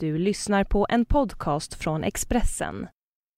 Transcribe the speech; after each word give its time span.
Du 0.00 0.18
lyssnar 0.18 0.64
på 0.64 0.86
en 0.90 1.04
podcast 1.04 1.74
från 1.74 2.04
Expressen. 2.04 2.88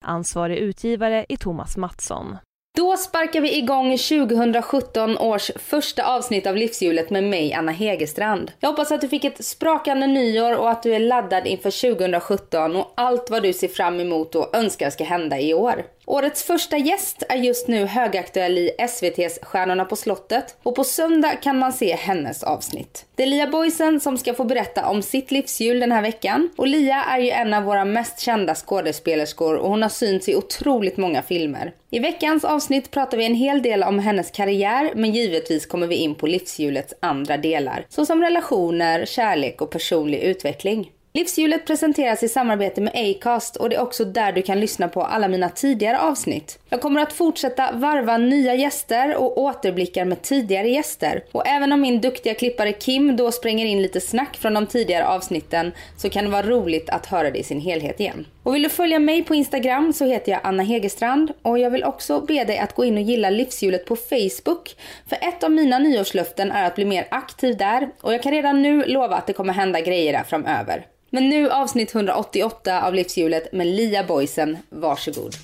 Ansvarig 0.05 0.57
utgivare 0.57 1.25
är 1.29 1.37
Thomas 1.37 1.77
Mattsson. 1.77 2.37
Då 2.77 2.97
sparkar 2.97 3.41
vi 3.41 3.57
igång 3.57 3.97
2017 3.97 5.17
års 5.17 5.51
första 5.55 6.05
avsnitt 6.05 6.47
av 6.47 6.55
Livshjulet 6.55 7.09
med 7.09 7.23
mig, 7.23 7.53
Anna 7.53 7.71
Hegerstrand. 7.71 8.51
Jag 8.59 8.69
hoppas 8.69 8.91
att 8.91 9.01
du 9.01 9.07
fick 9.07 9.23
ett 9.23 9.45
sprakande 9.45 10.07
nyår 10.07 10.57
och 10.57 10.69
att 10.69 10.83
du 10.83 10.95
är 10.95 10.99
laddad 10.99 11.47
inför 11.47 11.95
2017 11.95 12.75
och 12.75 12.93
allt 12.95 13.29
vad 13.29 13.43
du 13.43 13.53
ser 13.53 13.67
fram 13.67 13.99
emot 13.99 14.35
och 14.35 14.55
önskar 14.55 14.89
ska 14.89 15.03
hända 15.03 15.39
i 15.39 15.53
år. 15.53 15.83
Årets 16.11 16.43
första 16.43 16.77
gäst 16.77 17.23
är 17.29 17.35
just 17.35 17.67
nu 17.67 17.85
högaktuell 17.85 18.57
i 18.57 18.71
SVTs 18.77 19.39
Stjärnorna 19.41 19.85
på 19.85 19.95
slottet 19.95 20.55
och 20.63 20.75
på 20.75 20.83
söndag 20.83 21.35
kan 21.35 21.59
man 21.59 21.73
se 21.73 21.95
hennes 21.95 22.43
avsnitt. 22.43 23.05
Det 23.15 23.23
är 23.23 23.27
Lia 23.27 23.47
Boysen 23.47 23.99
som 23.99 24.17
ska 24.17 24.33
få 24.33 24.43
berätta 24.43 24.85
om 24.85 25.01
sitt 25.01 25.31
livshjul 25.31 25.79
den 25.79 25.91
här 25.91 26.01
veckan 26.01 26.49
och 26.57 26.67
Lia 26.67 27.03
är 27.03 27.19
ju 27.19 27.29
en 27.29 27.53
av 27.53 27.63
våra 27.63 27.85
mest 27.85 28.19
kända 28.19 28.55
skådespelerskor 28.55 29.55
och 29.55 29.69
hon 29.69 29.81
har 29.81 29.89
synts 29.89 30.29
i 30.29 30.35
otroligt 30.35 30.97
många 30.97 31.21
filmer. 31.21 31.73
I 31.89 31.99
veckans 31.99 32.45
avsnitt 32.45 32.91
pratar 32.91 33.17
vi 33.17 33.25
en 33.25 33.35
hel 33.35 33.61
del 33.61 33.83
om 33.83 33.99
hennes 33.99 34.31
karriär 34.31 34.91
men 34.95 35.11
givetvis 35.11 35.65
kommer 35.65 35.87
vi 35.87 35.95
in 35.95 36.15
på 36.15 36.27
livshjulets 36.27 36.93
andra 36.99 37.37
delar 37.37 37.85
såsom 37.89 38.21
relationer, 38.21 39.05
kärlek 39.05 39.61
och 39.61 39.71
personlig 39.71 40.19
utveckling. 40.19 40.91
Livshjulet 41.13 41.65
presenteras 41.65 42.23
i 42.23 42.27
samarbete 42.27 42.81
med 42.81 42.93
Acast 42.95 43.55
och 43.55 43.69
det 43.69 43.75
är 43.75 43.81
också 43.81 44.05
där 44.05 44.31
du 44.31 44.41
kan 44.41 44.59
lyssna 44.59 44.87
på 44.87 45.03
alla 45.03 45.27
mina 45.27 45.49
tidigare 45.49 45.99
avsnitt. 45.99 46.59
Jag 46.69 46.81
kommer 46.81 47.01
att 47.01 47.13
fortsätta 47.13 47.71
varva 47.71 48.17
nya 48.17 48.55
gäster 48.55 49.15
och 49.15 49.37
återblickar 49.37 50.05
med 50.05 50.21
tidigare 50.21 50.69
gäster. 50.69 51.23
Och 51.31 51.47
även 51.47 51.71
om 51.71 51.81
min 51.81 52.01
duktiga 52.01 52.33
klippare 52.33 52.73
Kim 52.73 53.15
då 53.15 53.31
spränger 53.31 53.65
in 53.65 53.81
lite 53.81 54.01
snack 54.01 54.37
från 54.37 54.53
de 54.53 54.67
tidigare 54.67 55.07
avsnitten 55.07 55.71
så 55.97 56.09
kan 56.09 56.23
det 56.23 56.31
vara 56.31 56.47
roligt 56.47 56.89
att 56.89 57.05
höra 57.05 57.31
det 57.31 57.39
i 57.39 57.43
sin 57.43 57.61
helhet 57.61 57.99
igen. 57.99 58.25
Och 58.43 58.55
vill 58.55 58.63
du 58.63 58.69
följa 58.69 58.99
mig 58.99 59.23
på 59.23 59.35
Instagram 59.35 59.93
så 59.93 60.05
heter 60.05 60.31
jag 60.31 60.41
Anna 60.43 60.63
Hegerstrand 60.63 61.31
och 61.41 61.59
jag 61.59 61.69
vill 61.69 61.83
också 61.83 62.21
be 62.21 62.43
dig 62.43 62.57
att 62.57 62.75
gå 62.75 62.85
in 62.85 62.97
och 62.97 63.03
gilla 63.03 63.29
livshjulet 63.29 63.85
på 63.85 63.95
Facebook. 63.95 64.75
För 65.09 65.15
ett 65.15 65.43
av 65.43 65.51
mina 65.51 65.79
nyårslöften 65.79 66.51
är 66.51 66.67
att 66.67 66.75
bli 66.75 66.85
mer 66.85 67.07
aktiv 67.11 67.57
där 67.57 67.89
och 68.01 68.13
jag 68.13 68.23
kan 68.23 68.31
redan 68.31 68.61
nu 68.61 68.85
lova 68.85 69.15
att 69.15 69.27
det 69.27 69.33
kommer 69.33 69.53
hända 69.53 69.81
grejer 69.81 70.13
där 70.13 70.23
framöver. 70.23 70.85
Men 71.09 71.29
nu 71.29 71.49
avsnitt 71.49 71.95
188 71.95 72.81
av 72.81 72.93
Livshjulet 72.93 73.53
med 73.53 73.67
Lia 73.67 74.03
Boysen. 74.03 74.57
Varsågod. 74.69 75.35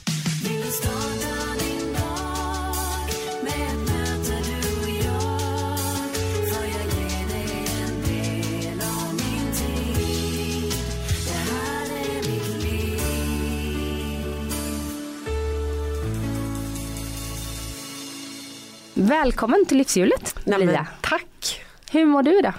Välkommen 19.07 19.65
till 19.65 19.77
Livshjulet 19.77 20.35
Lia. 20.45 20.87
tack. 21.01 21.61
Hur 21.91 22.05
mår 22.05 22.23
du 22.23 22.39
idag? 22.39 22.53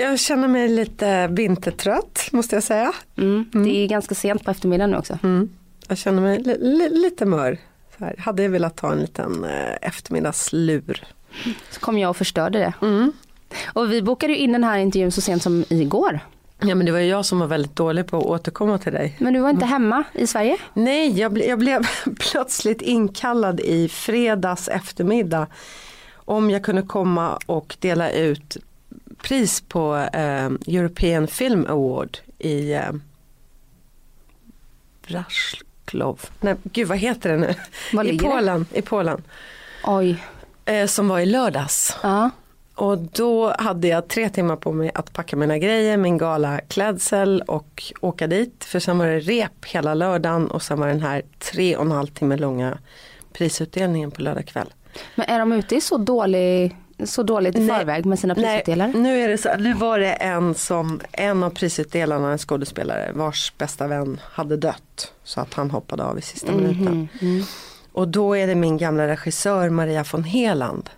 Jag 0.00 0.18
känner 0.20 0.48
mig 0.48 0.68
lite 0.68 1.26
vintertrött 1.28 2.28
måste 2.32 2.56
jag 2.56 2.62
säga. 2.62 2.92
Mm, 3.16 3.50
Det 3.52 3.76
är 3.84 3.88
ganska 3.88 4.14
sent 4.14 4.44
på 4.44 4.50
eftermiddagen 4.50 4.90
nu 4.90 4.96
också. 4.96 5.18
Mm. 5.22 5.48
Jag 5.88 5.98
känner 5.98 6.22
mig 6.22 6.38
li 6.42 6.56
li 6.58 6.88
lite 6.88 7.24
mör. 7.24 7.58
Så 7.98 8.04
här. 8.04 8.14
Hade 8.18 8.42
jag 8.42 8.50
velat 8.50 8.76
ta 8.76 8.92
en 8.92 8.98
liten 9.00 9.44
eh, 9.44 9.74
eftermiddagslur. 9.88 11.04
Så 11.70 11.80
kom 11.80 11.98
jag 11.98 12.10
och 12.10 12.16
förstörde 12.16 12.58
det. 12.58 12.72
Mm. 12.86 13.12
Och 13.66 13.92
vi 13.92 14.02
bokade 14.02 14.36
in 14.36 14.52
den 14.52 14.64
här 14.64 14.78
intervjun 14.78 15.12
så 15.12 15.20
sent 15.20 15.42
som 15.42 15.64
igår. 15.68 16.20
Ja 16.66 16.74
men 16.74 16.86
det 16.86 16.92
var 16.92 16.98
jag 16.98 17.26
som 17.26 17.38
var 17.38 17.46
väldigt 17.46 17.76
dålig 17.76 18.06
på 18.06 18.16
att 18.16 18.24
återkomma 18.24 18.78
till 18.78 18.92
dig. 18.92 19.16
Men 19.18 19.34
du 19.34 19.40
var 19.40 19.50
inte 19.50 19.66
hemma 19.66 20.04
i 20.12 20.26
Sverige? 20.26 20.56
Nej, 20.74 21.18
jag, 21.20 21.32
ble, 21.32 21.44
jag 21.46 21.58
blev 21.58 21.86
plötsligt 22.18 22.82
inkallad 22.82 23.60
i 23.60 23.88
fredags 23.88 24.68
eftermiddag. 24.68 25.46
Om 26.14 26.50
jag 26.50 26.64
kunde 26.64 26.82
komma 26.82 27.38
och 27.46 27.76
dela 27.80 28.10
ut 28.10 28.56
pris 29.22 29.60
på 29.60 29.96
eh, 30.12 30.44
European 30.66 31.26
Film 31.26 31.66
Award 31.68 32.18
i 32.38 32.72
eh, 32.72 32.92
Brasklov. 35.08 36.20
Nej, 36.40 36.56
gud 36.62 36.88
vad 36.88 36.98
heter 36.98 37.30
det 37.30 37.36
nu? 37.36 37.54
Var 37.92 38.04
I 38.04 38.06
ligger 38.06 38.28
det? 38.28 38.34
Polen, 38.34 38.66
I 38.72 38.82
Polen. 38.82 39.22
Oj. 39.84 40.24
Eh, 40.64 40.86
som 40.86 41.08
var 41.08 41.20
i 41.20 41.26
lördags. 41.26 41.96
Ja. 42.02 42.30
Och 42.74 42.98
då 42.98 43.54
hade 43.58 43.88
jag 43.88 44.08
tre 44.08 44.28
timmar 44.28 44.56
på 44.56 44.72
mig 44.72 44.90
att 44.94 45.12
packa 45.12 45.36
mina 45.36 45.58
grejer, 45.58 45.96
min 45.96 46.18
galaklädsel 46.18 47.42
och 47.46 47.92
åka 48.00 48.26
dit. 48.26 48.64
För 48.64 48.80
sen 48.80 48.98
var 48.98 49.06
det 49.06 49.20
rep 49.20 49.64
hela 49.64 49.94
lördagen 49.94 50.50
och 50.50 50.62
sen 50.62 50.80
var 50.80 50.88
den 50.88 51.00
här 51.00 51.22
tre 51.38 51.76
och 51.76 51.84
en 51.84 51.90
halv 51.90 52.06
timme 52.06 52.36
långa 52.36 52.78
prisutdelningen 53.32 54.10
på 54.10 54.22
lördag 54.22 54.46
kväll. 54.46 54.72
Men 55.14 55.26
är 55.28 55.38
de 55.38 55.52
ute 55.52 55.76
i 55.76 55.80
så, 55.80 55.96
dålig, 55.98 56.76
så 57.04 57.22
dåligt 57.22 57.56
i 57.56 57.60
Nej. 57.60 57.78
förväg 57.78 58.06
med 58.06 58.18
sina 58.18 58.34
Nej, 58.34 58.44
prisutdelare? 58.44 58.92
nu 58.92 59.20
är 59.20 59.28
det 59.28 59.38
så, 59.38 59.48
nu 59.58 59.74
var 59.74 59.98
det 59.98 60.12
en 60.12 60.54
som, 60.54 61.00
en 61.12 61.42
av 61.42 61.50
prisutdelarna, 61.50 62.32
en 62.32 62.38
skådespelare 62.38 63.12
vars 63.14 63.52
bästa 63.58 63.86
vän 63.86 64.20
hade 64.22 64.56
dött. 64.56 65.12
Så 65.24 65.40
att 65.40 65.54
han 65.54 65.70
hoppade 65.70 66.04
av 66.04 66.18
i 66.18 66.22
sista 66.22 66.52
minuten. 66.52 67.08
Mm. 67.20 67.42
Och 67.92 68.08
då 68.08 68.36
är 68.36 68.46
det 68.46 68.54
min 68.54 68.78
gamla 68.78 69.08
regissör 69.08 69.68
Maria 69.68 70.04
von 70.12 70.24
Heland. 70.24 70.90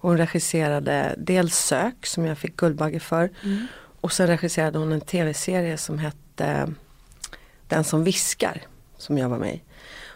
Hon 0.00 0.16
regisserade 0.18 1.14
dels 1.18 1.54
Sök 1.56 2.06
som 2.06 2.24
jag 2.26 2.38
fick 2.38 2.56
Guldbagge 2.56 3.00
för. 3.00 3.30
Och 4.00 4.12
sen 4.12 4.26
regisserade 4.26 4.78
hon 4.78 4.92
en 4.92 5.00
tv-serie 5.00 5.76
som 5.76 5.98
hette 5.98 6.72
Den 7.68 7.84
som 7.84 8.04
viskar. 8.04 8.62
Som 8.98 9.18
jag 9.18 9.28
var 9.28 9.38
med 9.38 9.54
i. 9.54 9.62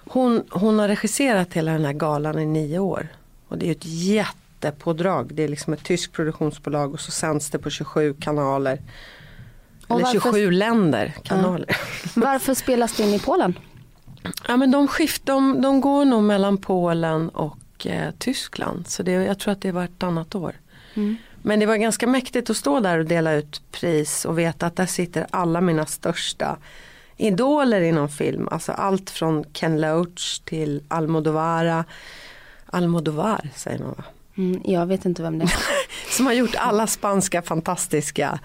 Hon, 0.09 0.43
hon 0.50 0.78
har 0.78 0.89
regisserat 0.89 1.53
hela 1.55 1.72
den 1.72 1.84
här 1.84 1.93
galan 1.93 2.39
i 2.39 2.47
nio 2.47 2.78
år. 2.78 3.09
Och 3.49 3.59
det 3.59 3.65
är 3.65 3.67
ju 3.67 3.72
ett 3.72 3.84
jättepådrag. 3.87 5.34
Det 5.34 5.43
är 5.45 5.49
liksom 5.49 5.72
ett 5.72 5.84
tyskt 5.84 6.12
produktionsbolag 6.12 6.93
och 6.95 7.01
så 7.01 7.11
sänds 7.11 7.51
det 7.51 7.59
på 7.59 7.71
27 7.71 8.15
kanaler. 8.21 8.81
Och 9.87 9.97
Eller 10.01 10.05
varför- 10.05 10.21
27 10.21 10.51
länder 10.51 11.15
kanaler. 11.22 11.77
Varför 12.15 12.55
spelas 12.55 12.97
det 12.97 13.03
in 13.03 13.15
i 13.15 13.19
Polen? 13.19 13.59
Ja 14.49 14.56
men 14.56 14.71
de 14.71 14.89
skift, 14.89 15.27
de, 15.27 15.61
de 15.62 15.81
går 15.81 16.05
nog 16.05 16.22
mellan 16.22 16.59
Polen 16.59 17.28
och 17.28 17.56
eh, 17.87 18.11
Tyskland. 18.19 18.89
Så 18.89 19.03
det, 19.03 19.12
jag 19.12 19.39
tror 19.39 19.53
att 19.53 19.61
det 19.61 19.72
var 19.72 19.84
ett 19.84 20.03
annat 20.03 20.34
år. 20.34 20.55
Men 21.43 21.61
det 21.61 21.67
var 21.67 21.77
ganska 21.77 22.06
mäktigt 22.06 22.50
att 22.50 22.56
stå 22.56 22.81
där 22.81 22.99
och 22.99 23.05
dela 23.05 23.33
ut 23.33 23.62
pris 23.72 24.25
och 24.25 24.39
veta 24.39 24.67
att 24.67 24.77
där 24.77 24.87
sitter 24.87 25.27
alla 25.31 25.61
mina 25.61 25.87
största 25.87 26.59
idoler 27.17 27.81
inom 27.81 28.09
film. 28.09 28.49
Alltså 28.50 28.72
allt 28.72 29.11
från 29.11 29.45
Ken 29.53 29.81
Loach 29.81 30.39
till 30.39 30.83
Almodovara. 30.89 31.84
Almodovar 32.67 33.49
säger 33.55 33.78
man 33.78 33.95
va? 33.97 34.05
Mm, 34.37 34.62
jag 34.65 34.87
vet 34.87 35.05
inte 35.05 35.22
vem 35.22 35.39
det 35.39 35.45
är. 35.45 35.53
Som 36.16 36.27
har 36.27 36.33
gjort 36.33 36.55
alla 36.59 36.87
spanska 36.87 37.43
fantastiska 37.43 38.39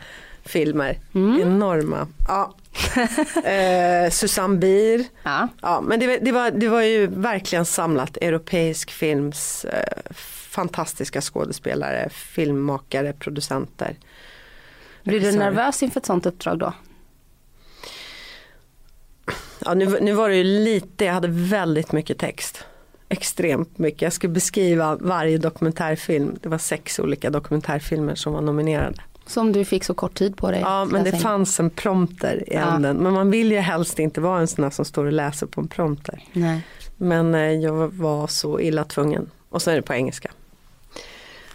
filmer. 0.50 0.98
Enorma. 1.14 2.08
Ja. 2.28 2.54
eh, 3.50 4.10
Susanne 4.12 4.58
Bier. 4.58 5.04
Ja. 5.24 5.48
Ja, 5.62 5.82
men 5.82 6.00
det, 6.00 6.08
var- 6.08 6.18
det, 6.22 6.32
var, 6.32 6.52
det 6.52 6.68
var 6.70 6.82
ju 6.82 7.08
verkligen 7.08 7.66
samlat 7.66 8.18
europeisk 8.22 8.92
films 8.92 9.66
eh, 9.66 10.12
fantastiska 10.50 11.22
skådespelare, 11.22 12.10
filmmakare, 12.10 13.14
producenter. 13.14 13.96
Blir 15.04 15.20
du 15.20 15.32
nervös 15.32 15.84
inför 15.84 16.00
ett 16.00 16.06
sånt 16.06 16.26
uppdrag 16.26 16.60
då? 16.60 16.74
Ja, 19.66 19.74
nu, 19.74 19.98
nu 20.02 20.12
var 20.14 20.30
det 20.30 20.36
ju 20.36 20.44
lite, 20.44 21.06
jag 21.06 21.14
hade 21.14 21.28
väldigt 21.32 21.92
mycket 21.92 22.18
text. 22.18 22.66
Extremt 23.10 23.78
mycket. 23.78 24.02
Jag 24.02 24.14
skulle 24.14 24.34
beskriva 24.34 24.96
varje 24.96 25.38
dokumentärfilm. 25.38 26.36
Det 26.42 26.50
var 26.50 26.58
sex 26.58 27.00
olika 27.00 27.30
dokumentärfilmer 27.30 28.16
som 28.16 28.34
var 28.34 28.42
nominerade. 28.42 29.02
Som 29.30 29.52
du 29.52 29.66
fick 29.66 29.84
så 29.84 29.94
kort 29.94 30.14
tid 30.18 30.38
på 30.38 30.52
dig. 30.52 30.60
Ja, 30.62 30.86
men 30.86 31.04
det 31.04 31.10
in. 31.10 31.20
fanns 31.20 31.60
en 31.60 31.70
prompter 31.70 32.44
i 32.48 32.54
Ja. 32.56 32.62
änden. 32.76 32.98
Men 32.98 33.14
man 33.14 33.32
vill 33.32 33.52
ju 33.52 33.58
helst 33.58 34.00
inte 34.00 34.22
vara 34.22 34.40
en 34.40 34.48
sån 34.48 34.64
här 34.64 34.72
som 34.72 34.86
står 34.86 35.06
och 35.06 35.12
läser 35.14 35.48
på 35.48 35.62
en 35.62 35.68
prompter. 35.68 36.24
Nej. 36.34 36.62
Men 36.98 37.36
eh, 37.36 37.42
jag 37.42 37.88
var 37.94 38.28
så 38.28 38.60
illa 38.60 38.84
tvungen. 38.84 39.30
Och 39.50 39.62
så 39.62 39.72
är 39.72 39.76
det 39.76 39.82
på 39.82 39.94
engelska. 39.94 40.32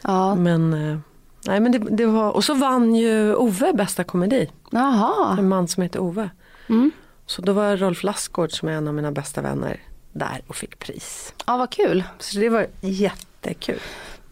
Ja. 0.02 0.34
Men, 0.34 0.72
eh, 0.90 0.98
nej, 1.46 1.60
men 1.60 1.72
det, 1.72 1.78
det 1.78 2.06
var, 2.06 2.30
och 2.32 2.44
så 2.44 2.54
vann 2.54 2.94
ju 2.94 3.34
Ove 3.34 3.72
bästa 3.72 4.04
komedi. 4.04 4.50
Jaha. 4.70 5.36
En 5.38 5.48
man 5.48 5.68
som 5.68 5.82
heter 5.82 6.00
Ove. 6.00 6.30
Mm. 6.68 6.90
Så 7.26 7.42
då 7.42 7.52
var 7.52 7.76
Rolf 7.76 8.02
Lassgård 8.02 8.52
som 8.58 8.68
är 8.68 8.72
en 8.72 8.88
av 8.88 8.94
mina 8.94 9.12
bästa 9.12 9.40
vänner 9.42 9.80
där 10.12 10.42
och 10.46 10.56
fick 10.56 10.78
pris. 10.78 11.34
Ja, 11.46 11.56
vad 11.56 11.70
kul. 11.70 12.04
Så 12.18 12.38
det 12.38 12.48
var 12.48 12.66
jättekul. 12.80 13.80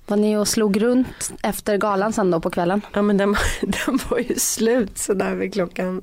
Var 0.07 0.17
ni 0.17 0.37
och 0.37 0.49
slog 0.49 0.83
runt 0.83 1.33
efter 1.43 1.77
galan 1.77 2.13
sen 2.13 2.31
då 2.31 2.41
på 2.41 2.51
kvällen? 2.51 2.81
Ja 2.93 3.03
men 3.03 3.17
den, 3.17 3.37
den 3.61 3.99
var 4.09 4.19
ju 4.19 4.35
slut 4.35 4.99
så 4.99 5.15
där 5.15 5.35
vid 5.35 5.53
klockan 5.53 6.03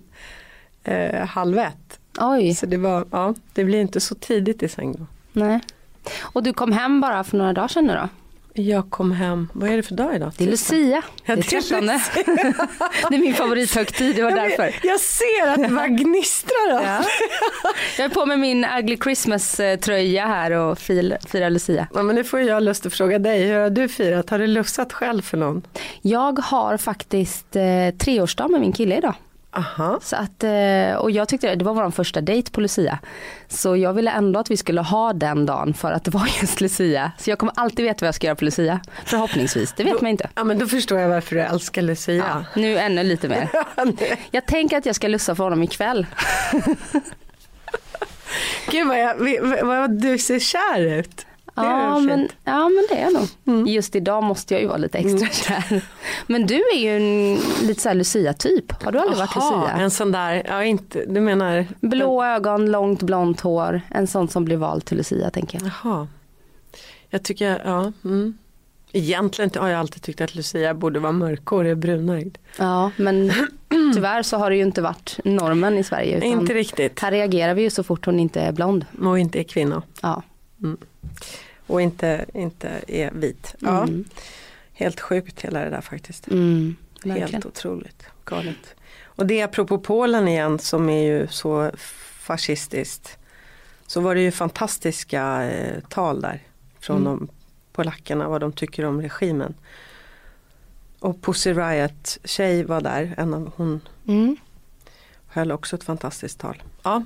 eh, 0.84 1.25
halv 1.25 1.57
ett. 1.57 2.00
Oj. 2.19 2.56
Så 2.56 2.66
det 2.66 2.78
var, 2.78 3.06
ja 3.12 3.34
det 3.54 3.63
blir 3.63 3.81
inte 3.81 4.00
så 4.00 4.16
tidigt 4.16 4.63
i 4.63 4.69
säng 4.69 4.94
då. 4.94 5.06
Nej. 5.34 5.60
Och 6.19 6.44
du 6.44 6.54
kom 6.54 6.72
hem 6.72 7.01
bara 7.01 7.24
för 7.24 7.38
några 7.38 7.54
dagar 7.54 7.68
sedan 7.68 7.86
nu 7.86 7.94
då? 7.94 8.10
Jag 8.54 8.90
kom 8.90 9.12
hem, 9.12 9.50
vad 9.54 9.69
är 9.69 9.78
det 9.78 9.84
för 9.84 9.96
dag 9.96 10.16
idag? 10.16 10.31
Det 10.38 10.44
är 10.44 10.48
Lucia. 10.48 11.04
Det 11.25 11.31
är 11.31 11.36
det 11.36 11.42
är 11.42 11.62
13. 11.62 11.86
Lucia. 11.86 12.68
det 13.10 13.16
är 13.16 13.19
min 13.19 13.34
favorithögtid, 13.34 14.16
det 14.16 14.24
var 14.24 14.31
därför. 14.31 14.75
Jag 14.84 15.00
ser 15.00 15.48
att 15.48 15.63
det 15.63 15.69
bara 15.69 15.88
gnistrar. 15.88 16.84
Ja. 16.84 17.04
Jag 17.98 18.06
är 18.06 18.10
på 18.10 18.25
med 18.25 18.40
min 18.40 18.66
Ugly 18.80 18.98
Christmas-tröja 18.98 20.25
här 20.25 20.51
och 20.51 20.80
firar 20.80 21.50
Lucia. 21.50 21.88
Ja, 21.94 22.04
men 22.04 22.16
nu 22.16 22.24
får 22.24 22.40
jag 22.40 22.63
lust 22.63 22.86
att 22.86 22.94
fråga 22.94 23.19
dig, 23.19 23.44
hur 23.48 23.60
har 23.60 23.69
du 23.69 23.88
firat? 23.88 24.30
Har 24.30 24.40
du 24.40 24.48
lussat 24.48 24.94
själv 24.94 25.22
för 25.22 25.38
någon? 25.38 25.62
Jag 26.01 26.40
har 26.40 26.78
faktiskt 26.78 27.56
eh, 27.56 27.63
treårsdag 27.98 28.48
med 28.48 28.62
min 28.62 28.74
kille 28.74 28.98
idag. 28.98 29.13
Aha. 29.51 30.00
Så 30.01 30.16
att, 30.16 30.44
eh, 30.44 30.96
och 30.96 31.12
jag 31.12 31.28
tyckte 31.28 31.56
det 31.56 31.66
var 31.66 31.74
vår 31.74 31.92
första 31.92 32.22
dejt 32.22 32.51
på 32.51 32.62
Lucia. 32.62 33.00
Så 33.48 33.78
jag 33.78 33.94
ville 33.94 34.12
ändå 34.12 34.40
att 34.40 34.51
vi 34.51 34.57
skulle 34.57 34.81
ha 34.81 35.13
den 35.13 35.46
dagen 35.46 35.74
för 35.74 35.92
att 35.92 36.04
det 36.04 36.12
var 36.12 36.28
just 36.42 36.62
Lucia. 36.62 37.12
Så 37.18 37.30
jag 37.30 37.40
kommer 37.40 37.54
alltid 37.57 37.86
veta 37.86 37.98
vad 38.01 38.07
jag 38.07 38.16
ska 38.16 38.28
göra 38.28 38.36
på 38.36 38.46
Lucia. 38.46 38.80
Förhoppningsvis, 39.06 39.74
det 39.74 39.84
vet 39.84 40.01
man 40.01 40.12
inte. 40.12 40.30
Ja 40.36 40.44
men 40.44 40.60
då 40.60 40.68
förstår 40.68 41.00
jag 41.00 41.10
varför 41.10 41.36
du 41.36 41.42
älskar 41.42 41.81
Lucia. 41.81 42.16
Ja, 42.16 42.46
nu 42.62 42.78
ännu 42.78 43.04
lite 43.04 43.28
mer. 43.28 43.50
Jag 44.31 44.46
tänker 44.46 44.78
att 44.78 44.86
jag 44.86 44.96
ska 44.96 45.07
lussa 45.07 45.36
för 45.36 45.44
honom 45.44 45.63
ikväll. 45.63 46.06
Gud 48.72 48.88
vad, 48.88 49.00
jag, 49.00 49.16
vad 49.66 50.01
du 50.01 50.18
ser 50.18 50.40
kär 50.40 50.80
ut. 50.80 51.25
Ja 51.66 52.00
men, 52.00 52.30
ja 52.44 52.70
men 52.70 52.86
det 52.90 52.96
är 52.96 53.02
jag 53.02 53.14
nog. 53.46 53.68
Just 53.68 53.96
idag 53.96 54.24
måste 54.24 54.54
jag 54.54 54.62
ju 54.62 54.68
vara 54.68 54.78
lite 54.78 54.98
extra 54.98 55.28
kär. 55.28 55.82
Men 56.28 56.46
du 56.48 56.56
är 56.56 56.78
ju 56.78 56.98
en 56.98 57.40
lite 57.68 57.82
såhär 57.82 57.96
Lucia-typ. 57.96 58.84
Har 58.84 58.92
du 58.92 59.00
aldrig 59.00 59.18
varit 59.18 59.32
Jaha, 59.36 59.62
Lucia? 59.62 59.84
en 59.84 59.92
sån 59.92 60.12
där, 60.12 60.44
ja 60.48 60.64
inte, 60.64 61.06
du 61.06 61.22
menar? 61.22 61.66
Blå 61.82 62.24
ögon, 62.24 62.72
långt 62.72 63.04
blont 63.04 63.42
hår. 63.42 63.82
En 63.90 64.08
sån 64.08 64.28
som 64.28 64.46
blir 64.46 64.58
vald 64.58 64.86
till 64.86 64.98
Lucia 64.98 65.30
tänker 65.30 65.60
jag. 65.62 65.72
Jaha. 65.84 66.08
Jag 67.10 67.24
tycker, 67.24 67.62
ja. 67.66 67.92
Mm. 68.04 68.38
Egentligen 68.92 69.52
har 69.56 69.68
jag 69.70 69.80
alltid 69.80 70.02
tyckt 70.02 70.22
att 70.22 70.36
Lucia 70.36 70.74
borde 70.74 71.00
vara 71.00 71.12
mörkhårig 71.12 71.72
och 71.72 71.78
brunögd. 71.78 72.38
Ja 72.58 72.92
men 72.98 73.32
tyvärr 73.96 74.24
så 74.24 74.38
har 74.38 74.50
det 74.50 74.56
ju 74.56 74.62
inte 74.62 74.82
varit 74.82 75.20
normen 75.24 75.78
i 75.78 75.84
Sverige. 75.84 76.26
Inte 76.26 76.54
riktigt. 76.54 77.00
Här 77.00 77.12
reagerar 77.12 77.54
vi 77.54 77.62
ju 77.62 77.70
så 77.70 77.84
fort 77.84 78.06
hon 78.06 78.20
inte 78.20 78.42
är 78.42 78.52
blond. 78.52 78.86
Och 79.02 79.20
inte 79.20 79.40
är 79.40 79.44
kvinna. 79.44 79.82
Ja. 80.02 80.24
Och 81.69 81.81
inte, 81.81 82.25
inte 82.33 82.81
är 82.88 83.12
vit. 83.12 83.56
Ja, 83.60 83.83
Mm. 83.83 84.06
helt 84.74 85.00
sjukt 85.00 85.42
hela 85.42 85.60
det 85.63 85.69
där 85.69 85.81
faktiskt. 85.81 86.27
Mm. 86.27 86.75
Helt 87.04 87.45
otroligt 87.45 88.06
galet. 88.25 88.75
Och 89.04 89.25
det 89.25 89.42
apropå 89.42 89.77
Polen 89.80 90.27
igen 90.27 90.60
som 90.60 90.89
är 90.89 91.04
ju 91.04 91.27
så 91.27 91.71
fascistiskt. 92.19 93.18
Så 93.88 94.01
var 94.01 94.16
det 94.16 94.21
ju 94.21 94.31
fantastiska 94.31 95.44
eh, 95.44 95.80
tal 95.89 96.21
där 96.21 96.44
från 96.80 96.98
Mm. 96.98 97.18
de 97.19 97.27
polackerna 97.72 98.27
vad 98.30 98.42
de 98.42 98.51
tycker 98.51 98.86
om 98.86 99.01
regimen. 99.01 99.54
Och 101.00 101.22
Pussy 101.22 101.54
Riot 101.54 102.18
tjej 102.24 102.63
var 102.63 102.81
där, 102.81 103.13
en 103.18 103.33
av 103.33 103.51
hon 103.56 103.81
Mm. 104.07 104.38
höll 105.27 105.51
också 105.51 105.75
ett 105.75 105.83
fantastiskt 105.83 106.39
tal. 106.39 106.63
Ja, 106.83 107.04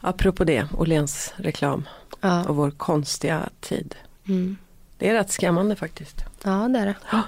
apropå 0.00 0.44
det, 0.44 0.68
Åhléns 0.78 1.34
reklam 1.36 1.88
Ja. 2.20 2.44
och 2.44 2.56
vår 2.56 2.70
konstiga 2.70 3.48
tid. 3.60 3.94
Mm. 4.28 4.56
Det 4.98 5.08
är 5.10 5.14
rätt 5.14 5.30
skrämmande 5.30 5.76
faktiskt. 5.76 6.24
ja 6.42 6.68
det 6.68 6.78
är 6.78 6.86
det. 6.86 6.94
Ja. 7.12 7.22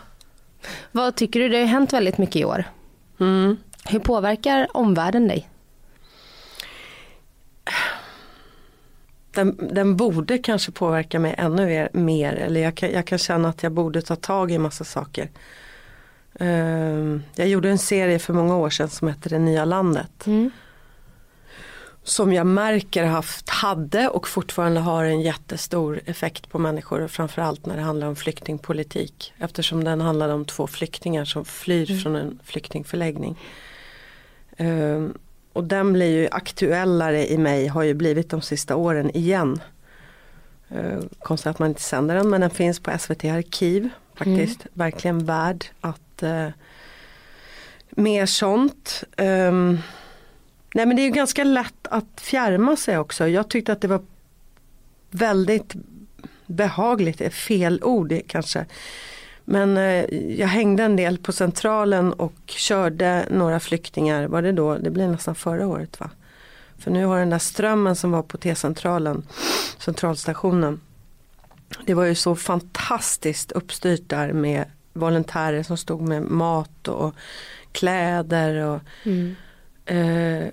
Vad 0.92 1.14
tycker 1.16 1.40
du? 1.40 1.48
Det 1.48 1.56
har 1.56 1.60
ju 1.60 1.66
hänt 1.66 1.92
väldigt 1.92 2.18
mycket 2.18 2.36
i 2.36 2.44
år. 2.44 2.64
Mm. 3.20 3.56
Hur 3.84 3.98
påverkar 3.98 4.68
omvärlden 4.76 5.28
dig? 5.28 5.48
Den, 9.30 9.68
den 9.72 9.96
borde 9.96 10.38
kanske 10.38 10.72
påverka 10.72 11.18
mig 11.18 11.34
ännu 11.38 11.66
mer, 11.66 11.88
mer 11.92 12.32
eller 12.32 12.60
jag 12.60 12.74
kan, 12.74 12.90
jag 12.90 13.06
kan 13.06 13.18
känna 13.18 13.48
att 13.48 13.62
jag 13.62 13.72
borde 13.72 14.02
ta 14.02 14.16
tag 14.16 14.50
i 14.50 14.58
massa 14.58 14.84
saker. 14.84 15.30
Ehm, 16.40 17.22
jag 17.34 17.48
gjorde 17.48 17.70
en 17.70 17.78
serie 17.78 18.18
för 18.18 18.32
många 18.32 18.56
år 18.56 18.70
sedan 18.70 18.88
som 18.88 19.08
hette 19.08 19.28
Det 19.28 19.38
nya 19.38 19.64
landet. 19.64 20.26
Mm. 20.26 20.50
Som 22.08 22.32
jag 22.32 22.46
märker 22.46 23.04
haft, 23.04 23.48
hade 23.48 24.08
och 24.08 24.28
fortfarande 24.28 24.80
har 24.80 25.04
en 25.04 25.20
jättestor 25.20 26.00
effekt 26.06 26.48
på 26.48 26.58
människor. 26.58 27.00
och 27.00 27.10
Framförallt 27.10 27.66
när 27.66 27.76
det 27.76 27.82
handlar 27.82 28.06
om 28.06 28.16
flyktingpolitik. 28.16 29.34
Eftersom 29.38 29.84
den 29.84 30.00
handlar 30.00 30.28
om 30.28 30.44
två 30.44 30.66
flyktingar 30.66 31.24
som 31.24 31.44
flyr 31.44 32.02
från 32.02 32.16
en 32.16 32.38
flyktingförläggning. 32.44 33.38
Ehm, 34.56 35.14
och 35.52 35.64
den 35.64 35.92
blir 35.92 36.20
ju 36.20 36.28
aktuellare 36.30 37.30
i 37.30 37.38
mig, 37.38 37.66
har 37.66 37.82
ju 37.82 37.94
blivit 37.94 38.30
de 38.30 38.42
sista 38.42 38.76
åren 38.76 39.16
igen. 39.16 39.60
Uh, 40.72 41.00
konstigt 41.18 41.46
att 41.46 41.58
man 41.58 41.68
inte 41.68 41.82
sänder 41.82 42.14
den 42.14 42.30
men 42.30 42.40
den 42.40 42.50
finns 42.50 42.80
på 42.80 42.98
SVT 42.98 43.24
Arkiv 43.24 43.88
faktiskt. 44.14 44.66
Verkligen 44.72 45.24
värd 45.24 45.64
att 45.80 46.22
uh, 46.22 46.48
mer 47.90 48.26
sånt. 48.26 49.04
Ehm, 49.16 49.78
nej 50.78 50.86
men 50.86 50.96
det 50.96 51.02
är 51.02 51.04
ju 51.04 51.10
ganska 51.10 51.44
lätt 51.44 51.86
att 51.90 52.20
fjärma 52.20 52.76
sig 52.76 52.98
också. 52.98 53.28
Jag 53.28 53.48
tyckte 53.48 53.72
att 53.72 53.80
det 53.80 53.88
var 53.88 54.02
väldigt 55.10 55.74
behagligt, 56.46 57.34
fel 57.34 57.80
ord 57.82 58.20
kanske. 58.26 58.66
Men 59.44 59.76
eh, 59.76 60.04
jag 60.40 60.46
hängde 60.46 60.82
en 60.82 60.96
del 60.96 61.18
på 61.18 61.32
centralen 61.32 62.12
och 62.12 62.34
körde 62.46 63.26
några 63.30 63.60
flyktingar, 63.60 64.26
var 64.28 64.42
det 64.42 64.52
då? 64.52 64.78
Det 64.78 64.90
blir 64.90 65.08
nästan 65.08 65.34
förra 65.34 65.66
året 65.66 66.00
va? 66.00 66.10
För 66.78 66.90
nu 66.90 67.04
har 67.04 67.18
den 67.18 67.30
där 67.30 67.38
strömmen 67.38 67.96
som 67.96 68.10
var 68.10 68.22
på 68.22 68.36
T-centralen, 68.36 69.26
centralstationen. 69.78 70.80
Det 71.86 71.94
var 71.94 72.04
ju 72.04 72.14
så 72.14 72.36
fantastiskt 72.36 73.52
uppstyrt 73.52 74.08
där 74.08 74.32
med 74.32 74.64
volontärer 74.92 75.62
som 75.62 75.76
stod 75.76 76.00
med 76.00 76.22
mat 76.22 76.88
och 76.88 77.14
kläder 77.72 78.64
och 78.64 78.80
Mm. 79.04 79.34
Eh, 79.88 80.48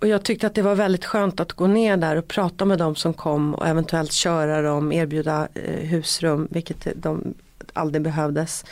och 0.00 0.08
jag 0.08 0.22
tyckte 0.22 0.46
att 0.46 0.54
det 0.54 0.62
var 0.62 0.74
väldigt 0.74 1.04
skönt 1.04 1.40
att 1.40 1.52
gå 1.52 1.66
ner 1.66 1.96
där 1.96 2.16
och 2.16 2.28
prata 2.28 2.64
med 2.64 2.78
dem 2.78 2.96
som 2.96 3.14
kom 3.14 3.54
och 3.54 3.68
eventuellt 3.68 4.12
köra 4.12 4.62
dem, 4.62 4.92
erbjuda 4.92 5.48
eh, 5.54 5.88
husrum, 5.88 6.48
vilket 6.50 6.86
de 6.94 7.34
aldrig 7.72 8.02
behövdes. 8.02 8.64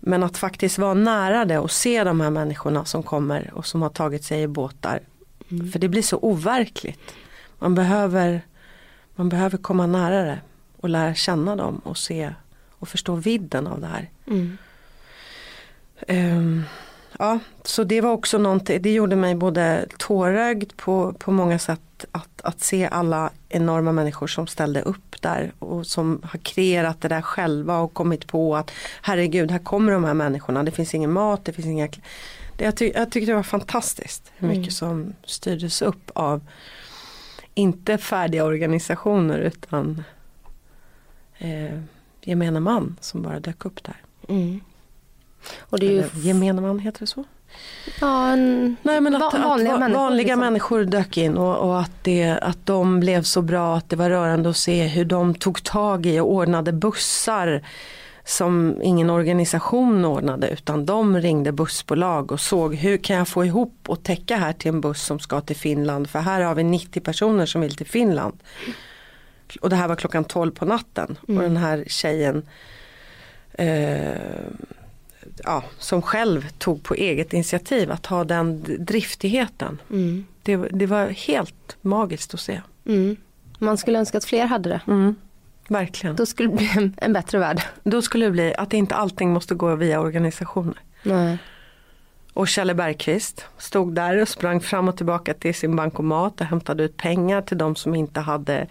Men 0.00 0.22
att 0.22 0.36
faktiskt 0.36 0.78
vara 0.78 0.94
nära 0.94 1.44
det 1.44 1.58
och 1.58 1.70
se 1.70 2.04
de 2.04 2.20
här 2.20 2.30
människorna 2.30 2.84
som 2.84 3.02
kommer 3.02 3.50
och 3.54 3.66
som 3.66 3.82
har 3.82 3.88
tagit 3.88 4.24
sig 4.24 4.42
i 4.42 4.46
båtar. 4.46 5.00
För 5.72 5.78
det 5.78 5.88
blir 5.88 6.02
så 6.02 6.18
overkligt. 6.18 7.14
Man 7.58 7.74
behöver, 7.74 8.40
man 9.14 9.28
behöver 9.28 9.58
komma 9.58 9.86
nära 9.86 10.24
det 10.24 10.38
och 10.76 10.88
lära 10.88 11.14
känna 11.14 11.56
dem 11.56 11.80
och 11.84 11.98
se 11.98 12.34
och 12.70 12.88
förstå 12.88 13.14
vidden 13.14 13.66
av 13.66 13.80
det 13.80 13.86
här. 13.86 14.10
Mm. 14.26 14.58
Ehm, 16.08 16.62
ja, 17.18 17.38
så 17.64 17.84
det 17.84 18.00
var 18.00 18.10
också 18.10 18.38
någonting, 18.38 18.82
det 18.82 18.92
gjorde 18.92 19.16
mig 19.16 19.34
både 19.34 19.86
tårögd 19.98 20.76
på, 20.76 21.12
på 21.12 21.32
många 21.32 21.58
sätt 21.58 22.04
att, 22.12 22.40
att 22.42 22.60
se 22.60 22.88
alla 22.92 23.30
enorma 23.48 23.92
människor 23.92 24.26
som 24.26 24.46
ställde 24.46 24.82
upp 24.82 25.22
där 25.22 25.52
och 25.58 25.86
som 25.86 26.22
har 26.24 26.38
kreerat 26.38 27.00
det 27.00 27.08
där 27.08 27.22
själva 27.22 27.78
och 27.78 27.94
kommit 27.94 28.26
på 28.26 28.56
att 28.56 28.70
herregud, 29.02 29.50
här 29.50 29.58
kommer 29.58 29.92
de 29.92 30.04
här 30.04 30.14
människorna, 30.14 30.62
det 30.62 30.70
finns 30.70 30.94
ingen 30.94 31.12
mat, 31.12 31.44
det 31.44 31.52
finns 31.52 31.66
inga 31.66 31.88
det, 32.56 32.64
jag, 32.64 32.76
ty, 32.76 32.92
jag 32.94 33.10
tyckte 33.10 33.30
det 33.30 33.36
var 33.36 33.42
fantastiskt 33.42 34.32
hur 34.36 34.48
mycket 34.48 34.72
som 34.72 35.14
styrdes 35.24 35.82
upp 35.82 36.10
av 36.14 36.40
inte 37.54 37.98
färdiga 37.98 38.44
organisationer 38.44 39.38
utan 39.38 40.04
eh, 41.38 41.78
gemene 42.20 42.60
man 42.60 42.96
som 43.00 43.22
bara 43.22 43.40
dök 43.40 43.64
upp 43.64 43.84
där. 43.84 43.96
Mm. 44.28 44.60
Och 45.60 45.78
det 45.78 45.86
är 45.86 45.90
ju 45.90 45.98
Eller, 45.98 46.10
gemene 46.14 46.60
man, 46.60 46.78
heter 46.78 47.00
det 47.00 47.06
så? 47.06 47.24
ja, 48.00 48.28
en, 48.28 48.76
Nej 48.82 49.00
men 49.00 49.14
att, 49.14 49.20
Va- 49.20 49.28
att 49.28 49.44
vanliga 49.44 49.72
va- 49.72 49.78
människor, 49.78 50.00
vanliga 50.02 50.26
liksom. 50.26 50.40
människor 50.40 50.84
dök 50.84 51.16
in 51.16 51.36
och, 51.36 51.56
och 51.70 51.80
att, 51.80 51.92
det, 52.02 52.38
att 52.42 52.66
de 52.66 53.00
blev 53.00 53.22
så 53.22 53.42
bra 53.42 53.76
att 53.76 53.90
det 53.90 53.96
var 53.96 54.10
rörande 54.10 54.50
att 54.50 54.56
se 54.56 54.86
hur 54.86 55.04
de 55.04 55.34
tog 55.34 55.62
tag 55.64 56.06
i 56.06 56.20
och 56.20 56.30
ordnade 56.32 56.72
bussar 56.72 57.62
som 58.24 58.78
ingen 58.82 59.10
organisation 59.10 60.04
ordnade 60.04 60.48
utan 60.48 60.86
de 60.86 61.18
ringde 61.20 61.52
bussbolag 61.52 62.32
och 62.32 62.40
såg 62.40 62.74
hur 62.74 62.96
kan 62.96 63.16
jag 63.16 63.28
få 63.28 63.44
ihop 63.44 63.74
och 63.86 64.02
täcka 64.02 64.36
här 64.36 64.52
till 64.52 64.68
en 64.68 64.80
buss 64.80 65.02
som 65.02 65.18
ska 65.18 65.40
till 65.40 65.56
Finland 65.56 66.10
för 66.10 66.18
här 66.18 66.40
har 66.40 66.54
vi 66.54 66.62
90 66.64 67.00
personer 67.00 67.46
som 67.46 67.60
vill 67.60 67.76
till 67.76 67.86
Finland. 67.86 68.38
Och 69.60 69.70
det 69.70 69.76
här 69.76 69.88
var 69.88 69.96
klockan 69.96 70.24
12 70.24 70.50
på 70.50 70.64
natten 70.64 71.18
och 71.28 71.34
den 71.34 71.56
här 71.56 71.84
tjejen 71.86 72.46
eh, 73.52 74.12
ja, 75.44 75.64
som 75.78 76.02
själv 76.02 76.48
tog 76.58 76.82
på 76.82 76.94
eget 76.94 77.32
initiativ 77.32 77.90
att 77.90 78.06
ha 78.06 78.24
den 78.24 78.64
driftigheten. 78.78 79.80
mm. 79.90 80.26
Det, 80.44 80.56
det 80.56 80.86
var 80.86 81.06
helt 81.08 81.76
magiskt 81.80 82.34
att 82.34 82.40
se. 82.40 82.60
Mm. 82.86 83.16
Man 83.58 83.78
skulle 83.78 83.98
önska 83.98 84.18
att 84.18 84.24
fler 84.24 84.46
hade 84.46 84.68
det. 84.68 84.80
Mm, 84.86 85.14
verkligen. 85.68 86.16
Då 86.16 86.26
skulle 86.26 86.48
det 86.48 86.56
bli 86.56 86.70
en, 86.76 86.94
en 86.96 87.12
bättre 87.12 87.38
värld. 87.38 87.62
Då 87.84 88.02
skulle 88.02 88.24
det 88.24 88.30
bli 88.30 88.54
att 88.54 88.72
inte 88.72 88.94
allting 88.94 89.32
måste 89.32 89.54
gå 89.54 89.74
via 89.74 90.00
organisationer. 90.00 90.74
Nej. 91.02 91.38
Och 92.34 92.48
Kjelle 92.48 92.74
Bergqvist 92.74 93.44
stod 93.58 93.94
där 93.94 94.22
och 94.22 94.28
sprang 94.28 94.60
fram 94.60 94.88
och 94.88 94.96
tillbaka 94.96 95.34
till 95.34 95.54
sin 95.54 95.76
bankomat 95.76 96.40
och 96.40 96.46
hämtade 96.46 96.82
ut 96.84 96.96
pengar 96.96 97.42
till 97.42 97.58
de 97.58 97.76
som 97.76 97.94
inte 97.94 98.20
hade 98.20 98.66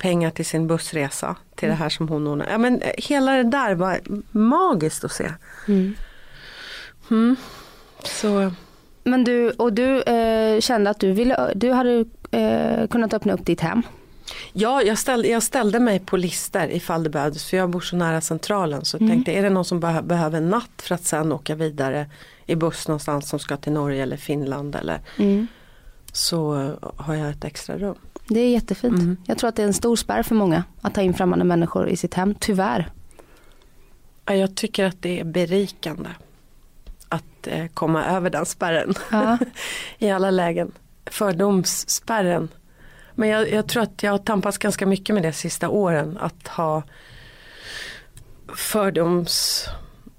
pengar 0.00 0.30
till 0.30 0.46
sin 0.46 0.66
bussresa. 0.66 1.36
Till 1.54 1.68
det 1.68 1.74
här 1.74 1.88
som 1.88 2.08
hon 2.08 2.26
ordnade. 2.26 2.50
Ja, 2.50 2.58
men 2.58 2.82
eh, 2.82 2.90
hela 2.98 3.32
det 3.32 3.42
där 3.42 3.74
var 3.74 4.00
magiskt 4.30 5.04
att 5.04 5.12
se. 5.12 5.32
Mm. 5.68 5.94
Mm. 7.10 7.36
Så 8.04 8.52
Men 9.04 9.24
du, 9.24 9.50
och 9.50 9.72
du 9.72 10.02
eh, 10.02 10.60
kände 10.60 10.90
att 10.90 11.00
du 11.00 11.12
ville, 11.12 11.52
du 11.54 11.72
hade 11.72 12.04
eh, 12.30 12.86
kunnat 12.86 13.14
öppna 13.14 13.32
upp 13.32 13.46
ditt 13.46 13.60
hem. 13.60 13.82
Ja, 14.52 14.82
jag 14.82 14.98
ställde, 14.98 15.28
jag 15.28 15.42
ställde 15.42 15.80
mig 15.80 15.98
på 15.98 16.16
listor 16.16 16.62
ifall 16.70 17.02
det 17.02 17.10
behövdes 17.10 17.44
för 17.50 17.56
jag 17.56 17.70
bor 17.70 17.80
så 17.80 17.96
nära 17.96 18.20
centralen 18.20 18.84
så 18.84 18.96
Mm. 18.96 19.10
tänkte 19.10 19.32
är 19.32 19.42
det 19.42 19.50
någon 19.50 19.64
som 19.64 19.82
beh- 19.82 20.02
behöver 20.02 20.38
en 20.38 20.50
natt 20.50 20.82
för 20.82 20.94
att 20.94 21.04
sen 21.04 21.32
åka 21.32 21.54
vidare 21.54 22.06
i 22.46 22.54
buss 22.54 22.88
någonstans 22.88 23.28
som 23.28 23.38
ska 23.38 23.56
till 23.56 23.72
Norge 23.72 24.02
eller 24.02 24.16
Finland 24.16 24.76
eller 24.76 25.00
så 26.12 26.60
eh, 26.60 26.70
har 26.96 27.14
jag 27.14 27.30
ett 27.30 27.44
extra 27.44 27.78
rum. 27.78 27.94
Det 28.30 28.40
är 28.40 28.50
jättefint. 28.50 28.98
Mm. 29.00 29.16
Jag 29.26 29.38
tror 29.38 29.48
att 29.48 29.56
det 29.56 29.62
är 29.62 29.66
en 29.66 29.74
stor 29.74 29.96
spärr 29.96 30.22
för 30.22 30.34
många 30.34 30.64
att 30.80 30.94
ta 30.94 31.00
in 31.00 31.14
främmande 31.14 31.44
människor 31.44 31.88
i 31.88 31.96
sitt 31.96 32.14
hem, 32.14 32.34
tyvärr. 32.34 32.90
Ja, 34.26 34.34
Jag 34.34 34.54
tycker 34.54 34.84
att 34.84 35.02
det 35.02 35.20
är 35.20 35.24
berikande 35.24 36.10
att 37.08 37.46
eh, 37.46 37.66
komma 37.66 38.04
över 38.04 38.30
den 38.30 38.46
spärren 38.46 38.94
Ja. 39.10 39.38
i 39.98 40.10
alla 40.10 40.30
lägen. 40.30 40.72
Fördomsspärren. 41.06 42.48
Men 43.14 43.28
jag, 43.28 43.50
jag 43.50 43.68
tror 43.68 43.82
att 43.82 44.02
jag 44.02 44.10
har 44.10 44.18
tampats 44.18 44.58
ganska 44.58 44.86
mycket 44.86 45.14
med 45.14 45.22
det 45.22 45.32
sista 45.32 45.68
åren. 45.68 46.18
Att 46.20 46.48
ha 46.48 46.82
fördoms... 48.56 49.64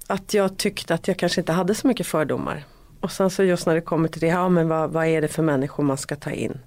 Att 0.06 0.34
jag 0.34 0.56
tyckte 0.56 0.94
att 0.94 1.08
jag 1.08 1.16
kanske 1.18 1.40
inte 1.40 1.52
hade 1.52 1.74
så 1.74 1.86
mycket 1.86 2.06
fördomar. 2.06 2.64
Och 3.00 3.12
sen 3.12 3.30
så 3.30 3.42
just 3.42 3.66
när 3.66 3.74
det 3.74 3.80
kommer 3.80 4.08
till 4.08 4.20
det, 4.20 4.26
ja 4.26 4.48
men 4.48 4.68
vad, 4.68 4.90
vad 4.90 5.06
är 5.06 5.20
det 5.20 5.28
för 5.28 5.42
människor 5.42 5.84
man 5.84 5.98
ska 5.98 6.16
ta 6.16 6.30
in? 6.30 6.58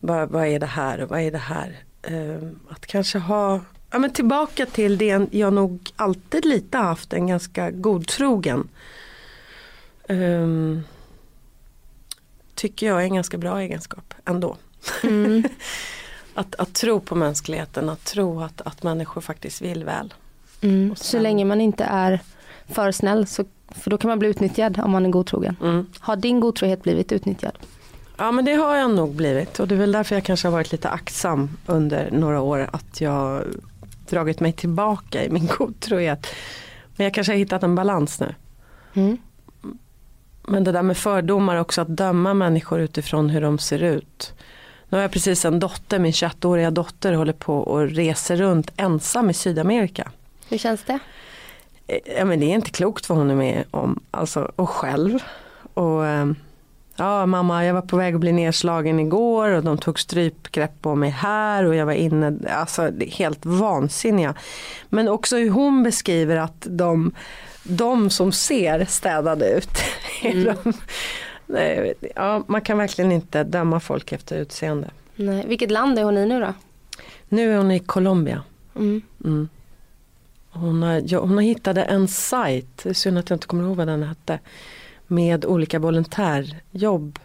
Vad, 0.00 0.28
vad 0.30 0.46
är 0.46 0.58
det 0.58 0.66
här 0.66 1.00
och 1.00 1.08
vad 1.08 1.20
är 1.20 1.30
det 1.30 1.38
här? 1.38 1.76
Eh, 2.02 2.48
att 2.68 2.86
kanske 2.86 3.18
ha, 3.18 3.60
ja 3.90 3.98
men 3.98 4.10
tillbaka 4.10 4.66
till 4.66 4.98
det 4.98 5.26
jag 5.30 5.52
nog 5.52 5.90
alltid 5.96 6.44
lite 6.44 6.78
haft, 6.78 7.12
en 7.12 7.26
ganska 7.26 7.70
godtrogen. 7.70 8.68
Um, 10.08 10.84
tycker 12.54 12.86
jag 12.86 13.00
är 13.00 13.04
en 13.04 13.14
ganska 13.14 13.38
bra 13.38 13.60
egenskap 13.60 14.14
ändå. 14.24 14.56
Mm. 15.02 15.44
Att, 16.34 16.54
att 16.54 16.74
tro 16.74 17.00
på 17.00 17.14
mänskligheten, 17.14 17.88
att 17.88 18.04
tro 18.04 18.40
att, 18.40 18.60
att 18.60 18.82
människor 18.82 19.20
faktiskt 19.20 19.62
vill 19.62 19.84
väl. 19.84 20.14
Mm. 20.60 20.96
Så 20.96 21.18
länge 21.18 21.44
man 21.44 21.60
inte 21.60 21.84
är 21.84 22.20
för 22.68 22.92
snäll, 22.92 23.26
så, 23.26 23.44
för 23.68 23.90
då 23.90 23.98
kan 23.98 24.08
man 24.08 24.18
bli 24.18 24.28
utnyttjad 24.28 24.80
om 24.84 24.90
man 24.90 25.06
är 25.06 25.10
godtrogen. 25.10 25.56
Mm. 25.62 25.86
Har 25.98 26.16
din 26.16 26.40
godtrohet 26.40 26.82
blivit 26.82 27.12
utnyttjad? 27.12 27.58
Ja 28.16 28.32
men 28.32 28.44
det 28.44 28.54
har 28.54 28.76
jag 28.76 28.90
nog 28.90 29.14
blivit 29.14 29.60
och 29.60 29.68
det 29.68 29.74
är 29.74 29.78
väl 29.78 29.92
därför 29.92 30.14
jag 30.16 30.24
kanske 30.24 30.48
har 30.48 30.52
varit 30.52 30.72
lite 30.72 30.88
aktsam 30.88 31.56
under 31.66 32.10
några 32.10 32.40
år 32.40 32.68
att 32.72 33.00
jag 33.00 33.42
dragit 34.08 34.40
mig 34.40 34.52
tillbaka 34.52 35.24
i 35.24 35.30
min 35.30 35.46
godtrohet. 35.58 36.26
Men 36.96 37.04
jag 37.04 37.14
kanske 37.14 37.32
har 37.32 37.38
hittat 37.38 37.62
en 37.62 37.74
balans 37.74 38.20
nu. 38.20 38.34
Mm. 38.94 39.18
Men 40.48 40.64
det 40.64 40.72
där 40.72 40.82
med 40.82 40.96
fördomar 40.96 41.56
också, 41.56 41.80
att 41.80 41.96
döma 41.96 42.34
människor 42.34 42.80
utifrån 42.80 43.30
hur 43.30 43.40
de 43.40 43.58
ser 43.58 43.82
ut. 43.82 44.34
Nu 44.88 44.98
har 44.98 45.02
jag 45.02 45.10
precis 45.10 45.44
en 45.44 45.60
dotter, 45.60 45.98
min 45.98 46.12
21-åriga 46.12 46.70
dotter 46.70 47.12
håller 47.12 47.32
på 47.32 47.58
och 47.58 47.88
reser 47.90 48.36
runt 48.36 48.72
ensam 48.76 49.30
i 49.30 49.34
Sydamerika. 49.34 50.10
Hur 50.48 50.58
känns 50.58 50.84
det? 50.84 50.98
Eh, 51.86 51.98
Ja, 52.18 52.24
men 52.24 52.40
det 52.40 52.46
är 52.46 52.54
inte 52.54 52.70
klokt 52.70 53.08
vad 53.08 53.18
hon 53.18 53.30
är 53.30 53.34
med 53.34 53.64
om. 53.70 54.00
Alltså, 54.10 54.52
och 54.56 54.68
själv. 54.68 55.18
Och, 55.74 56.06
eh, 56.06 56.26
ja, 56.96 57.26
mamma, 57.26 57.64
jag 57.64 57.74
var 57.74 57.82
på 57.82 57.96
väg 57.96 58.14
att 58.14 58.20
bli 58.20 58.32
nedslagen 58.32 59.00
igår 59.00 59.50
och 59.50 59.64
de 59.64 59.78
tog 59.78 60.00
strypgrepp 60.00 60.82
på 60.82 60.94
mig 60.94 61.10
här 61.10 61.64
och 61.64 61.74
jag 61.74 61.86
var 61.86 61.92
inne, 61.92 62.38
alltså 62.50 62.90
helt 63.00 63.46
vansinniga. 63.46 64.34
Men 64.88 65.08
också 65.08 65.36
hur 65.36 65.50
hon 65.50 65.82
beskriver 65.82 66.36
att 66.36 66.66
de, 66.70 67.12
de 67.62 68.10
som 68.10 68.32
ser 68.32 68.84
städade 68.84 69.48
ut. 69.50 69.70
är 70.22 70.44
de, 70.44 70.72
nej, 71.46 71.94
ja, 72.14 72.44
man 72.46 72.60
kan 72.60 72.78
verkligen 72.78 73.12
inte 73.12 73.44
döma 73.44 73.80
folk 73.80 74.12
efter 74.12 74.36
utseende. 74.36 74.90
Nej. 75.16 75.44
Vilket 75.48 75.70
land 75.70 75.98
är 75.98 76.04
hon 76.04 76.18
i 76.18 76.26
nu 76.26 76.40
då? 76.40 76.54
Nu 77.28 77.52
är 77.52 77.56
hon 77.56 77.70
i 77.70 77.78
Colombia. 77.78 78.42
Mm. 78.76 79.02
Mm. 79.24 79.48
Hon, 80.50 80.82
har, 80.82 81.02
ja, 81.06 81.20
hon 81.20 81.34
har 81.34 81.42
hittade 81.42 81.82
en 81.82 82.08
sajt, 82.08 82.86
synd 82.92 83.18
att 83.18 83.30
jag 83.30 83.36
inte 83.36 83.46
kommer 83.46 83.64
ihåg 83.64 83.76
vad 83.76 83.86
den 83.86 84.02
hette, 84.02 84.38
med 85.06 85.44
olika 85.44 85.78
volontärjobb. 85.78 87.18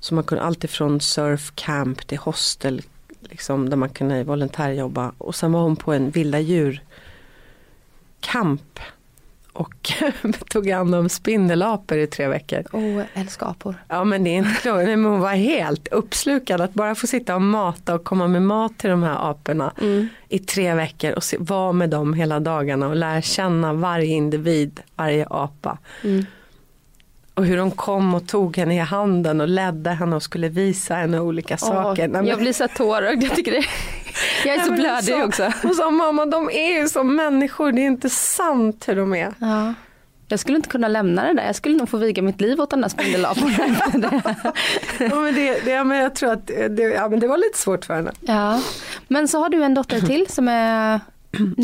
Så 0.00 0.14
man 0.14 0.24
kunde 0.24 0.44
allt 0.44 0.64
ifrån 0.64 1.00
surfcamp 1.00 2.06
till 2.06 2.18
hostel, 2.18 2.82
liksom, 3.20 3.70
där 3.70 3.76
man 3.76 3.88
kunde 3.88 4.24
volontärjobba. 4.24 5.12
Och 5.18 5.34
sen 5.34 5.52
var 5.52 5.60
hon 5.60 5.76
på 5.76 5.92
en 5.92 6.10
vilda 6.10 6.40
djur 6.40 6.82
kamp 8.20 8.80
och 9.52 9.92
tog 10.48 10.68
hand 10.68 10.94
om 10.94 11.08
spindelapor 11.08 11.98
i 11.98 12.06
tre 12.06 12.28
veckor. 12.28 12.62
Jag 12.72 13.06
älskar 13.14 13.46
apor. 13.46 13.74
Ja 13.88 14.04
men 14.04 14.24
det 14.24 14.30
är 14.30 14.34
inte 14.38 14.60
klokt, 14.60 14.84
men 14.84 15.04
hon 15.04 15.20
var 15.20 15.32
helt 15.34 15.88
uppslukad 15.88 16.60
att 16.60 16.74
bara 16.74 16.94
få 16.94 17.06
sitta 17.06 17.34
och 17.34 17.42
mata 17.42 17.94
och 17.94 18.04
komma 18.04 18.28
med 18.28 18.42
mat 18.42 18.78
till 18.78 18.90
de 18.90 19.02
här 19.02 19.30
aporna 19.30 19.72
Mm. 19.80 20.08
i 20.28 20.38
tre 20.38 20.74
veckor 20.74 21.12
och 21.12 21.24
se, 21.24 21.36
vara 21.40 21.72
med 21.72 21.90
dem 21.90 22.14
hela 22.14 22.40
dagarna 22.40 22.88
och 22.88 22.96
lära 22.96 23.22
känna 23.22 23.72
varje 23.72 24.14
individ, 24.14 24.80
varje 24.96 25.26
apa. 25.30 25.78
Mm. 26.04 26.26
Och 27.36 27.44
hur 27.44 27.56
de 27.56 27.70
kom 27.70 28.14
och 28.14 28.26
tog 28.28 28.56
henne 28.56 28.74
i 28.74 28.78
handen 28.78 29.40
och 29.40 29.48
ledde 29.48 29.90
henne 29.90 30.16
och 30.16 30.22
skulle 30.22 30.48
visa 30.48 30.94
henne 30.94 31.20
olika 31.20 31.56
saker. 31.56 32.02
Nej, 32.08 32.08
men- 32.08 32.26
jag 32.26 32.38
blir 32.38 32.52
så 32.52 32.68
tårögd, 32.68 33.22
jag 33.22 33.34
tycker 33.36 33.50
det. 33.52 33.64
Jag 34.44 34.54
är 34.54 34.58
Nej, 34.58 34.66
så 34.66 34.72
blödig 34.72 35.04
så- 35.14 35.24
också. 35.24 35.52
Hon 35.62 35.74
sa 35.74 35.90
mamma 35.90 36.26
de 36.26 36.50
är 36.50 36.80
ju 36.82 36.88
som 36.88 37.16
människor, 37.16 37.72
det 37.72 37.80
är 37.80 37.86
inte 37.86 38.10
sant 38.10 38.84
hur 38.88 38.96
de 38.96 39.14
är. 39.14 39.32
Ja. 39.38 39.74
Jag 40.28 40.40
skulle 40.40 40.56
inte 40.56 40.68
kunna 40.68 40.88
lämna 40.88 41.24
det 41.24 41.32
där, 41.34 41.46
jag 41.46 41.56
skulle 41.56 41.76
nog 41.76 41.88
få 41.88 41.96
viga 41.96 42.22
mitt 42.22 42.40
liv 42.40 42.60
åt 42.60 42.70
den 42.70 42.80
där 42.80 42.88
spindelapan. 42.88 43.54
Ja, 44.98 45.14
men 45.14 45.34
det, 45.34 45.64
det, 45.64 45.70
ja, 45.70 45.84
men 45.84 45.98
jag 45.98 46.14
tror 46.14 46.32
att 46.32 46.46
det, 46.46 46.82
ja, 46.82 47.08
men 47.08 47.20
det 47.20 47.28
var 47.28 47.36
lite 47.36 47.58
svårt 47.58 47.84
för 47.84 47.94
henne. 47.94 48.12
ja. 48.20 48.60
Men 49.08 49.28
så 49.28 49.38
har 49.38 49.48
du 49.48 49.62
en 49.64 49.74
dotter 49.74 50.00
till 50.00 50.26
som 50.28 50.48
är 50.48 51.00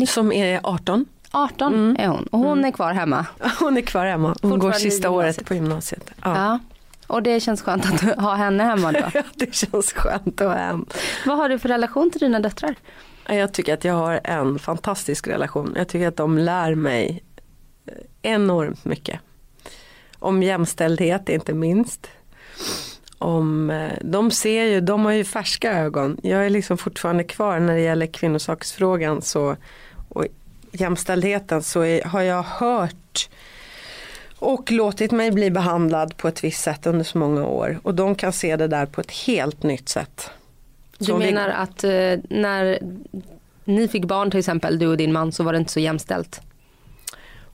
Som 0.07 0.31
är 0.31 0.59
18. 0.63 1.05
18 1.33 1.73
Mm. 1.73 1.95
är 1.99 2.07
hon 2.07 2.27
och 2.27 2.39
hon 2.39 2.65
är 2.65 2.71
kvar 2.71 2.93
hemma. 2.93 3.25
Hon 3.59 3.77
är 3.77 3.81
kvar 3.81 4.05
hemma. 4.05 4.35
Hon 4.41 4.59
går 4.59 4.71
sista 4.71 5.09
året 5.09 5.45
på 5.45 5.53
gymnasiet. 5.53 6.11
Ja. 6.23 6.35
Ja. 6.37 6.59
Och 7.07 7.23
det 7.23 7.39
känns 7.39 7.61
skönt 7.61 7.85
att 7.85 8.01
ha 8.19 8.35
henne 8.35 8.63
hemma 8.63 8.91
då. 8.91 8.99
Ja, 9.13 9.23
det 9.33 9.55
känns 9.55 9.93
skönt 9.93 10.41
att 10.41 10.47
ha 10.47 10.55
en. 10.55 10.85
Vad 11.25 11.37
har 11.37 11.49
du 11.49 11.59
för 11.59 11.69
relation 11.69 12.11
till 12.11 12.19
dina 12.21 12.39
döttrar? 12.39 12.75
Jag 13.27 13.53
tycker 13.53 13.73
att 13.73 13.83
jag 13.83 13.93
har 13.93 14.19
en 14.23 14.59
fantastisk 14.59 15.27
relation. 15.27 15.73
Jag 15.75 15.87
tycker 15.87 16.07
att 16.07 16.17
de 16.17 16.37
lär 16.37 16.75
mig 16.75 17.23
enormt 18.21 18.85
mycket. 18.85 19.19
Om 20.19 20.43
jämställdhet 20.43 21.29
inte 21.29 21.53
minst. 21.53 22.07
Om, 23.17 23.69
eh, 23.69 23.91
de 24.01 24.31
ser 24.31 24.63
ju, 24.63 24.81
de 24.81 25.05
har 25.05 25.11
ju 25.11 25.23
färska 25.23 25.73
ögon. 25.73 26.17
Jag 26.23 26.45
är 26.45 26.49
liksom 26.49 26.77
fortfarande 26.77 27.23
kvar 27.23 27.59
när 27.59 27.73
det 27.75 27.81
gäller 27.81 28.05
kvinnosaksfrågan 28.05 29.21
så, 29.21 29.55
jämställdheten 30.73 31.63
så 31.63 31.81
är, 31.81 32.03
har 32.03 32.21
jag 32.21 32.43
hört 32.43 33.29
och 34.39 34.71
låtit 34.71 35.11
mig 35.11 35.31
bli 35.31 35.51
behandlad 35.51 36.17
på 36.17 36.27
ett 36.27 36.43
visst 36.43 36.63
sätt 36.63 36.85
under 36.85 37.05
så 37.05 37.17
många 37.17 37.45
år. 37.45 37.79
Och 37.83 37.95
de 37.95 38.15
kan 38.15 38.33
se 38.33 38.55
det 38.55 38.67
där 38.67 38.85
på 38.85 39.01
ett 39.01 39.11
helt 39.11 39.63
nytt 39.63 39.89
sätt. 39.89 40.29
Du 40.97 41.05
Så 41.05 41.13
om 41.13 41.19
vi- 41.19 41.25
menar 41.25 41.49
att 41.49 41.83
eh, 41.83 41.91
när 42.29 42.79
ni 43.63 43.87
fick 43.87 44.05
barn 44.05 44.31
till 44.31 44.39
exempel, 44.39 44.79
du 44.79 44.87
och 44.87 44.97
din 44.97 45.13
man, 45.13 45.31
så 45.31 45.43
var 45.43 45.51
det 45.53 45.57
inte 45.59 45.71
så 45.71 45.79
jämställt? 45.79 46.41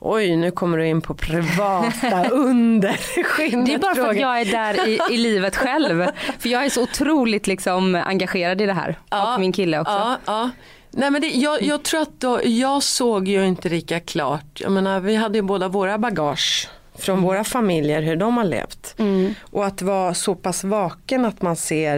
Oj, 0.01 0.35
nu 0.35 0.51
kommer 0.51 0.77
du 0.77 0.87
in 0.87 1.01
på 1.01 1.13
privata 1.13 2.29
under 2.31 3.23
skinnet 3.23 3.65
Det 3.65 3.73
är 3.73 3.77
bara 3.79 3.95
för 3.95 4.09
att 4.09 4.19
jag 4.19 4.41
är 4.41 4.45
där 4.45 4.87
i, 4.87 4.99
i 5.13 5.17
livet 5.17 5.55
själv. 5.55 6.05
För 6.39 6.49
jag 6.49 6.65
är 6.65 6.69
så 6.69 6.83
otroligt 6.83 7.47
liksom 7.47 7.95
engagerad 7.95 8.61
i 8.61 8.65
det 8.65 8.73
här. 8.73 8.99
Ja, 9.09 9.33
och 9.33 9.39
min 9.39 9.51
kille 9.51 9.79
också. 9.79 9.91
Ja, 9.93 10.17
ja. 10.25 10.49
Nej, 10.91 11.11
men 11.11 11.21
det, 11.21 11.27
jag, 11.27 11.61
jag 11.61 11.83
tror 11.83 12.01
att 12.01 12.19
då, 12.19 12.39
jag 12.43 12.83
såg 12.83 13.27
ju 13.27 13.45
inte 13.47 13.69
lika 13.69 13.99
klart. 13.99 14.61
Jag 14.61 14.71
menar, 14.71 14.99
vi 14.99 15.15
hade 15.15 15.37
ju 15.37 15.41
båda 15.41 15.67
våra 15.67 15.97
bagage 15.97 16.69
från 16.95 17.21
våra 17.21 17.43
familjer, 17.43 18.01
hur 18.01 18.15
de 18.15 18.37
har 18.37 18.43
levt. 18.43 18.95
Mm. 18.97 19.33
Och 19.51 19.65
att 19.65 19.81
vara 19.81 20.13
så 20.13 20.35
pass 20.35 20.63
vaken 20.63 21.25
att 21.25 21.41
man 21.41 21.55
ser, 21.55 21.97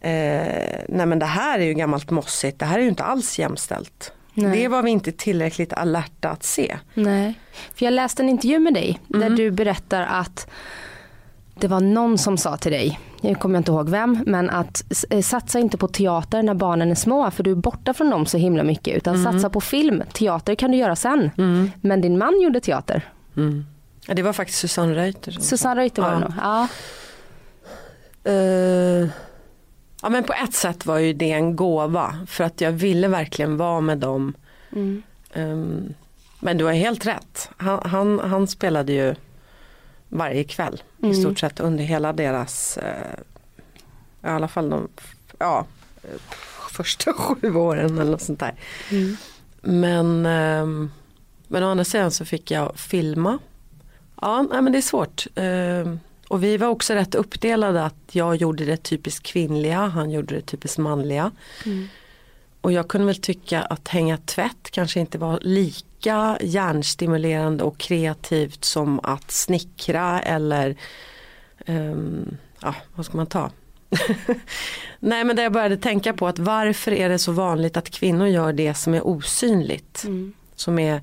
eh, 0.00 0.80
nej 0.88 1.06
men 1.06 1.18
det 1.18 1.26
här 1.26 1.58
är 1.58 1.64
ju 1.64 1.74
gammalt 1.74 2.10
mossigt, 2.10 2.58
det 2.58 2.64
här 2.66 2.78
är 2.78 2.82
ju 2.82 2.88
inte 2.88 3.04
alls 3.04 3.38
jämställt. 3.38 4.12
Nej. 4.34 4.58
Det 4.62 4.68
var 4.68 4.82
vi 4.82 4.90
inte 4.90 5.12
tillräckligt 5.12 5.72
alerta 5.72 6.28
att 6.30 6.42
se. 6.44 6.76
Nej. 6.94 7.34
För 7.74 7.84
jag 7.84 7.92
läste 7.94 8.22
en 8.22 8.28
intervju 8.28 8.58
med 8.58 8.74
dig 8.74 9.00
där 9.08 9.18
Mm. 9.26 9.36
du 9.36 9.50
berättar 9.50 10.02
att 10.10 10.46
det 11.62 11.68
var 11.68 11.80
någon 11.80 12.18
som 12.18 12.36
sa 12.38 12.56
till 12.56 12.72
dig, 12.72 13.00
jag 13.20 13.40
kommer 13.40 13.58
inte 13.58 13.70
ihåg 13.72 13.88
vem, 13.88 14.18
men 14.26 14.50
att 14.50 14.82
eh, 15.10 15.20
satsa 15.22 15.58
inte 15.58 15.76
på 15.78 15.88
teater 15.88 16.42
när 16.42 16.54
barnen 16.54 16.90
är 16.90 16.94
små 16.94 17.30
för 17.30 17.42
du 17.42 17.50
är 17.50 17.54
borta 17.54 17.94
från 17.94 18.10
dem 18.10 18.26
så 18.26 18.38
himla 18.38 18.62
mycket 18.62 18.96
utan 18.96 19.14
Mm. 19.16 19.32
satsa 19.32 19.50
på 19.50 19.60
film. 19.60 20.02
Teater 20.12 20.54
kan 20.54 20.70
du 20.70 20.76
göra 20.76 20.96
sen. 20.96 21.30
Men 21.80 22.00
din 22.00 22.18
man 22.18 22.40
gjorde 22.40 22.60
teater. 22.60 23.08
Mm. 23.36 23.64
Ja, 24.06 24.14
det 24.14 24.22
var 24.22 24.32
faktiskt 24.32 24.58
Susanne 24.58 24.94
Reuter. 24.94 25.32
Susanne 25.32 25.80
Reuter 25.80 26.02
var 26.02 26.10
det 26.10 26.16
Ja. 26.16 26.20
nog. 26.20 26.32
Ja. 26.42 26.68
Eh, 28.24 29.08
ja 30.02 30.08
men 30.08 30.24
på 30.24 30.32
ett 30.44 30.54
sätt 30.54 30.86
var 30.86 30.98
ju 30.98 31.12
det 31.12 31.32
en 31.32 31.56
gåva 31.56 32.14
för 32.26 32.44
att 32.44 32.60
jag 32.60 32.72
ville 32.72 33.08
verkligen 33.08 33.56
vara 33.56 33.80
med 33.80 33.98
dem. 33.98 34.34
Mm. 34.72 35.02
Ehm, 35.34 35.94
men 36.40 36.58
du 36.58 36.64
har 36.64 36.72
helt 36.72 37.06
rätt. 37.06 37.50
Han, 37.56 37.80
han, 37.90 38.18
han 38.18 38.46
spelade 38.46 38.92
ju 38.92 39.14
varje 40.12 40.44
kväll 40.44 40.82
i 40.98 41.04
Mm. 41.06 41.14
stort 41.20 41.38
sett 41.38 41.60
under 41.60 41.84
hela 41.84 42.12
deras, 42.12 42.76
eh, 42.78 43.18
i 44.24 44.26
alla 44.26 44.48
fall 44.48 44.70
de 44.70 44.88
ja, 45.38 45.66
eh, 46.02 46.20
första 46.70 47.12
sju 47.16 47.54
åren 47.54 47.98
eller 47.98 48.10
något 48.10 48.22
sånt 48.22 48.40
där. 48.40 48.54
Mm. 48.90 49.16
Men, 49.62 50.26
ehm, 50.26 50.90
men 51.48 51.62
å 51.62 51.70
andra 51.70 51.84
sidan 51.84 52.10
så 52.10 52.24
fick 52.24 52.50
jag 52.50 52.76
filma. 52.76 53.38
Ja, 54.20 54.42
nej, 54.42 54.62
men 54.62 54.72
det 54.72 54.78
är 54.78 54.82
svårt. 54.82 55.26
Ehm, 55.34 56.00
och 56.28 56.44
vi 56.44 56.56
var 56.56 56.68
också 56.68 56.94
rätt 56.94 57.14
uppdelade 57.14 57.84
att 57.84 57.94
jag 58.12 58.36
gjorde 58.36 58.64
det 58.64 58.76
typiskt 58.76 59.26
kvinnliga, 59.26 59.78
han 59.86 60.10
gjorde 60.10 60.34
det 60.34 60.40
typiskt 60.40 60.78
manliga. 60.78 61.30
Mm. 61.64 61.88
Och 62.62 62.72
jag 62.72 62.88
kunde 62.88 63.06
väl 63.06 63.16
tycka 63.16 63.62
att 63.62 63.88
hänga 63.88 64.16
tvätt 64.16 64.70
kanske 64.70 65.00
inte 65.00 65.18
var 65.18 65.38
lika 65.42 66.38
hjärnstimulerande 66.40 67.64
och 67.64 67.78
kreativt 67.78 68.64
som 68.64 69.00
att 69.02 69.30
snickra 69.30 70.20
eller 70.20 70.76
ehm, 71.66 72.36
ja, 72.60 72.74
vad 72.94 73.06
ska 73.06 73.16
man 73.16 73.26
ta? 73.26 73.50
Nej 75.00 75.24
men 75.24 75.36
det 75.36 75.42
jag 75.42 75.52
började 75.52 75.76
tänka 75.76 76.12
på 76.12 76.26
att 76.26 76.38
varför 76.38 76.92
är 76.92 77.08
det 77.08 77.18
så 77.18 77.32
vanligt 77.32 77.76
att 77.76 77.90
kvinnor 77.90 78.26
gör 78.26 78.52
det 78.52 78.74
som 78.74 78.94
är 78.94 79.06
osynligt. 79.06 80.04
Mm. 80.04 80.32
Som 80.54 80.78
är, 80.78 81.02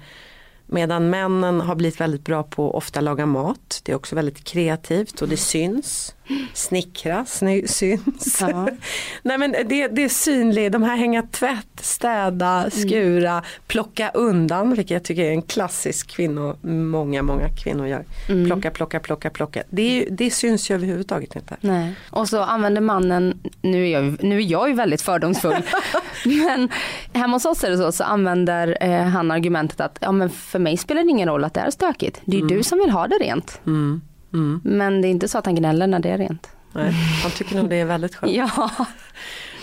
medan 0.65 1.09
männen 1.09 1.61
har 1.61 1.75
blivit 1.75 2.01
väldigt 2.01 2.23
bra 2.23 2.43
på 2.43 2.69
att 2.69 2.75
ofta 2.75 3.01
laga 3.01 3.25
mat. 3.25 3.81
Det 3.83 3.91
är 3.91 3.95
också 3.95 4.15
väldigt 4.15 4.43
kreativt 4.43 5.21
och 5.21 5.29
det 5.29 5.37
syns. 5.37 6.15
Snickra 6.53 7.25
sny, 7.25 7.67
syns. 7.67 8.37
Ja. 8.41 8.69
Nej 9.23 9.37
men 9.37 9.51
det, 9.51 9.87
det 9.87 10.03
är 10.03 10.09
synligt, 10.09 10.71
de 10.71 10.83
här 10.83 10.97
hänga 10.97 11.23
tvätt, 11.23 11.67
städa, 11.81 12.69
skura, 12.69 13.43
plocka 13.67 14.11
undan. 14.13 14.69
Vilket 14.69 14.89
jag 14.89 15.03
tycker 15.03 15.23
är 15.23 15.31
en 15.31 15.41
klassisk 15.41 16.07
kvinno, 16.07 16.57
många 16.61 17.23
många 17.23 17.49
kvinnor 17.49 17.87
gör. 17.87 18.05
Mm. 18.29 18.45
Plocka, 18.45 18.71
plocka, 18.71 18.99
plocka, 18.99 19.29
plocka. 19.29 19.63
Det, 19.69 20.07
det 20.11 20.31
syns 20.31 20.71
ju 20.71 20.75
överhuvudtaget 20.75 21.35
inte. 21.35 21.57
Nej. 21.61 21.95
Och 22.09 22.29
så 22.29 22.39
använder 22.41 22.81
mannen, 22.81 23.39
nu 23.61 23.87
är 23.87 23.91
jag, 23.91 24.23
nu 24.23 24.37
är 24.37 24.51
jag 24.51 24.69
ju 24.69 24.75
väldigt 24.75 25.01
fördomsfull, 25.01 25.63
men 26.25 26.69
hemma 27.13 27.35
hos 27.35 27.45
oss 27.45 27.63
är 27.63 27.69
det 27.69 27.77
så, 27.77 27.91
så 27.91 28.03
använder 28.03 28.77
eh, 28.81 29.03
han 29.03 29.31
argumentet 29.31 29.81
att 29.81 29.97
ja, 30.01 30.11
men 30.11 30.29
för 30.29 30.59
mig 30.59 30.77
spelar 30.77 31.03
det 31.03 31.09
ingen 31.09 31.29
roll 31.29 31.43
att 31.43 31.53
det 31.53 31.59
är 31.59 31.71
stökigt. 31.71 32.21
Det 32.25 32.37
är 32.37 32.41
ju 32.41 32.47
du 32.47 32.63
som 32.63 32.79
vill 32.79 32.89
ha 32.89 33.07
det 33.07 33.15
rent. 33.15 33.61
Mm. 33.65 34.01
Mm. 34.33 34.61
Men 34.63 35.01
det 35.01 35.07
är 35.07 35.09
inte 35.09 35.27
så 35.27 35.37
att 35.37 35.45
han 35.45 35.55
gnäller 35.55 35.87
när 35.87 35.99
det 35.99 36.09
är 36.09 36.17
rent. 36.17 36.47
Nej, 36.73 36.93
han 37.23 37.31
tycker 37.31 37.55
nog 37.55 37.69
det 37.69 37.75
är 37.75 37.85
väldigt 37.85 38.15
skönt. 38.15 38.33
Ja. 38.35 38.71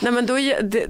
Nej 0.03 0.13
men 0.13 0.27
då, 0.27 0.35
det, 0.63 0.87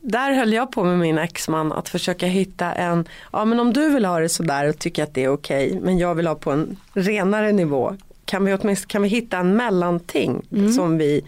där 0.00 0.32
höll 0.32 0.52
jag 0.52 0.72
på 0.72 0.84
med 0.84 0.98
min 0.98 1.18
exman 1.18 1.72
att 1.72 1.88
försöka 1.88 2.26
hitta 2.26 2.72
en, 2.72 3.08
ja 3.32 3.44
men 3.44 3.60
om 3.60 3.72
du 3.72 3.88
vill 3.88 4.04
ha 4.04 4.20
det 4.20 4.28
sådär 4.28 4.68
och 4.68 4.78
tycker 4.78 5.02
att 5.02 5.14
det 5.14 5.24
är 5.24 5.28
okej 5.28 5.80
men 5.82 5.98
jag 5.98 6.14
vill 6.14 6.26
ha 6.26 6.34
på 6.34 6.50
en 6.50 6.76
renare 6.92 7.52
nivå. 7.52 7.96
Kan 8.24 8.44
vi 8.44 8.54
åtminstone 8.54 8.90
kan 8.90 9.02
vi 9.02 9.08
hitta 9.08 9.38
en 9.38 9.56
mellanting 9.56 10.42
som 10.74 10.98
vi, 10.98 11.24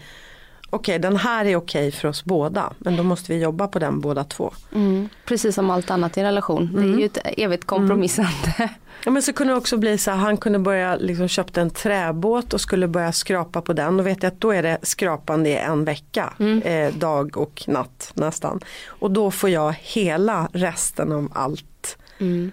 okej 0.69 0.99
den 0.99 1.15
här 1.17 1.45
är 1.45 1.55
okej 1.55 1.91
för 1.91 2.07
oss 2.07 2.25
båda 2.25 2.73
men 2.77 2.97
då 2.97 3.03
måste 3.03 3.33
vi 3.33 3.41
jobba 3.41 3.67
på 3.67 3.79
den 3.79 3.99
båda 3.99 4.23
två. 4.23 4.53
Mm. 4.75 5.09
Precis 5.25 5.55
som 5.55 5.69
allt 5.69 5.91
annat 5.91 6.17
i 6.17 6.19
en 6.19 6.25
relation. 6.25 6.69
Det 6.75 6.81
är 6.81 6.99
ju 6.99 7.05
ett 7.05 7.17
evigt 7.23 7.65
kompromissande. 7.65 8.69
Ja 9.05 9.11
men 9.11 9.21
så 9.21 9.33
kunde 9.33 9.53
det 9.53 9.57
också 9.57 9.77
bli 9.77 9.97
så 9.97 10.11
här, 10.11 10.17
han 10.17 10.37
kunde 10.37 10.59
börja 10.59 10.95
liksom 10.95 11.27
köpte 11.27 11.61
en 11.61 11.69
träbåt 11.69 12.53
och 12.53 12.61
skulle 12.61 12.87
börja 12.87 13.11
skrapa 13.11 13.61
på 13.61 13.73
den. 13.73 13.97
Då 13.97 14.03
vet 14.03 14.23
jag 14.23 14.33
att 14.33 14.41
då 14.41 14.51
är 14.51 14.63
det 14.63 14.77
skrapande 14.81 15.49
i 15.49 15.55
en 15.55 15.85
vecka, 15.85 16.33
eh, 16.63 16.93
dag 16.93 17.37
och 17.37 17.63
natt 17.67 18.11
nästan. 18.13 18.59
Och 18.87 19.11
då 19.11 19.31
får 19.31 19.49
jag 19.49 19.75
hela 19.81 20.49
resten 20.53 21.11
av 21.11 21.31
allt. 21.33 21.97
Mm. 22.19 22.51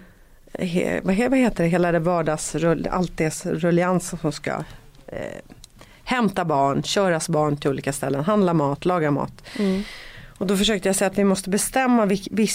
He- 0.53 1.01
vad 1.03 1.15
heter 1.37 1.63
det, 1.63 1.69
hela 1.69 1.91
det 1.91 1.99
vardagsrull, 1.99 2.87
allt 2.91 3.17
det 3.17 3.45
rullians 3.45 4.13
som 4.21 4.31
ska 4.31 4.51
eh, 5.07 5.17
hämta 6.05 6.45
barn, 6.45 6.83
köras 6.83 7.29
barn 7.29 7.57
till 7.57 7.69
olika 7.69 7.93
ställen, 7.93 8.23
handla 8.23 8.53
mat, 8.53 8.85
laga 8.85 9.11
mat. 9.11 9.43
Mm. 9.59 9.83
Och 10.37 10.47
då 10.47 10.57
försökte 10.57 10.89
jag 10.89 10.95
säga 10.95 11.11
att 11.11 11.17
vi 11.17 11.23
måste 11.23 11.49
bestämma 11.49 12.05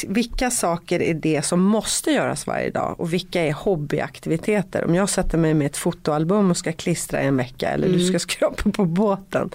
vilka 0.08 0.50
saker 0.50 1.02
är 1.02 1.14
det 1.14 1.44
som 1.44 1.60
måste 1.60 2.10
göras 2.10 2.46
varje 2.46 2.70
dag 2.70 3.00
och 3.00 3.12
vilka 3.12 3.42
är 3.42 3.52
hobbyaktiviteter. 3.52 4.84
Om 4.84 4.94
jag 4.94 5.08
sätter 5.08 5.38
mig 5.38 5.54
med 5.54 5.66
ett 5.66 5.76
fotoalbum 5.76 6.50
och 6.50 6.56
ska 6.56 6.72
klistra 6.72 7.22
i 7.22 7.26
en 7.26 7.36
vecka 7.36 7.68
eller 7.68 7.88
du 7.88 8.06
ska 8.06 8.18
skrapa 8.18 8.70
på 8.70 8.84
båten. 8.84 9.50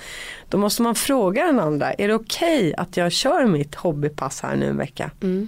Då 0.49 0.57
måste 0.57 0.81
man 0.81 0.95
fråga 0.95 1.45
den 1.45 1.59
andra, 1.59 1.93
är 1.93 2.07
det 2.07 2.13
okej 2.13 2.75
att 2.75 2.97
jag 2.97 3.11
kör 3.11 3.45
mitt 3.45 3.75
hobbypass 3.75 4.41
här 4.41 4.55
nu 4.55 4.65
en 4.65 4.77
vecka? 4.77 5.11
Mm. 5.21 5.47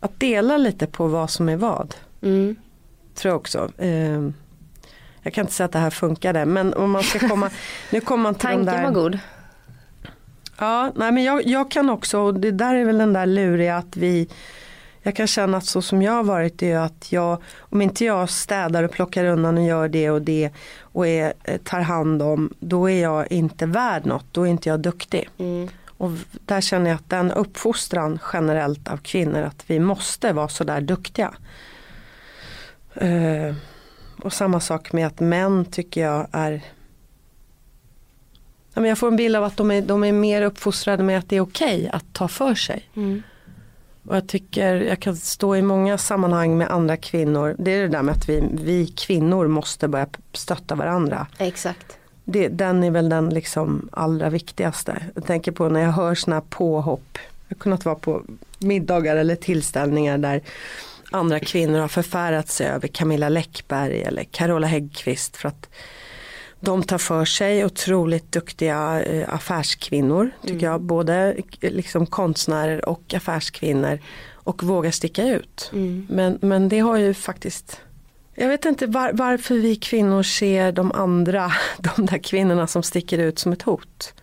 Att 0.00 0.20
dela 0.20 0.56
lite 0.56 0.86
på 0.86 1.06
vad 1.06 1.30
som 1.30 1.48
är 1.48 1.56
vad. 1.56 1.94
Mm. 2.22 2.56
Tror 3.14 3.30
jag 3.30 3.36
också. 3.36 3.70
Eh, 3.78 4.28
jag 5.22 5.32
kan 5.34 5.44
inte 5.44 5.54
säga 5.54 5.64
att 5.64 5.72
det 5.72 5.78
här 5.78 5.90
funkade 5.90 6.44
men 6.44 6.74
om 6.74 6.90
man 6.90 7.02
ska 7.02 7.28
komma, 7.28 7.50
nu 7.90 8.00
kommer 8.00 8.22
man 8.22 8.34
till 8.34 8.48
de 8.48 8.54
Tanken 8.54 8.74
där. 8.74 8.82
var 8.82 8.90
god. 8.90 9.18
Ja, 10.58 10.92
nej 10.96 11.12
men 11.12 11.24
jag, 11.24 11.46
jag 11.46 11.70
kan 11.70 11.90
också, 11.90 12.18
och 12.18 12.34
det 12.34 12.50
där 12.50 12.74
är 12.74 12.84
väl 12.84 12.98
den 12.98 13.12
där 13.12 13.26
luriga 13.26 13.76
att 13.76 13.96
vi 13.96 14.28
jag 15.02 15.16
kan 15.16 15.26
känna 15.26 15.56
att 15.56 15.64
så 15.64 15.82
som 15.82 16.02
jag 16.02 16.12
har 16.12 16.24
varit 16.24 16.62
är 16.62 16.78
att 16.78 17.12
jag, 17.12 17.42
om 17.58 17.82
inte 17.82 18.04
jag 18.04 18.30
städar 18.30 18.82
och 18.82 18.90
plockar 18.90 19.24
undan 19.24 19.58
och 19.58 19.64
gör 19.64 19.88
det 19.88 20.10
och 20.10 20.22
det 20.22 20.50
och 20.80 21.06
är, 21.06 21.32
eh, 21.44 21.58
tar 21.58 21.80
hand 21.80 22.22
om, 22.22 22.54
då 22.60 22.90
är 22.90 23.02
jag 23.02 23.32
inte 23.32 23.66
värd 23.66 24.06
något, 24.06 24.24
då 24.32 24.46
är 24.46 24.50
inte 24.50 24.68
jag 24.68 24.80
duktig. 24.80 25.28
Mm. 25.38 25.68
Och 25.86 26.10
där 26.30 26.60
känner 26.60 26.90
jag 26.90 26.96
att 26.96 27.10
den 27.10 27.32
uppfostran 27.32 28.18
generellt 28.32 28.88
av 28.88 28.96
kvinnor 28.96 29.42
att 29.42 29.64
vi 29.66 29.80
måste 29.80 30.32
vara 30.32 30.48
sådär 30.48 30.80
duktiga. 30.80 31.34
Eh, 32.94 33.54
och 34.22 34.32
samma 34.32 34.60
sak 34.60 34.92
med 34.92 35.06
att 35.06 35.20
män 35.20 35.64
tycker 35.64 36.00
jag 36.00 36.26
är 36.32 36.62
Ja, 38.74 38.80
men 38.80 38.88
jag 38.88 38.98
får 38.98 39.08
en 39.08 39.16
bild 39.16 39.36
av 39.36 39.44
att 39.44 39.56
de 39.56 39.70
är, 39.70 39.82
de 39.82 40.04
är 40.04 40.12
mer 40.12 40.42
uppfostrade 40.42 41.02
med 41.02 41.18
att 41.18 41.28
det 41.28 41.36
är 41.36 41.40
okej 41.40 41.90
att 41.92 42.04
ta 42.12 42.28
för 42.28 42.54
sig. 42.54 42.88
Mm. 42.96 43.22
Och 44.06 44.16
jag 44.16 44.28
tycker 44.28 44.74
jag 44.74 45.00
kan 45.00 45.16
stå 45.16 45.56
i 45.56 45.62
många 45.62 45.98
sammanhang 45.98 46.58
med 46.58 46.70
andra 46.70 46.96
kvinnor. 46.96 47.56
Det 47.58 47.70
är 47.70 47.82
det 47.82 47.88
där 47.88 48.02
med 48.02 48.14
att 48.14 48.28
vi, 48.28 48.44
vi 48.52 48.86
kvinnor 48.86 49.46
måste 49.46 49.88
börja 49.88 50.06
stötta 50.32 50.74
varandra. 50.74 51.26
Exakt. 51.38 51.98
Det, 52.24 52.48
den 52.48 52.84
är 52.84 52.90
väl 52.90 53.08
den 53.08 53.28
liksom 53.28 53.88
allra 53.92 54.30
viktigaste. 54.30 55.02
Jag 55.14 55.26
tänker 55.26 55.52
på 55.52 55.68
när 55.68 55.80
jag 55.80 55.92
hör 55.92 56.14
sådana 56.14 56.40
påhopp. 56.40 57.18
Jag 57.48 57.56
har 57.56 57.60
kunnat 57.60 57.84
vara 57.84 57.94
på 57.94 58.22
middagar 58.58 59.16
eller 59.16 59.36
tillställningar 59.36 60.18
där 60.18 60.42
andra 61.12 61.40
kvinnor 61.40 61.78
har 61.78 61.88
förfärat 61.88 62.48
sig 62.48 62.66
över 62.66 62.88
Camilla 62.88 63.28
Läckberg 63.28 64.02
eller 64.02 64.24
Carola 64.24 64.66
Häggkvist 64.66 65.36
för 65.36 65.48
att 65.48 65.68
de 66.60 66.82
tar 66.82 66.98
för 66.98 67.24
sig 67.24 67.64
otroligt 67.64 68.32
duktiga 68.32 69.02
eh, 69.02 69.34
affärskvinnor 69.34 70.30
tycker 70.46 70.66
jag. 70.66 70.80
Både 70.80 71.34
eh, 71.60 71.70
liksom 71.72 72.06
konstnärer 72.06 72.88
och 72.88 73.14
affärskvinnor 73.14 73.98
och 74.32 74.62
vågar 74.62 74.90
sticka 74.90 75.28
ut. 75.28 75.70
Mm. 75.72 76.06
Men, 76.10 76.38
men 76.40 76.68
det 76.68 76.78
har 76.78 76.96
ju 76.96 77.14
faktiskt 77.14 77.80
jag 78.34 78.48
vet 78.48 78.64
inte 78.64 78.86
var, 78.86 79.10
varför 79.12 79.54
vi 79.54 79.76
kvinnor 79.76 80.22
ser 80.22 80.72
de 80.72 80.92
andra, 80.92 81.52
de 81.78 82.06
där 82.06 82.18
kvinnorna 82.18 82.66
som 82.66 82.82
sticker 82.82 83.18
ut 83.18 83.38
som 83.38 83.52
ett 83.52 83.62
hot. 83.62 84.14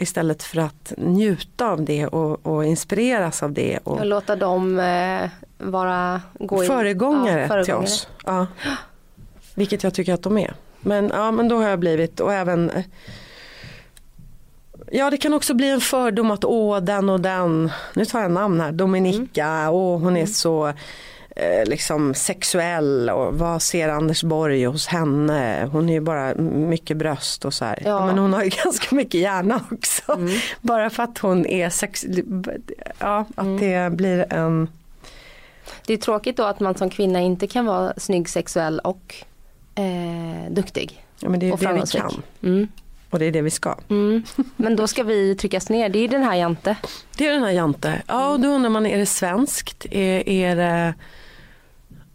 Istället 0.00 0.42
för 0.42 0.58
att 0.60 0.92
njuta 0.96 1.68
av 1.70 1.84
det 1.84 2.06
och, 2.06 2.46
och 2.46 2.64
inspireras 2.64 3.42
av 3.42 3.52
det. 3.52 3.78
Och 3.84 3.98
Och 3.98 4.06
låta 4.06 4.36
dem 4.36 4.78
eh, 4.78 5.30
vara 5.58 6.20
gå 6.38 6.62
in- 6.62 6.68
föregångare, 6.68 7.40
ja, 7.40 7.46
till 7.46 7.48
föregångare. 7.48 7.84
oss. 7.84 8.08
Ja. 8.26 8.46
Vilket 9.54 9.82
jag 9.84 9.94
tycker 9.94 10.14
att 10.14 10.22
de 10.22 10.38
är. 10.38 10.54
Men, 10.80 11.10
ja, 11.14 11.30
men 11.30 11.48
då 11.48 11.56
har 11.56 11.68
jag 11.68 11.78
blivit 11.78 12.20
och 12.20 12.32
även 12.32 12.70
eh, 12.70 12.84
Ja 14.92 15.10
det 15.10 15.16
kan 15.16 15.34
också 15.34 15.54
bli 15.54 15.68
en 15.70 15.80
fördom 15.80 16.30
att 16.30 16.44
åh 16.44 16.78
den 16.80 17.08
och 17.08 17.20
den, 17.20 17.70
nu 17.94 18.04
tar 18.04 18.20
jag 18.22 18.30
namn 18.30 18.60
här, 18.60 18.72
Dominika, 18.72 19.46
Mm. 19.46 19.70
åh 19.74 19.98
hon 20.00 20.16
är 20.16 20.26
så 20.26 20.66
eh, 20.68 20.74
liksom 21.64 22.14
sexuell 22.14 23.10
och 23.10 23.38
vad 23.38 23.62
ser 23.62 23.88
Anders 23.88 24.22
Borg 24.22 24.64
hos 24.64 24.86
henne? 24.86 25.68
Hon 25.72 25.88
är 25.88 25.92
ju 25.92 26.00
bara 26.00 26.34
mycket 26.34 26.96
bröst 26.96 27.44
och 27.44 27.54
så 27.54 27.64
här. 27.64 27.82
Ja. 27.84 28.06
Men 28.06 28.18
hon 28.18 28.32
har 28.32 28.44
ju 28.44 28.50
ganska 28.64 28.94
mycket 28.96 29.20
hjärna 29.20 29.60
också. 29.70 30.18
Bara 30.60 30.90
för 30.90 31.02
att 31.02 31.18
hon 31.18 31.46
är 31.46 31.70
sex, 31.70 32.06
ja 32.98 33.26
att 33.34 33.60
det 33.60 33.92
blir 33.92 34.32
en 34.32 34.68
Det 35.86 35.92
är 35.92 35.96
tråkigt 35.96 36.36
då 36.36 36.44
att 36.44 36.60
man 36.60 36.74
som 36.74 36.90
kvinna 36.90 37.20
inte 37.20 37.46
kan 37.46 37.66
vara 37.66 37.92
snygg, 37.96 38.28
sexuell 38.28 38.78
och 38.78 39.14
eh, 39.74 40.50
duktig. 40.50 41.04
Ja 41.20 41.28
men 41.28 41.40
det 41.40 41.48
är 41.48 41.52
och 41.52 41.58
det 41.58 41.72
vi 41.72 41.98
kan. 41.98 42.22
Mm. 42.42 42.68
Och 43.10 43.18
det 43.18 43.24
är 43.24 43.32
det 43.32 43.42
vi 43.42 43.50
ska. 43.50 43.74
Mm. 43.88 44.22
Men 44.56 44.76
då 44.76 44.86
ska 44.86 45.02
vi 45.02 45.34
tryckas 45.34 45.68
ner. 45.68 45.88
Det 45.88 45.98
är 45.98 46.08
den 46.08 46.22
här 46.22 46.34
Jante. 46.34 46.76
Det 47.16 47.26
är 47.26 47.32
den 47.32 47.42
här 47.42 47.50
Jante. 47.50 48.02
Ja 48.06 48.30
och 48.30 48.40
då 48.40 48.48
undrar 48.48 48.70
man, 48.70 48.86
är 48.86 48.98
det 48.98 49.06
svenskt? 49.06 49.86
Är, 49.90 50.28
är 50.28 50.56
det... 50.56 50.94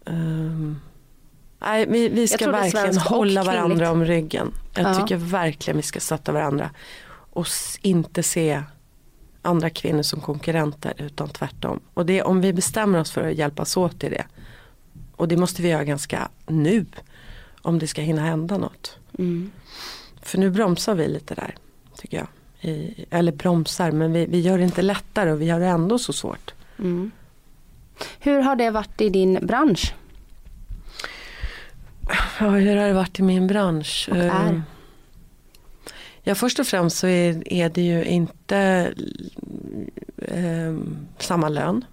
ehm, 0.05 0.79
Nej, 1.59 1.85
vi, 1.89 2.09
vi 2.09 2.27
ska 2.27 2.51
verkligen 2.51 2.97
hålla 2.97 3.43
varandra 3.43 3.91
om 3.91 4.05
ryggen. 4.05 4.51
Jag 4.75 4.85
Ja. 4.85 4.93
tycker 5.01 5.15
verkligen 5.17 5.77
vi 5.77 5.83
ska 5.83 5.99
stötta 5.99 6.31
varandra. 6.31 6.69
Och 7.07 7.47
inte 7.81 8.23
se 8.23 8.63
andra 9.41 9.69
kvinnor 9.69 10.01
som 10.01 10.21
konkurrenter 10.21 10.93
utan 10.97 11.29
tvärtom. 11.29 11.79
Och 11.93 12.05
det, 12.05 12.21
om 12.21 12.41
vi 12.41 12.53
bestämmer 12.53 12.99
oss 12.99 13.11
för 13.11 13.27
att 13.29 13.35
hjälpas 13.35 13.77
åt 13.77 14.03
i 14.03 14.09
det. 14.09 14.25
Och 15.15 15.27
det 15.27 15.37
måste 15.37 15.61
vi 15.61 15.69
göra 15.69 15.83
ganska 15.83 16.29
nu. 16.47 16.85
Om 17.61 17.79
det 17.79 17.87
ska 17.87 18.01
hinna 18.01 18.21
hända 18.21 18.57
något. 18.57 18.97
Mm. 19.19 19.51
För 20.21 20.37
nu 20.37 20.49
bromsar 20.49 20.95
vi 20.95 21.07
lite 21.07 21.35
där. 21.35 21.55
Tycker 21.97 22.17
jag. 22.17 22.27
I, 22.71 23.05
eller 23.09 23.31
bromsar 23.31 23.91
men 23.91 24.13
vi, 24.13 24.25
vi 24.25 24.39
gör 24.39 24.57
det 24.57 24.63
inte 24.63 24.81
lättare 24.81 25.31
och 25.31 25.41
vi 25.41 25.45
gör 25.45 25.59
det 25.59 25.65
ändå 25.65 25.99
så 25.99 26.13
svårt. 26.13 26.53
Mm. 26.79 27.11
Hur 28.19 28.39
har 28.39 28.55
det 28.55 28.71
varit 28.71 29.01
i 29.01 29.09
din 29.09 29.39
bransch? 29.41 29.93
Ja, 32.39 32.49
hur 32.49 32.75
har 32.75 32.87
det 32.87 32.93
varit 32.93 33.19
i 33.19 33.23
min 33.23 33.47
bransch? 33.47 34.09
Och 34.11 34.17
är? 34.17 34.53
Eh, 34.53 34.59
Ja, 36.27 36.35
först 36.35 36.59
och 36.59 36.67
främst 36.67 36.97
så 36.97 37.07
är, 37.07 37.53
är 37.53 37.69
det 37.69 37.81
ju 37.81 38.05
inte 38.05 38.93
eh, 40.17 40.75
samma 41.17 41.49
lön. 41.49 41.85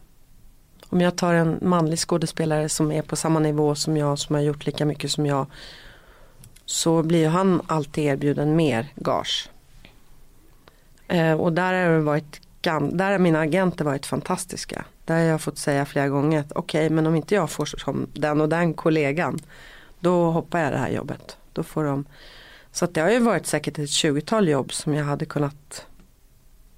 Om 0.89 1.01
jag 1.01 1.17
tar 1.17 1.35
en 1.35 1.59
manlig 1.63 1.99
skådespelare 1.99 2.69
som 2.69 2.93
är 2.93 3.03
på 3.03 3.17
samma 3.17 3.41
nivå 3.41 3.75
som 3.75 3.97
jag, 3.97 4.19
som 4.19 4.35
har 4.35 4.43
gjort 4.43 4.67
lika 4.67 4.85
mycket 4.85 5.11
som 5.11 5.27
jag. 5.27 5.47
Så 6.65 7.03
blir 7.03 7.29
han 7.29 7.63
alltid 7.67 8.05
erbjuden 8.05 8.57
mer 8.57 8.87
gage. 8.95 9.51
Eh, 11.09 11.33
och 11.33 11.53
där 11.53 11.73
har, 11.73 11.93
det 11.93 12.01
varit, 12.01 12.41
gam- 12.63 12.97
där 12.97 13.11
har 13.13 13.19
mina 13.19 13.41
agenter 13.41 13.85
varit 13.85 14.07
fantastiska. 14.07 14.85
Där 15.05 15.15
har 15.15 15.23
jag 15.23 15.41
fått 15.41 15.59
säga 15.59 15.85
flera 15.87 16.09
gånger 16.09 16.41
att 16.41 16.53
okej, 16.53 16.91
men 16.91 17.07
om 17.07 17.15
inte 17.15 17.35
jag 17.35 17.51
får 17.51 17.65
som 17.65 18.07
den 18.15 18.41
och 18.41 18.49
den 18.49 18.75
kollegan 18.75 19.39
då 20.01 20.31
hoppar 20.31 20.59
jag 20.61 20.73
det 20.73 20.79
här 20.79 20.91
jobbet. 20.91 21.37
Då 21.53 21.63
får 21.63 21.85
de. 21.85 22.05
Så 22.73 22.85
att 22.85 22.95
det 22.95 23.01
har 23.01 23.11
ju 23.11 23.19
varit 23.19 23.47
säkert 23.47 23.79
ett 23.79 23.85
20-tal 23.89 24.49
jobb 24.49 24.73
som 24.73 24.95
jag 24.95 25.05
hade 25.05 25.25
kunnat 25.25 25.87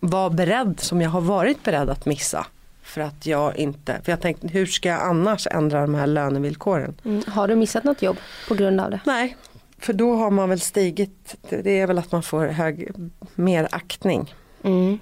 vara 0.00 0.30
beredd, 0.30 0.80
som 0.80 1.00
jag 1.02 1.10
har 1.10 1.20
varit 1.20 1.62
beredd 1.62 1.90
att 1.90 2.06
missa. 2.06 2.46
För 2.82 3.00
att 3.00 3.26
jag 3.26 3.56
inte, 3.56 4.00
för 4.04 4.12
jag 4.12 4.20
tänkte 4.20 4.48
hur 4.48 4.66
ska 4.66 4.88
jag 4.88 5.00
annars 5.02 5.46
ändra 5.50 5.80
de 5.80 5.94
här 5.94 6.06
lönevillkoren? 6.06 6.94
Mm. 7.04 7.22
Har 7.26 7.48
du 7.48 7.56
missat 7.56 7.84
något 7.84 8.02
jobb 8.02 8.16
på 8.48 8.54
grund 8.54 8.80
av 8.80 8.90
det? 8.90 9.00
Nej, 9.06 9.36
för 9.78 9.92
då 9.92 10.14
har 10.16 10.30
man 10.30 10.48
väl 10.48 10.60
stigit, 10.60 11.34
det 11.48 11.70
är 11.80 11.86
väl 11.86 11.98
att 11.98 12.12
man 12.12 12.22
får 12.22 12.46
hög, 12.46 12.90
mer 13.34 13.68
aktning 13.72 14.34
Mm. 14.62 14.98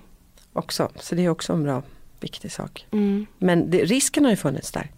Också. 0.53 0.89
Så 0.97 1.15
det 1.15 1.25
är 1.25 1.29
också 1.29 1.53
en 1.53 1.63
bra, 1.63 1.83
viktig 2.21 2.53
sak. 2.53 2.87
Mm. 2.91 3.27
Men 3.39 3.71
det, 3.71 3.85
risken 3.85 4.25
har 4.25 4.31
ju 4.31 4.37
funnits 4.37 4.73
där. 4.73 4.91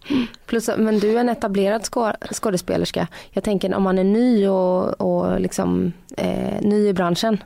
Plus, 0.45 0.69
men 0.77 0.99
du 0.99 1.15
är 1.15 1.19
en 1.19 1.29
etablerad 1.29 1.81
skå- 1.81 2.33
skådespelerska. 2.33 3.07
Jag 3.31 3.43
tänker 3.43 3.75
om 3.75 3.83
man 3.83 3.99
är 3.99 4.03
ny 4.03 4.47
och, 4.47 5.01
och 5.01 5.39
liksom, 5.41 5.93
eh, 6.17 6.61
ny 6.61 6.87
i 6.87 6.93
branschen. 6.93 7.43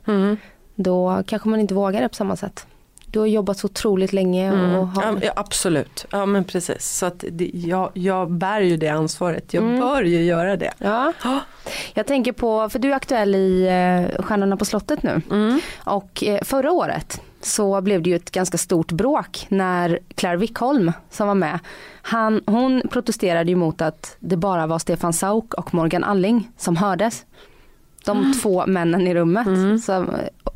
Då 0.76 1.24
kanske 1.28 1.50
man 1.50 1.60
inte 1.60 1.74
vågar 1.74 2.02
det 2.02 2.10
på 2.10 2.15
samma 2.15 2.36
sätt. 2.36 2.67
Du 3.12 3.19
har 3.19 3.26
jobbat 3.28 3.58
så 3.58 3.65
otroligt 3.65 4.13
länge. 4.13 4.52
Och 4.52 4.58
Mm. 4.58 4.88
har, 4.88 5.19
Ja, 5.22 5.32
absolut, 5.36 6.06
ja 6.12 6.26
men 6.26 6.43
precis. 6.43 6.86
Så 6.98 7.06
att 7.06 7.24
det, 7.32 7.52
jag, 7.54 7.89
jag 7.93 8.32
bär 8.32 8.62
ju 8.62 8.78
det 8.78 8.88
ansvaret, 8.89 9.54
jag 9.54 9.63
Mm. 9.63 9.80
bör 9.80 10.04
ju 10.04 10.24
göra 10.24 10.56
det. 10.58 10.74
Ja. 10.78 11.13
Jag 11.93 12.08
tänker 12.08 12.32
på, 12.32 12.69
för 12.69 12.80
du 12.80 12.91
är 12.91 12.95
aktuell 12.95 13.36
i 13.36 13.63
eh, 13.67 14.22
Stjärnorna 14.24 14.58
på 14.58 14.65
slottet 14.65 15.04
nu. 15.04 15.22
Mm. 15.32 15.60
Och 15.84 16.24
eh, 16.24 16.39
förra 16.43 16.72
året 16.72 17.22
så 17.41 17.82
blev 17.82 18.02
det 18.02 18.10
ju 18.10 18.15
ett 18.15 18.32
ganska 18.32 18.58
stort 18.58 18.91
bråk 18.91 19.45
när 19.50 20.00
Claire 20.15 20.38
Wickholm 20.38 20.91
som 21.10 21.28
var 21.28 21.36
med, 21.36 21.60
han, 22.02 22.41
hon 22.45 22.82
protesterade 22.91 23.50
ju 23.50 23.56
mot 23.56 23.82
att 23.82 24.15
det 24.19 24.38
bara 24.38 24.67
var 24.67 24.80
Stefan 24.80 25.13
Sauk 25.13 25.54
och 25.54 25.74
Morgan 25.74 26.04
Alling 26.04 26.50
som 26.58 26.76
hördes. 26.78 27.26
De 28.13 28.34
två 28.41 28.65
männen 28.67 29.08
i 29.08 29.13
rummet. 29.15 29.48
Så, 29.84 30.06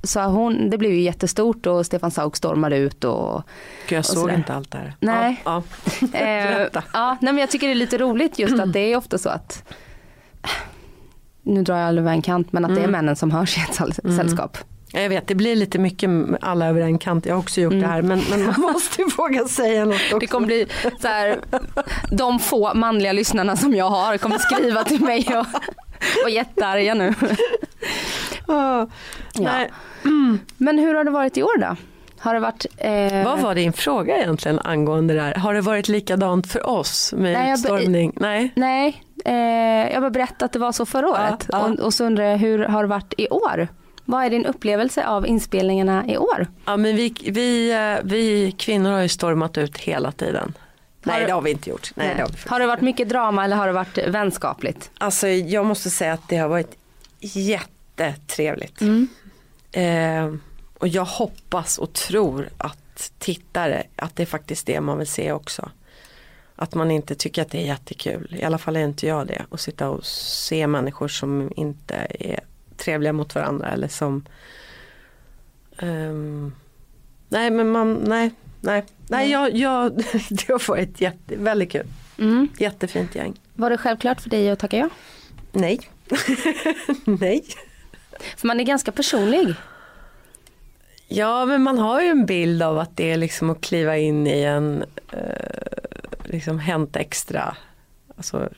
så 0.03 0.21
hon, 0.21 0.69
det 0.69 0.77
blev 0.77 0.91
ju 0.91 0.99
jättestort 1.01 1.65
och 1.65 1.85
Stefan 1.85 2.11
Sauk 2.11 2.35
stormade 2.35 2.77
ut 2.77 3.03
och 3.03 3.43
Gud, 3.87 3.97
jag 3.97 4.05
såg 4.05 4.31
inte 4.31 4.53
allt 4.53 4.71
det 4.71 4.77
här. 4.77 4.95
Nej. 4.99 5.41
Ja, 5.45 5.63
Eh, 6.01 6.07
Berätta. 6.09 6.83
ja, 6.93 7.17
nej 7.21 7.33
men 7.33 7.41
jag 7.41 7.49
tycker 7.49 7.67
det 7.67 7.73
är 7.73 7.75
lite 7.75 7.97
roligt 7.97 8.39
just 8.39 8.59
att 8.59 8.73
det 8.73 8.79
är 8.93 8.97
ofta 8.97 9.17
så 9.17 9.29
att 9.29 9.63
nu 11.41 11.63
drar 11.63 11.77
jag 11.77 11.97
över 11.97 12.11
en 12.11 12.21
kant 12.21 12.53
men 12.53 12.65
att 12.65 12.75
det 12.75 12.81
är 12.83 12.87
männen 12.87 13.15
som 13.15 13.31
hörs 13.31 13.57
i 13.57 13.61
ett 13.61 13.75
säll- 13.75 14.15
sällskap. 14.17 14.57
ja. 14.59 14.65
Jag 14.95 15.09
vet, 15.09 15.27
det 15.27 15.35
blir 15.35 15.55
lite 15.55 15.79
mycket 15.79 16.09
alla 16.41 16.67
över 16.67 16.81
en 16.81 16.97
kant. 16.97 17.25
Jag 17.25 17.33
har 17.35 17.39
också 17.39 17.61
gjort 17.61 17.73
det 17.73 17.87
här. 17.87 18.01
Men, 18.01 18.21
men 18.29 18.45
man 18.45 18.61
måste 18.73 19.01
ju 19.01 19.07
våga 19.17 19.45
säga 19.47 19.85
något 19.85 19.95
också. 19.95 20.19
Det 20.19 20.27
kommer 20.27 20.47
bli 20.47 20.67
så 21.01 21.07
här, 21.07 21.39
de 22.11 22.39
få 22.39 22.73
manliga 22.73 23.11
lyssnarna 23.13 23.55
som 23.55 23.73
jag 23.75 23.89
har 23.89 24.17
kommer 24.17 24.37
skriva 24.37 24.83
till 24.83 25.01
mig 25.01 25.25
och 25.27 25.45
vara 26.23 26.29
jättearga 26.29 26.93
nu. 26.93 27.13
Ja. 28.47 28.87
Ja. 29.33 29.41
Nej. 29.43 29.71
Men 30.57 30.79
hur 30.79 30.93
har 30.93 31.03
det 31.03 31.11
varit 31.11 31.37
i 31.37 31.43
år 31.43 31.57
då? 31.57 31.75
Har 32.19 32.33
det 32.33 32.39
varit... 32.39 32.65
Eh, 32.77 33.23
Vad 33.25 33.39
var 33.39 33.55
din 33.55 33.73
fråga 33.73 34.17
egentligen 34.17 34.59
angående 34.59 35.13
det 35.13 35.21
här? 35.21 35.35
Har 35.35 35.53
det 35.53 35.61
varit 35.61 35.87
likadant 35.87 36.47
för 36.51 36.69
oss 36.69 37.13
med 37.17 37.21
Nej, 37.33 37.33
jag 37.33 37.43
be- 37.45 37.51
utstormning? 37.53 38.13
Nej. 38.15 38.51
Nej, 38.55 39.03
eh, 39.25 39.93
jag 39.93 40.01
bara 40.01 40.09
berättade 40.09 40.45
att 40.45 40.53
det 40.53 40.59
var 40.59 40.71
så 40.71 40.85
förra 40.85 41.09
året. 41.09 41.47
ja. 41.51 41.59
Och, 41.59 41.79
och 41.79 41.93
så 41.93 42.05
undrar 42.05 42.23
jag 42.23 42.37
hur 42.37 42.59
har 42.59 42.83
det 42.83 42.89
varit 42.89 43.13
i 43.17 43.27
år? 43.29 43.67
Vad 44.05 44.25
är 44.25 44.29
din 44.29 44.45
upplevelse 44.45 45.07
av 45.07 45.27
inspelningarna 45.27 46.07
i 46.07 46.17
år? 46.17 46.47
Ja, 46.65 46.77
men 46.77 46.95
vi, 46.95 47.15
vi, 47.27 47.71
eh, 47.71 48.03
vi 48.03 48.51
kvinnor 48.51 48.91
har 48.91 49.01
ju 49.01 49.09
stormat 49.09 49.57
ut 49.57 49.77
hela 49.77 50.11
tiden. 50.11 50.53
Nej 51.03 51.25
det 51.25 51.31
har 51.31 51.41
vi 51.41 51.51
inte 51.51 51.69
gjort. 51.69 51.91
Nej, 51.95 52.13
det 52.15 52.21
har 52.21 52.29
vi 52.29 52.35
Har 52.49 52.59
det 52.59 52.65
varit 52.65 52.81
mycket 52.81 53.09
drama 53.09 53.45
eller 53.45 53.55
har 53.55 53.67
det 53.67 53.73
varit 53.73 53.97
vänskapligt? 53.97 54.91
Alltså 54.97 55.27
jag 55.27 55.65
måste 55.65 55.89
säga 55.89 56.13
att 56.13 56.29
det 56.29 56.37
har 56.37 56.47
varit 56.47 56.77
jättetrevligt. 57.19 58.81
Mm. 58.81 59.07
Eh, 59.71 60.39
och 60.77 60.87
jag 60.87 61.05
hoppas 61.05 61.77
och 61.77 61.93
tror 61.93 62.49
att 62.57 63.11
tittare, 63.19 63.83
att 63.95 64.15
det 64.15 64.23
är 64.23 64.27
faktiskt 64.27 64.67
det 64.67 64.81
man 64.81 64.97
vill 64.97 65.07
se 65.07 65.31
också. 65.31 65.69
Att 66.55 66.75
man 66.75 66.91
inte 66.91 67.15
tycker 67.15 67.41
att 67.41 67.51
det 67.51 67.57
är 67.57 67.65
jättekul, 67.65 68.35
i 68.39 68.43
alla 68.43 68.57
fall 68.57 68.75
är 68.75 68.83
inte 68.83 69.07
jag 69.07 69.27
det. 69.27 69.45
Att 69.49 69.61
sitta 69.61 69.89
och 69.89 70.05
se 70.05 70.67
människor 70.67 71.07
som 71.07 71.51
inte 71.55 72.07
är 72.19 72.39
trevliga 72.83 73.13
mot 73.13 73.35
varandra 73.35 73.71
eller 73.71 73.87
som 73.87 74.25
ehm, 75.77 76.53
Nej 77.29 77.51
men 77.51 77.71
man, 77.71 77.93
nej, 77.93 78.31
nej, 78.61 78.83
nej 79.07 79.31
jag, 79.31 79.55
jag, 79.55 79.95
det 80.29 80.47
har 80.47 80.67
varit 80.67 81.01
jätte, 81.01 81.35
väldigt 81.35 81.71
kul. 81.71 81.87
Mm. 82.19 82.47
Jättefint 82.57 83.15
gäng. 83.15 83.33
Var 83.53 83.69
det 83.69 83.77
självklart 83.77 84.21
för 84.21 84.29
dig 84.29 84.49
att 84.49 84.59
tacka 84.59 84.77
ja? 84.77 84.89
Nej. 85.51 85.79
nej. 87.05 87.43
För 88.37 88.47
man 88.47 88.59
är 88.59 88.63
ganska 88.63 88.91
personlig. 88.91 89.55
Ja 91.07 91.45
men 91.45 91.63
man 91.63 91.77
har 91.77 92.01
ju 92.01 92.07
en 92.07 92.25
bild 92.25 92.63
av 92.63 92.79
att 92.79 92.97
det 92.97 93.11
är 93.11 93.17
liksom 93.17 93.49
att 93.49 93.61
kliva 93.61 93.97
in 93.97 94.27
i 94.27 94.43
en 94.43 94.83
eh, 95.11 95.19
liksom 96.23 96.59
Hänt 96.59 96.95
Extra. 96.95 97.57
Alltså, 98.17 98.49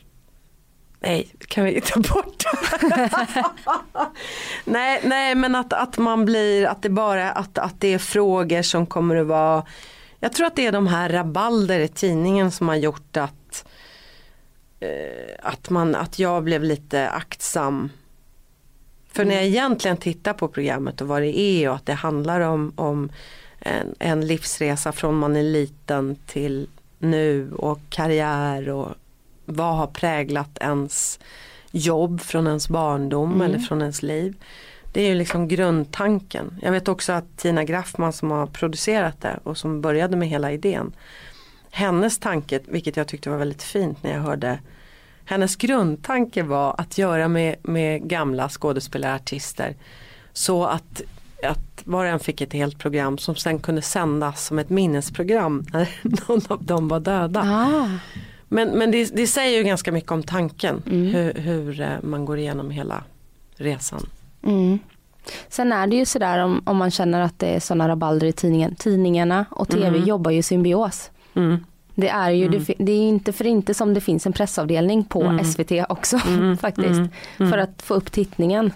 nej, 1.05 1.27
kan 1.47 1.65
vi 1.65 1.81
ta 1.81 1.99
bort 1.99 2.43
nej, 4.65 5.01
nej 5.03 5.35
men 5.35 5.55
att, 5.55 5.73
att 5.73 5.97
man 5.97 6.25
blir, 6.25 6.65
att 6.65 6.81
det 6.81 6.89
bara 6.89 7.31
att, 7.31 7.57
att 7.57 7.81
det 7.81 7.93
är 7.93 7.97
frågor 7.97 8.61
som 8.61 8.85
kommer 8.85 9.15
att 9.15 9.27
vara 9.27 9.65
Jag 10.19 10.33
tror 10.33 10.47
att 10.47 10.55
det 10.55 10.65
är 10.65 10.71
de 10.71 10.87
här 10.87 11.09
rabalder 11.09 11.79
i 11.79 11.87
tidningen 11.87 12.51
som 12.51 12.67
har 12.67 12.75
gjort 12.75 13.17
att 13.17 13.65
eh, 14.79 15.35
att, 15.39 15.69
man, 15.69 15.95
att 15.95 16.19
jag 16.19 16.43
blev 16.43 16.63
lite 16.63 17.09
aktsam. 17.09 17.89
För 19.11 19.25
när 19.25 19.35
jag 19.35 19.45
egentligen 19.45 19.97
tittar 19.97 20.33
på 20.33 20.47
programmet 20.47 21.01
och 21.01 21.07
vad 21.07 21.21
det 21.21 21.39
är 21.39 21.69
och 21.69 21.75
att 21.75 21.85
det 21.85 21.93
handlar 21.93 22.41
om, 22.41 22.73
om 22.75 23.11
en, 23.59 23.95
en 23.99 24.27
livsresa 24.27 24.91
från 24.91 25.15
man 25.15 25.35
är 25.35 25.43
liten 25.43 26.15
till 26.25 26.67
nu 26.99 27.51
och 27.51 27.79
karriär 27.89 28.69
och 28.69 28.95
vad 29.45 29.75
har 29.75 29.87
präglat 29.87 30.57
ens 30.61 31.19
jobb 31.71 32.21
från 32.21 32.47
ens 32.47 32.69
barndom 32.69 33.41
eller 33.41 33.59
från 33.59 33.81
ens 33.81 34.03
liv. 34.03 34.35
Det 34.93 35.01
är 35.01 35.07
ju 35.07 35.15
liksom 35.15 35.47
grundtanken. 35.47 36.59
Jag 36.61 36.71
vet 36.71 36.87
också 36.87 37.13
att 37.13 37.37
Tina 37.37 37.63
Graffman 37.63 38.13
som 38.13 38.31
har 38.31 38.47
producerat 38.47 39.21
det 39.21 39.39
och 39.43 39.57
som 39.57 39.81
började 39.81 40.17
med 40.17 40.27
hela 40.27 40.51
idén. 40.51 40.93
Hennes 41.71 42.17
tanke, 42.17 42.59
vilket 42.67 42.97
jag 42.97 43.07
tyckte 43.07 43.29
var 43.29 43.37
väldigt 43.37 43.63
fint 43.63 44.03
när 44.03 44.11
jag 44.11 44.19
hörde 44.19 44.59
hennes 45.25 45.55
grundtanke 45.55 46.43
var 46.43 46.75
att 46.77 46.97
göra 46.97 47.27
med, 47.27 47.55
med 47.63 48.09
gamla 48.09 48.49
skådespelarartister 48.49 49.75
så 50.33 50.65
att, 50.65 51.01
att 51.43 51.81
var 51.83 52.05
och 52.05 52.11
en 52.11 52.19
fick 52.19 52.41
ett 52.41 52.53
helt 52.53 52.79
program 52.79 53.17
som 53.17 53.35
sen 53.35 53.59
kunde 53.59 53.81
sändas 53.81 54.45
som 54.45 54.59
ett 54.59 54.69
minnesprogram 54.69 55.65
när 55.73 55.89
någon 56.27 56.41
av 56.47 56.63
dem 56.63 56.87
var 56.87 56.99
döda. 56.99 57.41
Ah. 57.45 57.89
Men, 58.47 58.69
men 58.69 58.91
det, 58.91 59.15
det 59.15 59.27
säger 59.27 59.57
ju 59.57 59.63
ganska 59.63 59.91
mycket 59.91 60.11
om 60.11 60.23
tanken 60.23 60.81
Mm. 60.85 61.07
hur, 61.07 61.33
hur 61.33 61.81
eh, 61.81 61.87
man 62.03 62.25
går 62.25 62.37
igenom 62.39 62.69
hela 62.71 63.03
resan. 63.55 64.09
Mm. 64.43 64.79
Sen 65.49 65.71
är 65.71 65.87
det 65.87 65.95
ju 65.95 66.05
sådär 66.05 66.39
om, 66.43 66.61
om 66.65 66.77
man 66.77 66.91
känner 66.91 67.21
att 67.21 67.39
det 67.39 67.47
är 67.47 67.59
sådana 67.59 67.87
rabalder 67.87 68.27
i 68.27 68.31
tidningen. 68.31 68.75
Tidningarna 68.75 69.45
och 69.51 69.69
tv 69.69 69.87
Mm. 69.87 70.03
jobbar 70.03 70.31
ju 70.31 70.37
i 70.37 70.43
symbios. 70.43 71.11
Mm. 71.33 71.57
Det 71.95 72.09
är 72.09 72.29
ju 72.31 72.47
det, 72.49 72.73
det 72.79 72.91
är 72.91 73.07
inte 73.07 73.33
för 73.33 73.47
inte 73.47 73.73
som 73.73 73.93
det 73.93 74.01
finns 74.01 74.25
en 74.25 74.33
pressavdelning 74.33 75.03
på 75.03 75.39
SVT 75.43 75.71
också 75.89 76.17
faktiskt. 76.61 77.01
För 77.37 77.57
att 77.57 77.81
få 77.81 77.93
upp 77.93 78.11
tittningen. 78.11 78.71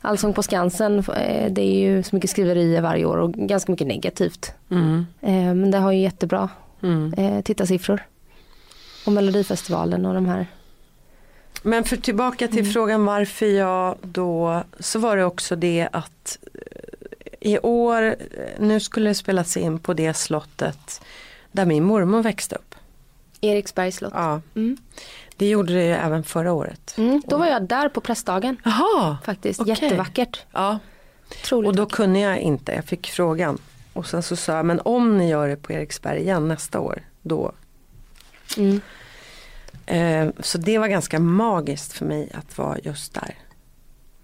Allsång 0.00 0.32
på 0.32 0.42
Skansen, 0.42 0.98
eh, 0.98 1.52
det 1.52 1.62
är 1.62 1.80
ju 1.80 2.02
så 2.02 2.16
mycket 2.16 2.30
skriverier 2.30 2.80
varje 2.82 3.04
år 3.04 3.16
och 3.16 3.32
ganska 3.32 3.72
mycket 3.72 3.86
negativt. 3.86 4.52
Mm. 4.70 5.06
Eh, 5.20 5.32
Men 5.54 5.70
det 5.70 5.78
har 5.78 5.92
ju 5.92 6.00
jättebra 6.00 6.48
Mm. 6.82 7.42
tittarsiffror. 7.42 8.02
Och 9.08 9.12
Melodifestivalen 9.14 10.06
och 10.06 10.14
de 10.14 10.26
här. 10.26 10.46
Men 11.62 11.84
för 11.84 11.96
tillbaka 11.96 12.48
till 12.48 12.72
frågan 12.72 13.04
varför 13.04 13.46
jag 13.46 13.96
då, 14.02 14.62
så 14.80 14.98
var 14.98 15.16
det 15.16 15.24
också 15.24 15.56
det 15.56 15.88
att 15.92 16.38
eh, 16.54 17.50
i 17.50 17.58
år, 17.58 18.02
eh, 18.02 18.14
nu 18.58 18.80
skulle 18.80 19.10
det 19.10 19.14
spelas 19.14 19.56
in 19.56 19.78
på 19.78 19.94
det 19.94 20.14
slottet 20.14 21.00
där 21.52 21.66
min 21.66 21.84
mormor 21.84 22.22
växte 22.22 22.56
upp. 22.56 22.74
Eriksbergs 23.40 23.96
slott. 23.96 24.12
Ja, 24.14 24.40
Mm. 24.54 24.76
det 25.36 25.48
gjorde 25.48 25.72
det 25.74 25.84
ju 25.84 25.92
även 25.92 26.24
förra 26.24 26.52
året. 26.52 26.94
Mm, 26.98 27.22
då 27.26 27.36
var 27.38 27.46
jag 27.46 27.62
där 27.68 27.88
på 27.88 28.00
pressdagen 28.00 28.56
Jaha, 28.64 29.18
faktiskt. 29.24 29.60
Okej. 29.60 29.74
Jättevackert. 29.82 30.44
ja. 30.52 30.78
Otroligt 31.30 31.68
Och 31.68 31.76
då 31.76 31.82
vackert. 31.82 31.96
kunde 31.96 32.18
jag 32.18 32.38
inte, 32.38 32.72
jag 32.72 32.84
fick 32.84 33.06
frågan. 33.10 33.58
Och 33.92 34.06
sen 34.06 34.22
så 34.22 34.36
sa 34.36 34.56
jag, 34.56 34.66
men 34.66 34.80
om 34.84 35.18
ni 35.18 35.28
gör 35.30 35.48
det 35.48 35.56
på 35.56 35.72
Eriksberg 35.72 36.20
igen 36.20 36.48
nästa 36.48 36.80
år, 36.80 37.02
då. 37.22 37.52
Mm. 38.56 38.80
Eh, 39.90 40.28
så 40.40 40.58
det 40.58 40.78
var 40.78 40.88
ganska 40.88 41.18
magiskt 41.20 41.92
för 41.92 42.04
mig 42.04 42.30
att 42.34 42.58
vara 42.58 42.78
just 42.78 43.14
där. 43.14 43.34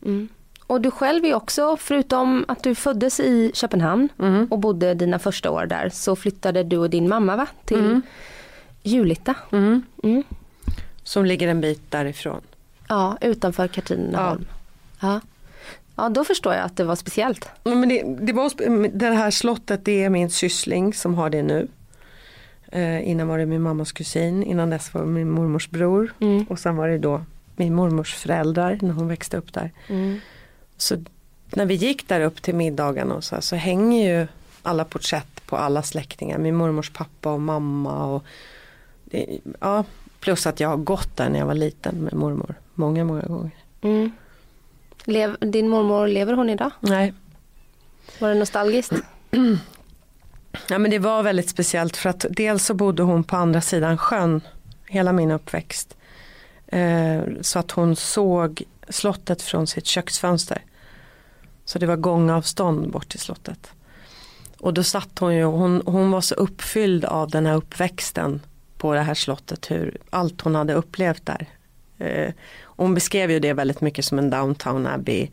Mm. 0.05 0.29
Och 0.66 0.81
du 0.81 0.90
själv 0.90 1.24
är 1.24 1.35
också, 1.35 1.77
förutom 1.81 2.44
att 2.48 2.62
du 2.62 2.74
föddes 2.74 3.20
i 3.20 3.50
Köpenhamn 3.55 4.09
Mm. 4.18 4.46
och 4.50 4.59
bodde 4.59 4.94
dina 4.94 5.18
första 5.18 5.50
år 5.50 5.66
där, 5.66 5.88
så 5.88 6.16
flyttade 6.16 6.62
du 6.62 6.77
och 6.77 6.90
din 6.90 7.09
mamma 7.09 7.37
va? 7.37 7.46
till 7.64 7.79
Mm. 7.79 8.03
Julita. 8.83 9.35
Mm. 9.53 9.83
Mm. 10.03 10.22
Som 11.03 11.24
ligger 11.24 11.48
en 11.48 11.61
bit 11.61 11.90
därifrån. 11.90 12.40
Ja, 12.88 13.18
utanför 13.20 13.68
Katrineholm. 13.68 14.46
Ja. 15.00 15.20
ja, 15.96 16.09
då 16.09 16.24
förstår 16.24 16.55
jag 16.55 16.64
att 16.64 16.77
det 16.77 16.85
var 16.85 16.96
speciellt. 16.96 17.48
Ja, 17.64 17.74
Men 17.74 17.88
det, 17.88 18.03
det, 18.20 18.33
var, 18.33 18.88
det 18.98 19.07
här 19.11 19.31
slottet 19.31 19.85
det 19.85 20.05
är 20.05 20.11
min 20.11 20.31
syssling 20.31 20.94
som 20.94 21.14
har 21.14 21.31
det 21.31 21.42
nu. 21.42 21.68
Eh, 22.74 23.08
innan 23.08 23.28
var 23.28 23.38
det 23.38 23.46
min 23.46 23.62
mammas 23.62 23.92
kusin, 23.92 24.42
innan 24.42 24.70
dess 24.70 24.94
var 24.94 25.00
det 25.00 25.06
min 25.06 25.30
mormors 25.30 25.70
bror. 25.70 26.12
Mm. 26.20 26.44
Och 26.48 26.58
sen 26.58 26.76
var 26.76 26.88
det 26.88 26.98
då 26.98 27.24
min 27.56 27.74
mormors 27.74 28.14
föräldrar 28.14 28.78
när 28.82 28.92
hon 28.92 29.08
växte 29.08 29.37
upp 29.37 29.52
där. 29.52 29.70
Mm. 29.88 30.20
Så 30.76 30.96
när 31.50 31.66
vi 31.66 31.74
gick 31.74 32.08
där 32.08 32.20
upp 32.20 32.42
till 32.42 32.54
middagarna 32.54 33.14
och 33.14 33.24
så, 33.24 33.40
så 33.40 33.56
hänger 33.56 34.18
ju 34.18 34.26
alla 34.62 34.84
porträtt 34.84 35.46
på 35.46 35.56
alla 35.56 35.82
släktingar. 35.82 36.38
Min 36.38 36.54
mormors 36.54 36.90
pappa 36.90 37.32
och 37.32 37.40
mamma. 37.40 38.06
Och 38.06 38.24
det, 39.04 39.38
ja, 39.60 39.84
plus 40.20 40.46
att 40.46 40.60
jag 40.60 40.68
har 40.68 40.76
gått 40.76 41.16
där 41.16 41.28
när 41.28 41.38
jag 41.38 41.46
var 41.46 41.54
liten 41.54 41.94
med 41.94 42.14
mormor. 42.14 42.54
Många, 42.74 43.04
många 43.04 43.22
gånger. 43.22 43.50
Mm. 43.82 44.10
Lev, 45.04 45.37
din 45.40 45.68
mormor, 45.68 46.06
lever 46.06 46.32
hon 46.32 46.50
idag? 46.50 46.70
Nej, 46.80 47.14
Var 48.18 48.28
det 48.28 48.34
nostalgiskt? 48.34 48.92
Ja 50.69 50.79
men 50.79 50.90
det 50.90 50.99
var 50.99 51.23
väldigt 51.23 51.49
speciellt 51.49 51.97
för 51.97 52.11
att 52.11 52.27
dels 52.31 52.64
så 52.64 52.75
bodde 52.75 53.03
hon 53.03 53.25
på 53.25 53.37
andra 53.37 53.61
sidan 53.61 53.99
sjön 53.99 54.40
hela 54.87 55.12
min 55.12 55.31
uppväxt. 55.31 55.97
Eh, 56.67 57.23
så 57.40 57.59
att 57.59 57.71
hon 57.71 57.97
såg 57.97 58.62
slottet 58.88 59.43
från 59.43 59.67
sitt 59.67 59.87
köksfönster. 59.87 60.62
Så 61.64 61.79
det 61.79 61.87
var 61.87 61.97
gångavstånd 61.97 62.90
bort 62.90 63.09
till 63.09 63.21
slottet. 63.21 63.71
Och 64.59 64.75
då 64.75 64.83
satt 64.83 65.19
hon 65.19 65.35
ju, 65.35 65.45
hon, 65.45 65.83
hon 65.87 66.11
var 66.11 66.21
så 66.21 66.35
uppfylld 66.35 67.05
av 67.05 67.31
den 67.31 67.47
här 67.47 67.55
uppväxten 67.55 68.40
på 68.79 68.95
det 68.95 69.01
här 69.01 69.14
slottet, 69.14 69.71
hur 69.71 69.99
allt 70.11 70.40
hon 70.40 70.55
hade 70.55 70.75
upplevt 70.75 71.27
där. 71.27 71.47
Eh, 71.99 72.33
hon 72.62 72.95
beskrev 72.95 73.31
ju 73.31 73.40
det 73.40 73.53
väldigt 73.53 73.81
mycket 73.81 74.05
som 74.05 74.19
en 74.19 74.31
downtown 74.31 74.87
Abbey 74.87 75.29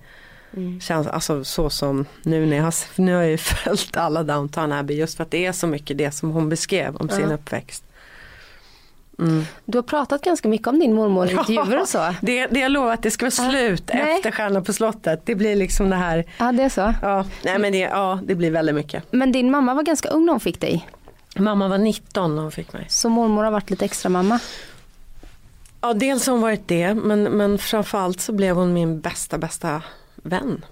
Känns, 0.81 1.07
alltså 1.07 1.43
så 1.43 1.69
som 1.69 2.05
nu 2.23 2.45
när 2.45 2.57
jag 2.57 2.63
har, 2.63 2.73
nu 2.95 3.13
har 3.13 3.21
jag 3.21 3.31
ju 3.31 3.37
följt 3.63 3.97
alla 3.97 4.23
Downton 4.23 4.71
Abbey 4.71 4.97
just 4.97 5.17
för 5.17 5.23
att 5.23 5.31
det 5.31 5.45
är 5.45 5.51
så 5.51 5.67
mycket 5.67 5.97
det 5.97 6.11
som 6.11 6.31
hon 6.31 6.49
beskrev 6.49 6.95
om 6.95 7.09
sin 7.09 7.31
uppväxt. 7.31 7.83
Mm. 9.19 9.45
Du 9.65 9.77
har 9.77 9.83
pratat 9.83 10.21
ganska 10.23 10.47
mycket 10.47 10.67
om 10.67 10.79
din 10.79 10.93
mormor 10.93 11.27
i 11.27 11.31
intervjuer 11.49 11.81
och 11.81 11.87
så. 11.87 12.15
Det, 12.21 12.47
det 12.47 12.59
jag 12.59 12.71
lovar 12.71 12.93
att 12.93 13.03
det 13.03 13.11
ska 13.11 13.25
vara 13.25 13.51
slut 13.51 13.83
nej. 13.93 14.15
efter 14.15 14.31
Stjärna 14.31 14.61
på 14.61 14.73
slottet. 14.73 15.21
Det 15.25 15.35
blir 15.35 15.55
liksom 15.55 15.89
det 15.89 15.95
här, 15.95 16.25
Ja, 16.37 16.51
det 16.51 16.63
är 16.63 16.69
så. 16.69 16.93
ja, 17.01 17.25
nej 17.43 17.59
men 17.59 17.71
det, 17.71 17.79
ja, 17.79 18.19
det 18.23 18.35
blir 18.35 18.51
väldigt 18.51 18.75
mycket. 18.75 19.03
Men 19.11 19.31
din 19.31 19.51
mamma 19.51 19.73
var 19.73 19.83
ganska 19.83 20.09
ung 20.09 20.25
när 20.25 20.33
hon 20.33 20.39
fick 20.39 20.61
dig. 20.61 20.87
Mamma 21.35 21.67
var 21.67 21.77
19 21.77 22.35
när 22.35 22.41
hon 22.41 22.51
fick 22.51 22.73
mig. 22.73 22.85
Så 22.89 23.09
mormor 23.09 23.43
har 23.43 23.51
varit 23.51 23.69
lite 23.69 23.85
extra 23.85 24.09
mamma. 24.09 24.39
Ja, 25.81 25.93
dels 25.93 26.27
har 26.27 26.33
hon 26.33 26.41
varit 26.41 26.67
det, 26.67 26.93
men, 26.93 27.23
men 27.23 27.57
framförallt 27.57 28.21
så 28.21 28.31
blev 28.33 28.55
hon 28.55 28.73
min 28.73 29.01
bästa, 29.01 29.37
bästa 29.37 29.81
vän. 30.23 30.65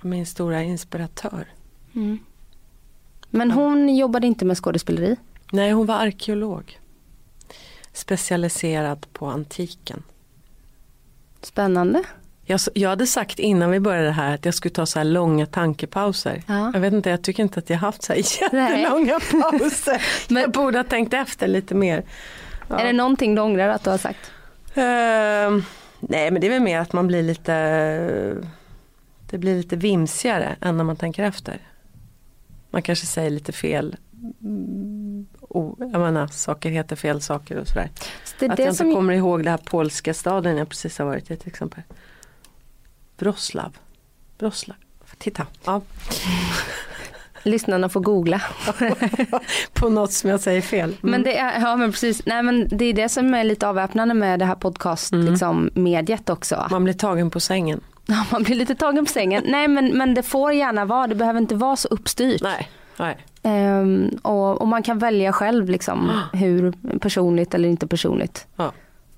Min 0.00 0.26
stora 0.26 0.62
inspiratör. 0.62 1.46
Men 3.30 3.50
hon 3.50 3.96
jobbade 3.96 4.26
inte 4.26 4.44
med 4.44 4.56
skådespeleri. 4.58 5.16
Nej, 5.52 5.70
hon 5.72 5.86
var 5.86 5.94
arkeolog. 5.94 6.78
Specialiserad 7.92 9.06
på 9.12 9.26
antiken. 9.26 10.02
Spännande. 11.42 12.02
Jag, 12.44 12.60
jag 12.74 12.88
hade 12.90 13.06
sagt 13.06 13.38
innan 13.38 13.70
vi 13.70 13.80
började 13.80 14.10
här 14.10 14.34
att 14.34 14.44
jag 14.44 14.54
skulle 14.54 14.74
ta 14.74 14.86
så 14.86 14.98
här 14.98 15.04
långa 15.04 15.46
tankepauser. 15.46 16.42
Ja. 16.46 16.70
Jag 16.74 16.80
vet 16.80 16.92
inte, 16.92 17.10
jag 17.10 17.22
tycker 17.22 17.42
inte 17.42 17.58
att 17.58 17.70
jag 17.70 17.78
haft 17.78 18.02
så 18.02 18.12
här 18.12 18.22
Nej. 18.52 18.80
jättelånga 18.82 19.20
pauser. 19.20 20.02
Men- 20.32 20.42
Jag 20.42 20.50
borde 20.52 20.78
ha 20.78 20.84
tänkt 20.84 21.14
efter 21.14 21.48
lite 21.48 21.74
mer. 21.74 22.04
Ja. 22.68 22.78
Är 22.78 22.84
det 22.84 22.92
någonting 22.92 23.34
du 23.34 23.42
ångrar 23.42 23.68
att 23.68 23.84
du 23.84 23.90
har 23.90 23.98
sagt? 23.98 24.30
Ehm, 24.74 25.64
nej 26.00 26.30
men 26.30 26.40
det 26.40 26.46
är 26.46 26.50
väl 26.50 26.62
mer 26.62 26.80
att 26.80 26.92
man 26.92 27.06
blir 27.06 27.22
lite 27.22 27.52
Det 29.30 29.38
blir 29.38 29.56
lite 29.56 29.76
vimsigare 29.76 30.56
än 30.60 30.76
när 30.76 30.84
man 30.84 30.96
tänker 30.96 31.22
efter. 31.22 31.60
Man 32.70 32.82
kanske 32.82 33.06
säger 33.06 33.30
lite 33.30 33.52
fel 33.52 33.96
oh, 35.40 35.74
Jag 35.78 36.00
menar 36.00 36.26
saker 36.26 36.70
heter 36.70 36.96
fel 36.96 37.20
saker 37.20 37.58
och 37.58 37.68
sådär. 37.68 37.90
Det 38.38 38.46
är 38.46 38.50
att 38.50 38.56
det 38.56 38.62
jag 38.62 38.70
inte 38.70 38.76
som... 38.76 38.94
kommer 38.94 39.14
ihåg 39.14 39.40
den 39.40 39.48
här 39.50 39.60
polska 39.64 40.14
staden 40.14 40.56
jag 40.56 40.68
precis 40.68 40.98
har 40.98 41.06
varit 41.06 41.30
i 41.30 41.36
till 41.36 41.48
exempel. 41.48 41.82
Wroclaw. 43.18 43.78
Wroclaw. 44.38 44.82
Titta. 45.18 45.46
Ja. 45.64 45.80
Lyssnarna 47.46 47.88
får 47.88 48.00
googla. 48.00 48.40
På 49.72 49.88
något 49.88 50.12
som 50.12 50.30
jag 50.30 50.40
säger 50.40 50.60
fel. 50.60 50.88
Mm. 51.02 51.10
Men 51.10 51.22
det 51.22 51.38
är, 51.38 51.60
ja 51.60 51.76
men 51.76 51.92
precis, 51.92 52.26
nej 52.26 52.42
men 52.42 52.68
det 52.68 52.84
är 52.84 52.92
det 52.92 53.08
som 53.08 53.34
är 53.34 53.44
lite 53.44 53.68
avväpnande 53.68 54.14
med 54.14 54.38
det 54.38 54.44
här 54.44 54.54
podcast, 54.54 55.12
Mm. 55.12 55.26
liksom 55.26 55.70
mediet 55.74 56.30
också. 56.30 56.66
Man 56.70 56.84
blir 56.84 56.94
tagen 56.94 57.30
på 57.30 57.40
sängen. 57.40 57.80
Ja, 58.08 58.24
Man 58.32 58.42
blir 58.42 58.56
lite 58.56 58.74
tagen 58.74 59.04
på 59.06 59.12
sängen. 59.12 59.44
Nej 59.46 59.68
men, 59.68 59.98
men 59.98 60.14
det 60.14 60.22
får 60.22 60.52
gärna 60.52 60.84
vara, 60.84 61.06
det 61.06 61.14
behöver 61.14 61.40
inte 61.40 61.54
vara 61.54 61.76
så 61.76 61.88
uppstyrt. 61.88 62.42
Nej. 62.42 62.68
Nej. 62.96 63.16
Ehm, 63.42 64.18
och, 64.22 64.60
och 64.60 64.68
man 64.68 64.82
kan 64.82 64.98
välja 64.98 65.32
själv 65.32 65.70
liksom 65.70 66.10
hur 66.32 66.72
personligt 66.98 67.54
eller 67.54 67.68
inte 67.68 67.86
personligt. 67.86 68.46
Ja. 68.56 68.72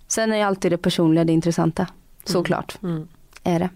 Sen 0.09 0.33
är 0.33 0.47
alltid 0.47 0.73
det 0.73 0.77
personliga 0.79 1.25
det 1.25 1.33
intressanta. 1.33 1.87
Såklart 2.25 2.79
Mm. 2.83 3.09
är 3.45 3.59
det. 3.59 3.69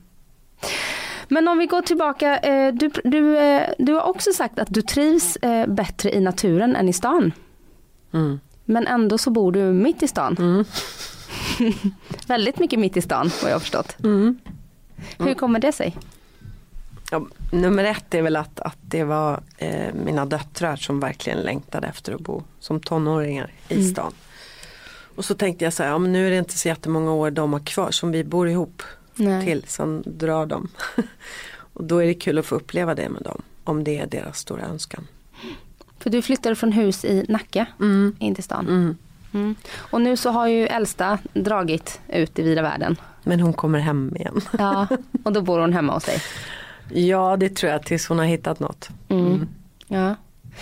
Men 1.33 1.49
om 1.49 1.59
vi 1.59 1.67
går 1.67 1.83
tillbaka, 1.83 2.39
eh, 2.39 2.75
du, 2.75 2.91
du, 3.05 3.39
eh, 3.39 3.71
du 3.79 3.93
har 3.93 4.03
också 4.03 4.33
sagt 4.33 4.59
att 4.59 4.69
du 4.71 4.83
trivs 4.83 5.37
eh, 5.37 5.67
bättre 5.67 6.15
i 6.15 6.21
naturen 6.21 6.77
än 6.77 6.89
i 6.89 6.93
stan. 6.93 7.33
Mm. 8.13 8.41
Men 8.65 8.87
ändå 8.87 9.19
så 9.19 9.31
bor 9.31 9.53
du 9.53 9.61
mitt 9.61 10.03
i 10.03 10.09
stan. 10.09 10.37
Mm. 10.39 10.65
Väldigt 12.27 12.59
mycket 12.59 12.79
mitt 12.79 12.97
i 12.97 13.03
stan 13.03 13.31
vad 13.43 13.51
jag 13.51 13.55
har 13.55 13.61
förstått. 13.61 13.97
Mm. 14.05 14.39
Hur 15.19 15.35
kommer 15.35 15.59
det 15.59 15.73
sig? 15.73 15.97
Ja, 17.11 17.27
nummer 17.53 17.85
ett 17.85 18.15
är 18.15 18.23
väl 18.23 18.37
att, 18.37 18.61
att 18.61 18.79
det 18.81 19.05
var 19.05 19.41
eh, 19.59 19.95
mina 20.05 20.27
döttrar 20.27 20.77
som 20.77 21.01
verkligen 21.01 21.39
längtade 21.39 21.87
efter 21.87 22.13
att 22.15 22.21
bo 22.21 22.43
som 22.61 22.81
tonåringar 22.81 23.53
i 23.69 23.75
Mm. 23.75 23.87
stan. 23.87 24.13
Och 25.17 25.25
så 25.25 25.35
tänkte 25.35 25.65
jag 25.65 25.73
så 25.73 25.83
här, 25.83 25.91
ja, 25.91 25.99
nu 25.99 26.27
är 26.27 26.31
det 26.31 26.39
inte 26.39 26.59
så 26.59 26.69
jättemånga 26.69 27.13
år 27.13 27.31
de 27.31 27.53
har 27.53 27.61
kvar 27.61 27.91
som 27.91 28.13
vi 28.13 28.25
bor 28.25 28.49
ihop 28.49 28.83
Nej. 29.15 29.45
till, 29.45 29.65
sen 29.67 30.03
drar 30.07 30.47
de. 30.47 30.69
och 31.73 31.85
då 31.85 31.99
är 31.99 32.07
det 32.07 32.15
kul 32.15 32.39
att 32.39 32.47
få 32.47 32.55
uppleva 32.55 32.95
det 32.95 33.09
med 33.09 33.23
dem, 33.23 33.43
om 33.65 33.85
det 33.85 33.99
är 33.99 34.07
deras 34.07 34.39
stora 34.39 34.63
önskan. 34.63 35.07
För 35.99 36.11
du 36.11 36.23
flyttade 36.23 36.57
från 36.57 36.73
hus 36.73 37.05
i 37.05 37.27
Nacka 37.29 37.67
in 38.19 38.35
till 38.35 38.45
stan. 38.45 38.69
Mm. 38.69 38.97
Mm. 39.35 39.55
Och 39.77 40.01
nu 40.01 40.17
så 40.17 40.31
har 40.31 40.47
ju 40.47 40.67
äldsta 40.67 41.19
dragit 41.33 42.01
ut 42.09 42.39
i 42.39 42.43
vida 42.43 42.63
världen. 42.63 42.97
Men 43.23 43.41
hon 43.41 43.53
kommer 43.53 43.79
hem 43.79 44.17
igen. 44.17 44.41
Ja, 44.59 44.87
och 45.25 45.33
då 45.33 45.43
bor 45.43 45.59
hon 45.59 45.73
hemma 45.73 45.95
hos 45.95 46.05
dig. 46.05 46.23
ja, 46.89 47.37
det 47.37 47.57
tror 47.57 47.73
jag 47.73 47.83
tills 47.83 48.07
hon 48.07 48.19
har 48.19 48.27
hittat 48.27 48.61
något. 48.61 48.89
Mm. 49.09 49.49
Ja. 49.87 50.15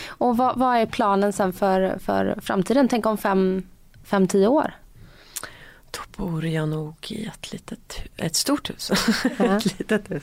Och 0.09 0.37
vad, 0.37 0.59
vad 0.59 0.77
är 0.77 0.87
planen 0.87 1.33
sen 1.33 1.53
för, 1.53 1.99
för 1.99 2.39
framtiden? 2.43 2.89
Tänk 2.89 3.07
om 3.07 3.19
fem, 3.19 3.63
fem, 4.05 4.29
tio 4.29 4.47
år? 4.47 4.75
Då 5.91 6.25
bor 6.25 6.47
jag 6.47 6.69
nog 6.69 6.95
i 7.09 7.27
ett 7.27 7.53
litet, 7.53 8.03
ett 8.17 8.37
stort 8.37 8.71
hus. 8.71 8.91
Ja. 9.39 9.57
ett 9.57 9.79
litet 9.79 10.11
hus. 10.11 10.23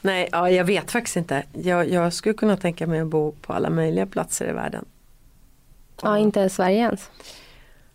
Nej, 0.00 0.28
ja, 0.32 0.50
jag 0.50 0.64
vet 0.64 0.90
faktiskt 0.90 1.16
inte. 1.16 1.42
Jag, 1.52 1.90
jag 1.90 2.12
skulle 2.12 2.34
kunna 2.34 2.56
tänka 2.56 2.86
mig 2.86 3.00
att 3.00 3.06
bo 3.06 3.32
på 3.32 3.52
alla 3.52 3.70
möjliga 3.70 4.06
platser 4.06 4.50
i 4.50 4.52
världen. 4.52 4.84
Ja, 6.02 6.18
inte 6.18 6.50
Sverige 6.50 6.78
ens. 6.78 7.10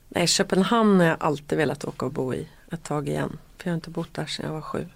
Nej, 0.07 0.27
Köpenhamn 0.27 0.99
har 0.99 1.07
jag 1.07 1.17
alltid 1.19 1.57
velat 1.57 1.85
åka 1.85 2.05
och 2.05 2.11
bo 2.11 2.33
i 2.33 2.47
ett 2.71 2.83
tag 2.83 3.09
igen. 3.09 3.37
För 3.57 3.67
jag 3.67 3.71
har 3.71 3.75
inte 3.75 3.89
bott 3.89 4.13
där 4.13 4.25
sedan 4.25 4.45
jag 4.45 4.53
var 4.53 4.61
sju. 4.61 4.87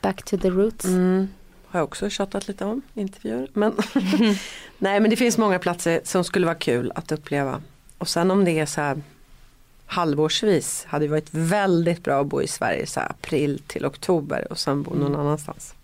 Back 0.00 0.22
to 0.22 0.38
the 0.38 0.50
roots. 0.50 0.84
Mm. 0.84 1.28
Har 1.66 1.80
jag 1.80 1.84
också 1.84 2.10
tjatat 2.10 2.48
lite 2.48 2.64
om 2.64 2.82
intervjuer. 2.94 3.48
Men 3.52 3.72
Nej 4.78 5.00
men 5.00 5.10
det 5.10 5.16
finns 5.16 5.38
många 5.38 5.58
platser 5.58 6.00
som 6.04 6.24
skulle 6.24 6.46
vara 6.46 6.56
kul 6.56 6.92
att 6.94 7.12
uppleva. 7.12 7.62
Och 7.98 8.08
sen 8.08 8.30
om 8.30 8.44
det 8.44 8.58
är 8.58 8.66
så 8.66 8.80
här 8.80 9.02
halvårsvis 9.86 10.84
hade 10.88 11.04
det 11.04 11.10
varit 11.10 11.28
väldigt 11.30 12.04
bra 12.04 12.20
att 12.20 12.26
bo 12.26 12.42
i 12.42 12.46
Sverige 12.46 12.86
så 12.86 13.00
april 13.00 13.62
till 13.66 13.86
oktober 13.86 14.46
och 14.50 14.58
sen 14.58 14.82
bo 14.82 14.90
någon 14.94 15.06
Mm. 15.06 15.20
annanstans. 15.20 15.74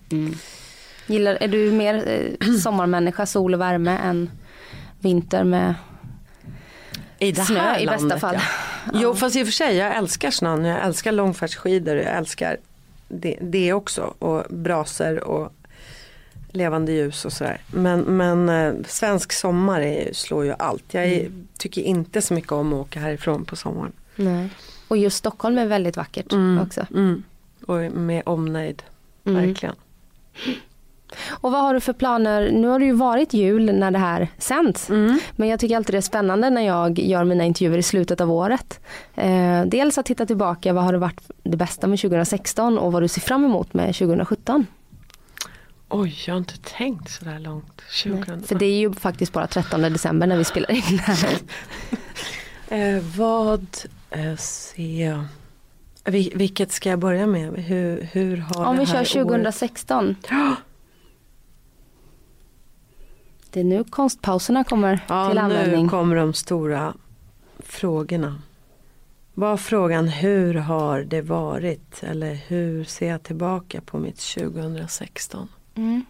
Gillar, 1.07 1.35
är 1.41 1.49
du 1.49 1.73
mer 1.73 1.95
eh, 2.41 2.53
sommarmänniska, 2.63 3.27
sol 3.27 3.55
och 3.55 3.61
värme 3.61 3.99
än 3.99 4.31
vinter 5.01 5.45
med 5.45 5.75
I 7.19 7.33
det 7.33 7.45
snö 7.45 7.59
här 7.59 7.81
i 7.81 7.87
bästa 7.87 7.99
landet, 8.01 8.21
fall? 8.21 8.35
Ja. 8.93 9.01
Jo 9.03 9.15
fast 9.15 9.37
i 9.37 9.43
och 9.43 9.47
för 9.47 9.53
sig 9.53 9.77
jag 9.77 9.97
älskar 9.97 10.31
snön, 10.31 10.65
jag 10.65 10.85
älskar 10.85 11.13
långfärdsskidor, 11.13 11.97
jag 11.97 12.17
älskar 12.17 12.57
det, 13.09 13.37
det 13.41 13.73
också 13.73 14.15
och 14.19 14.45
braser 14.51 15.25
och 15.25 15.53
levande 16.53 16.93
ljus 16.93 17.25
och 17.25 17.33
sådär. 17.33 17.61
Men, 17.67 18.01
men 18.01 18.49
eh, 18.49 18.75
svensk 18.87 19.33
sommar 19.33 19.81
är, 19.81 20.13
slår 20.13 20.45
ju 20.45 20.55
allt. 20.59 20.85
Jag 20.95 21.05
är, 21.05 21.31
tycker 21.59 21.83
inte 21.83 22.23
så 22.23 22.35
mycket 22.35 22.53
om 22.53 22.73
att 22.73 22.81
åka 22.81 23.01
härifrån 23.01 23.45
på 23.45 23.57
sommaren. 23.57 23.93
Nej. 24.17 24.49
Och 24.89 24.97
just 24.97 25.17
Stockholm 25.17 25.59
är 25.59 25.67
väldigt 25.67 25.97
vackert 25.97 26.27
också. 26.63 26.87
Mm. 26.91 27.23
Och 27.67 27.77
med 27.93 28.23
omnejd, 28.27 28.83
Mm. 29.25 29.47
verkligen. 29.47 29.75
Och 31.31 31.53
vad 31.53 31.63
har 31.63 31.75
du 31.75 31.81
för 31.81 31.93
planer? 31.93 32.51
Nu 32.53 32.69
har 32.69 32.79
det 32.79 32.85
ju 32.85 32.93
varit 32.93 33.33
jul 33.33 33.65
när 33.75 33.91
det 33.91 33.99
här 33.99 34.29
sänds. 34.39 34.91
Mm. 34.91 35.19
Men 35.37 35.49
jag 35.49 35.61
tycker 35.61 35.77
alltid 35.77 35.95
det 35.95 35.99
är 35.99 36.01
spännande 36.01 36.51
när 36.51 36.63
jag 36.63 36.99
gör 36.99 37.25
mina 37.25 37.45
intervjuer 37.45 37.79
i 37.79 37.83
slutet 37.83 38.21
av 38.21 38.33
året. 38.33 38.81
Eh, 39.15 39.63
dels 39.67 39.99
att 39.99 40.07
titta 40.07 40.27
tillbaka, 40.27 40.73
vad 40.73 40.85
har 40.85 40.93
det 40.93 40.99
varit 40.99 41.21
det 41.43 41.57
bästa 41.57 41.87
med 41.87 41.99
2016 42.01 42.79
och 42.79 42.93
vad 42.93 43.03
du 43.03 43.09
ser 43.09 43.21
fram 43.21 43.45
emot 43.45 43.75
med 43.75 43.95
2017. 43.95 44.67
Oj, 45.95 46.15
jag 46.27 46.35
har 46.35 46.39
inte 46.39 46.59
tänkt 46.59 47.11
sådär 47.11 47.39
långt. 47.39 47.83
20. 47.91 48.25
Nej, 48.29 48.43
För 48.47 48.55
det 48.55 48.67
är 48.67 48.79
ju 48.79 48.93
faktiskt 48.93 49.33
bara 49.33 49.47
13 49.47 49.81
december 49.83 50.27
när 50.27 50.37
vi 50.37 50.45
spelar 50.45 50.71
in 50.71 50.83
det 50.97 51.03
här. 51.03 51.39
Eh, 52.69 53.03
vad 53.17 53.67
eh, 54.11 54.37
ser 54.37 55.07
jag? 55.07 55.25
Vil- 56.05 56.33
vilket 56.37 56.73
ska 56.73 56.89
jag 56.91 56.99
börja 56.99 57.27
med? 57.27 57.53
Hur, 57.59 58.03
hur 58.13 58.37
har 58.37 58.65
Om 58.65 58.79
vi 58.79 58.87
kör 58.87 58.99
året- 58.99 59.09
2016. 59.13 60.17
Det 63.51 63.61
är 63.61 63.65
nu 63.65 63.85
konstpauserna 63.85 64.65
kommer 64.65 65.01
Ja, 65.09 65.29
till 65.29 65.39
användning. 65.39 65.83
nu 65.85 65.89
kommer 65.89 66.17
de 66.17 66.35
stora 66.35 66.95
frågorna. 67.59 68.43
Var 69.35 69.57
frågan 69.57 70.09
hur 70.09 70.55
har 70.55 71.01
det 71.03 71.21
varit? 71.23 72.03
Eller 72.03 72.35
hur 72.35 72.85
ser 72.85 73.09
jag 73.09 73.23
tillbaka 73.23 73.81
på 73.81 73.99
mitt 73.99 74.19
2016? 74.21 75.49
Mm. 75.75 76.05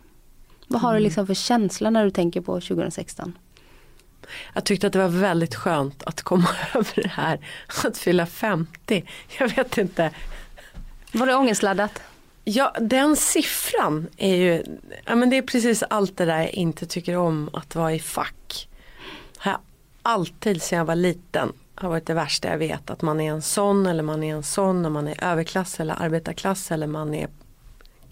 Vad 0.68 0.80
har 0.80 0.94
du 0.94 1.00
liksom 1.00 1.26
för 1.26 1.34
känsla 1.34 1.90
när 1.90 2.04
du 2.04 2.10
tänker 2.10 2.40
på 2.40 2.60
2016? 2.60 3.38
Jag 4.54 4.64
tyckte 4.64 4.86
att 4.86 4.92
det 4.92 4.98
var 4.98 5.08
väldigt 5.08 5.54
skönt 5.54 6.02
att 6.02 6.22
komma 6.22 6.48
över 6.74 7.02
det 7.02 7.08
här. 7.08 7.46
Att 7.84 7.98
fylla 7.98 8.26
50. 8.26 9.04
Jag 9.38 9.48
vet 9.56 9.78
inte. 9.78 10.10
Var 11.12 11.26
det 11.26 11.34
ångestladdat? 11.34 12.02
Ja, 12.44 12.74
den 12.80 13.16
siffran 13.16 14.08
är 14.16 14.36
ju, 14.36 14.64
ja 15.04 15.14
men 15.14 15.30
det 15.30 15.36
är 15.36 15.42
precis 15.42 15.82
allt 15.82 16.16
det 16.16 16.24
där 16.24 16.38
jag 16.38 16.50
inte 16.50 16.86
tycker 16.86 17.16
om 17.16 17.50
att 17.52 17.74
vara 17.74 17.94
i 17.94 17.98
fack. 17.98 18.68
Har 19.36 19.58
alltid 20.02 20.62
sedan 20.62 20.78
jag 20.78 20.84
var 20.84 20.94
liten 20.94 21.52
har 21.74 21.88
varit 21.88 22.06
det 22.06 22.14
värsta 22.14 22.48
jag 22.48 22.58
vet. 22.58 22.90
Att 22.90 23.02
man 23.02 23.20
är 23.20 23.32
en 23.32 23.42
sån 23.42 23.86
eller 23.86 24.02
man 24.02 24.22
är 24.22 24.34
en 24.34 24.42
sån 24.42 24.82
när 24.82 24.90
man 24.90 25.08
är 25.08 25.24
överklass 25.24 25.80
eller 25.80 26.02
arbetarklass 26.02 26.70
eller 26.70 26.86
man 26.86 27.14
är 27.14 27.28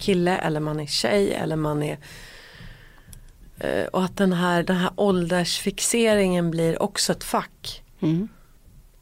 kille 0.00 0.38
eller 0.38 0.60
man 0.60 0.80
är 0.80 0.86
tjej 0.86 1.34
eller 1.34 1.56
man 1.56 1.82
är 1.82 1.98
eh, 3.58 3.84
och 3.84 4.04
att 4.04 4.16
den 4.16 4.32
här, 4.32 4.62
den 4.62 4.76
här 4.76 4.90
åldersfixeringen 4.96 6.50
blir 6.50 6.82
också 6.82 7.12
ett 7.12 7.24
fack. 7.24 7.82
Mm. 8.00 8.28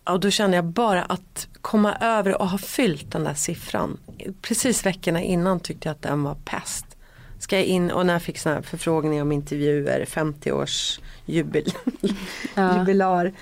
Och 0.04 0.20
då 0.20 0.30
kände 0.30 0.56
jag 0.56 0.64
bara 0.64 1.02
att 1.02 1.48
komma 1.60 1.96
över 2.00 2.40
och 2.42 2.48
ha 2.48 2.58
fyllt 2.58 3.12
den 3.12 3.24
där 3.24 3.34
siffran. 3.34 3.98
Precis 4.42 4.86
veckorna 4.86 5.22
innan 5.22 5.60
tyckte 5.60 5.88
jag 5.88 5.94
att 5.94 6.02
den 6.02 6.22
var 6.22 6.34
pest. 6.44 6.84
Ska 7.38 7.56
jag 7.56 7.64
in 7.64 7.90
och 7.90 8.06
när 8.06 8.12
jag 8.12 8.22
fick 8.22 8.38
såna 8.38 8.54
här 8.54 8.62
förfrågningar 8.62 9.22
om 9.22 9.32
intervjuer, 9.32 10.04
50 10.04 10.52
års 10.52 11.00
jubil, 11.26 11.72
Ja. 12.54 12.78
jubilar. 12.78 13.32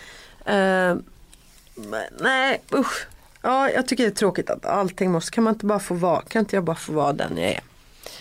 Men 1.75 2.05
nej 2.21 2.63
usch. 2.75 3.07
Ja, 3.47 3.71
jag 3.71 3.87
tycker 3.87 4.05
det 4.05 4.11
är 4.11 4.15
tråkigt 4.15 4.51
att 4.51 4.67
allting 4.67 5.13
måste, 5.13 5.31
kan 5.31 5.45
man 5.45 5.55
inte 5.55 5.67
bara 5.67 5.79
få 5.79 5.95
vara, 5.95 6.23
kan 6.23 6.41
inte 6.41 6.57
jag 6.57 6.65
bara 6.65 6.77
få 6.77 6.93
vara 6.93 7.13
den 7.13 7.37
jag 7.37 7.51
är? 7.51 7.61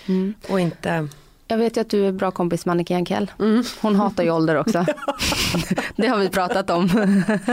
Mm. 0.06 0.34
Och 0.50 0.60
inte, 0.60 1.08
Jag 1.48 1.58
vet 1.58 1.78
ju 1.78 1.82
att 1.82 1.90
du 1.90 2.08
är 2.08 2.12
bra 2.12 2.32
kompis 2.32 2.66
med 2.66 2.72
Annika 2.72 2.94
Jankell. 2.94 3.32
Mm. 3.40 3.64
Hon 3.82 3.96
hatar 3.96 4.24
ju 4.24 4.32
ålder 4.32 4.56
också. 4.56 4.86
det 5.96 6.08
har 6.08 6.18
vi 6.18 6.30
pratat 6.30 6.70
om. 6.70 6.90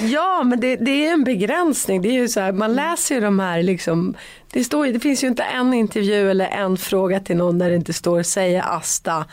Ja 0.00 0.42
men 0.44 0.60
det, 0.60 0.76
det 0.76 1.06
är 1.06 1.12
en 1.12 1.24
begränsning. 1.24 2.02
Det 2.02 2.08
är 2.08 2.12
ju 2.12 2.28
så 2.28 2.40
här, 2.40 2.52
man 2.52 2.74
läser 2.74 3.14
ju 3.14 3.20
de 3.20 3.38
här 3.38 3.62
liksom. 3.62 4.14
Det, 4.52 4.64
står, 4.64 4.86
det 4.86 5.00
finns 5.00 5.24
ju 5.24 5.28
inte 5.28 5.42
en 5.42 5.74
intervju 5.74 6.30
eller 6.30 6.46
en 6.46 6.76
fråga 6.76 7.20
till 7.20 7.36
någon 7.36 7.58
där 7.58 7.70
det 7.70 7.76
inte 7.76 7.92
står 7.92 8.22
säger 8.22 8.62
Asta 8.76 9.24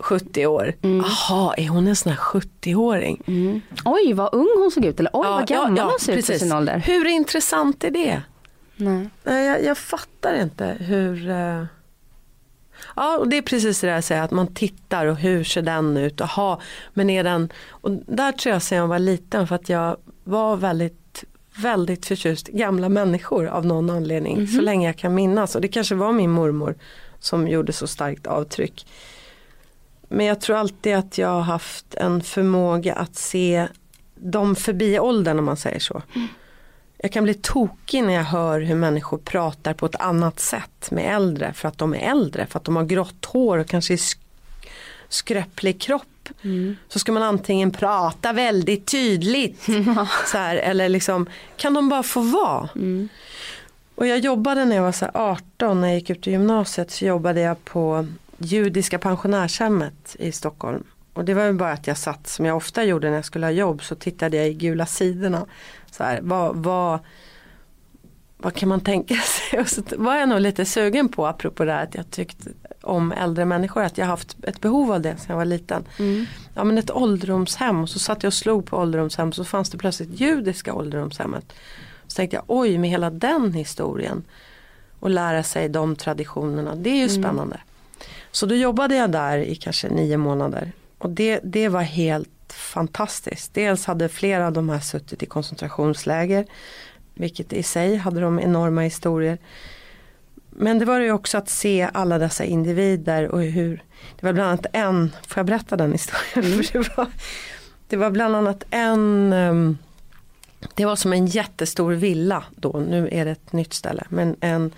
70 0.00 0.46
år. 0.46 0.74
Jaha, 0.80 1.54
är 1.54 1.68
hon 1.68 1.88
en 1.88 1.96
sån 1.96 2.12
här 2.12 2.18
70-åring? 2.18 3.22
Oj 3.84 4.12
vad 4.12 4.34
ung 4.34 4.54
hon 4.58 4.70
såg 4.70 4.84
ut 4.84 5.00
eller 5.00 5.10
oj 5.12 5.26
vad 5.26 5.46
gammal 5.46 5.76
ja, 5.76 5.84
hon 5.84 5.98
ser 6.00 6.12
ut 6.12 6.26
för 6.26 6.32
precis. 6.32 6.48
sin 6.48 6.52
ålder. 6.56 6.78
Hur 6.78 7.06
intressant 7.06 7.84
är 7.84 7.90
det? 7.90 8.22
Nej. 8.76 9.08
Nej, 9.24 9.46
jag, 9.46 9.64
jag 9.64 9.78
fattar 9.78 10.42
inte 10.42 10.76
hur 10.80 11.30
eh, 11.30 11.64
Ja 12.96 13.18
och 13.18 13.28
det 13.28 13.36
är 13.36 13.42
precis 13.42 13.80
det 13.80 13.86
där 13.86 13.94
jag 13.94 14.04
säger 14.04 14.22
att 14.22 14.30
man 14.30 14.54
tittar 14.54 15.06
och 15.06 15.16
hur 15.16 15.44
ser 15.44 15.62
den 15.62 15.96
ut. 15.96 16.20
Aha, 16.20 16.60
men 16.94 17.10
är 17.10 17.24
den 17.24 17.52
och 17.70 17.90
där 17.90 18.32
tror 18.32 18.52
jag 18.52 18.62
sen 18.62 18.78
jag 18.78 18.86
var 18.86 18.98
liten 18.98 19.46
för 19.46 19.54
att 19.54 19.68
jag 19.68 19.96
var 20.24 20.56
väldigt 20.56 21.24
väldigt 21.56 22.06
förtjust 22.06 22.48
gamla 22.48 22.88
människor 22.88 23.46
av 23.46 23.66
någon 23.66 23.90
anledning 23.90 24.46
så 24.46 24.60
länge 24.60 24.86
jag 24.86 24.96
kan 24.96 25.14
minnas 25.14 25.54
och 25.54 25.60
det 25.60 25.68
kanske 25.68 25.94
var 25.94 26.12
min 26.12 26.30
mormor 26.30 26.74
som 27.18 27.48
gjorde 27.48 27.72
så 27.72 27.86
starkt 27.86 28.26
avtryck. 28.26 28.86
Men 30.12 30.26
jag 30.26 30.40
tror 30.40 30.56
alltid 30.56 30.94
att 30.94 31.18
jag 31.18 31.28
har 31.28 31.40
haft 31.40 31.94
en 31.94 32.22
förmåga 32.22 32.94
att 32.94 33.16
se 33.16 33.68
dem 34.14 34.56
förbi 34.56 34.98
åldern 34.98 35.38
om 35.38 35.44
man 35.44 35.56
säger 35.56 35.78
så. 35.80 36.02
Jag 36.98 37.12
kan 37.12 37.24
bli 37.24 37.34
tokig 37.34 38.04
när 38.04 38.14
jag 38.14 38.24
hör 38.24 38.60
hur 38.60 38.74
människor 38.74 39.18
pratar 39.18 39.74
på 39.74 39.86
ett 39.86 40.00
annat 40.00 40.40
sätt 40.40 40.90
med 40.90 41.16
äldre 41.16 41.52
för 41.52 41.68
att 41.68 41.78
de 41.78 41.94
är 41.94 42.10
äldre, 42.10 42.46
för 42.46 42.58
att 42.58 42.64
de 42.64 42.76
har 42.76 42.84
grått 42.84 43.24
hår 43.24 43.58
och 43.58 43.66
kanske 43.66 43.94
är 43.94 44.00
skröplig 45.08 45.80
kropp. 45.80 46.28
Så 46.88 46.98
ska 46.98 47.12
man 47.12 47.22
antingen 47.22 47.70
prata 47.70 48.32
väldigt 48.32 48.86
tydligt 48.86 49.62
så 50.26 50.38
här, 50.38 50.56
eller 50.56 50.88
liksom, 50.88 51.26
kan 51.56 51.74
de 51.74 51.88
bara 51.88 52.02
få 52.02 52.20
vara? 52.20 52.68
Och 53.94 54.06
jag 54.06 54.18
jobbade 54.18 54.64
när 54.64 54.76
jag 54.76 54.82
var 54.82 54.92
så 54.92 55.04
här 55.04 55.12
18, 55.14 55.80
när 55.80 55.88
jag 55.88 55.96
gick 55.96 56.10
ut 56.10 56.26
i 56.26 56.30
gymnasiet 56.30 56.90
så 56.90 57.04
jobbade 57.04 57.40
jag 57.40 57.64
på 57.64 58.06
judiska 58.40 58.98
pensionärshemmet 58.98 60.16
i 60.18 60.32
Stockholm. 60.32 60.84
Och 61.12 61.24
det 61.24 61.34
var 61.34 61.44
ju 61.44 61.52
bara 61.52 61.72
att 61.72 61.86
jag 61.86 61.98
satt 61.98 62.26
som 62.26 62.44
jag 62.44 62.56
ofta 62.56 62.84
gjorde 62.84 63.08
när 63.08 63.16
jag 63.16 63.24
skulle 63.24 63.46
ha 63.46 63.50
jobb 63.50 63.82
så 63.82 63.94
tittade 63.94 64.36
jag 64.36 64.48
i 64.48 64.54
gula 64.54 64.86
sidorna. 64.86 65.46
Så 65.90 66.04
här, 66.04 66.20
vad, 66.22 66.56
vad, 66.56 66.98
vad 68.36 68.54
kan 68.54 68.68
man 68.68 68.80
tänka 68.80 69.14
sig? 69.50 69.60
Och 69.60 69.68
så 69.68 69.82
var 69.96 70.16
jag 70.16 70.28
nog 70.28 70.40
lite 70.40 70.64
sugen 70.64 71.08
på 71.08 71.26
apropå 71.26 71.64
det 71.64 71.72
här 71.72 71.82
att 71.82 71.94
jag 71.94 72.10
tyckte 72.10 72.50
om 72.82 73.12
äldre 73.12 73.44
människor 73.44 73.82
att 73.82 73.98
jag 73.98 74.06
haft 74.06 74.36
ett 74.44 74.60
behov 74.60 74.92
av 74.92 75.00
det 75.00 75.16
sedan 75.16 75.26
jag 75.28 75.36
var 75.36 75.44
liten. 75.44 75.84
Ja 76.54 76.64
men 76.64 76.78
ett 76.78 76.90
ålderdomshem 76.90 77.82
och 77.82 77.88
så 77.88 77.98
satt 77.98 78.22
jag 78.22 78.30
och 78.30 78.34
slog 78.34 78.66
på 78.66 78.76
ålderdomshem 78.76 79.32
så 79.32 79.44
fanns 79.44 79.70
det 79.70 79.78
plötsligt 79.78 80.20
judiska 80.20 80.74
ålderdomshemmet. 80.74 81.52
Så 82.06 82.16
tänkte 82.16 82.36
jag 82.36 82.44
oj 82.46 82.78
med 82.78 82.90
hela 82.90 83.10
den 83.10 83.52
historien 83.52 84.22
och 85.00 85.10
lära 85.10 85.42
sig 85.42 85.68
de 85.68 85.96
traditionerna 85.96 86.74
det 86.74 86.90
är 86.90 86.96
ju 86.96 87.08
spännande. 87.08 87.60
Så 88.32 88.46
då 88.46 88.54
jobbade 88.54 88.94
jag 88.94 89.10
där 89.10 89.38
i 89.38 89.54
kanske 89.54 89.88
nio 89.88 90.16
månader 90.16 90.72
och 90.98 91.10
det, 91.10 91.40
det 91.44 91.68
var 91.68 91.82
helt 91.82 92.52
fantastiskt. 92.52 93.54
Dels 93.54 93.84
hade 93.84 94.08
flera 94.08 94.46
av 94.46 94.52
de 94.52 94.68
här 94.68 94.80
suttit 94.80 95.22
i 95.22 95.26
koncentrationsläger 95.26 96.46
vilket 97.20 97.52
i 97.52 97.62
sig 97.62 97.96
hade 97.96 98.20
de 98.20 98.40
enorma 98.40 98.80
historier. 98.80 99.38
Men 100.50 100.78
det 100.78 100.84
var 100.84 101.00
ju 101.00 101.12
också 101.12 101.38
att 101.38 101.48
se 101.48 101.88
alla 101.92 102.18
dessa 102.18 102.44
individer 102.44 103.28
och 103.28 103.42
hur 103.42 103.82
Det 104.20 104.26
var 104.26 104.32
bland 104.32 104.48
annat 104.48 104.66
en, 104.72 105.12
får 105.26 105.38
jag 105.38 105.46
berätta 105.46 105.76
den 105.76 105.92
historien? 105.92 106.62
Det, 106.72 106.96
var, 106.96 107.06
det 107.88 107.96
var 107.96 108.10
bland 108.10 108.36
annat 108.36 108.64
en 108.70 109.32
ehm, 109.32 109.78
Det 110.74 110.84
var 110.84 110.96
som 110.96 111.12
en 111.12 111.26
jättestor 111.26 111.92
villa 111.92 112.44
då, 112.56 112.84
nu 112.88 113.08
är 113.12 113.24
det 113.24 113.30
ett 113.30 113.52
nytt 113.52 113.74
ställe. 113.74 114.04
Men 114.08 114.36
en 114.40 114.72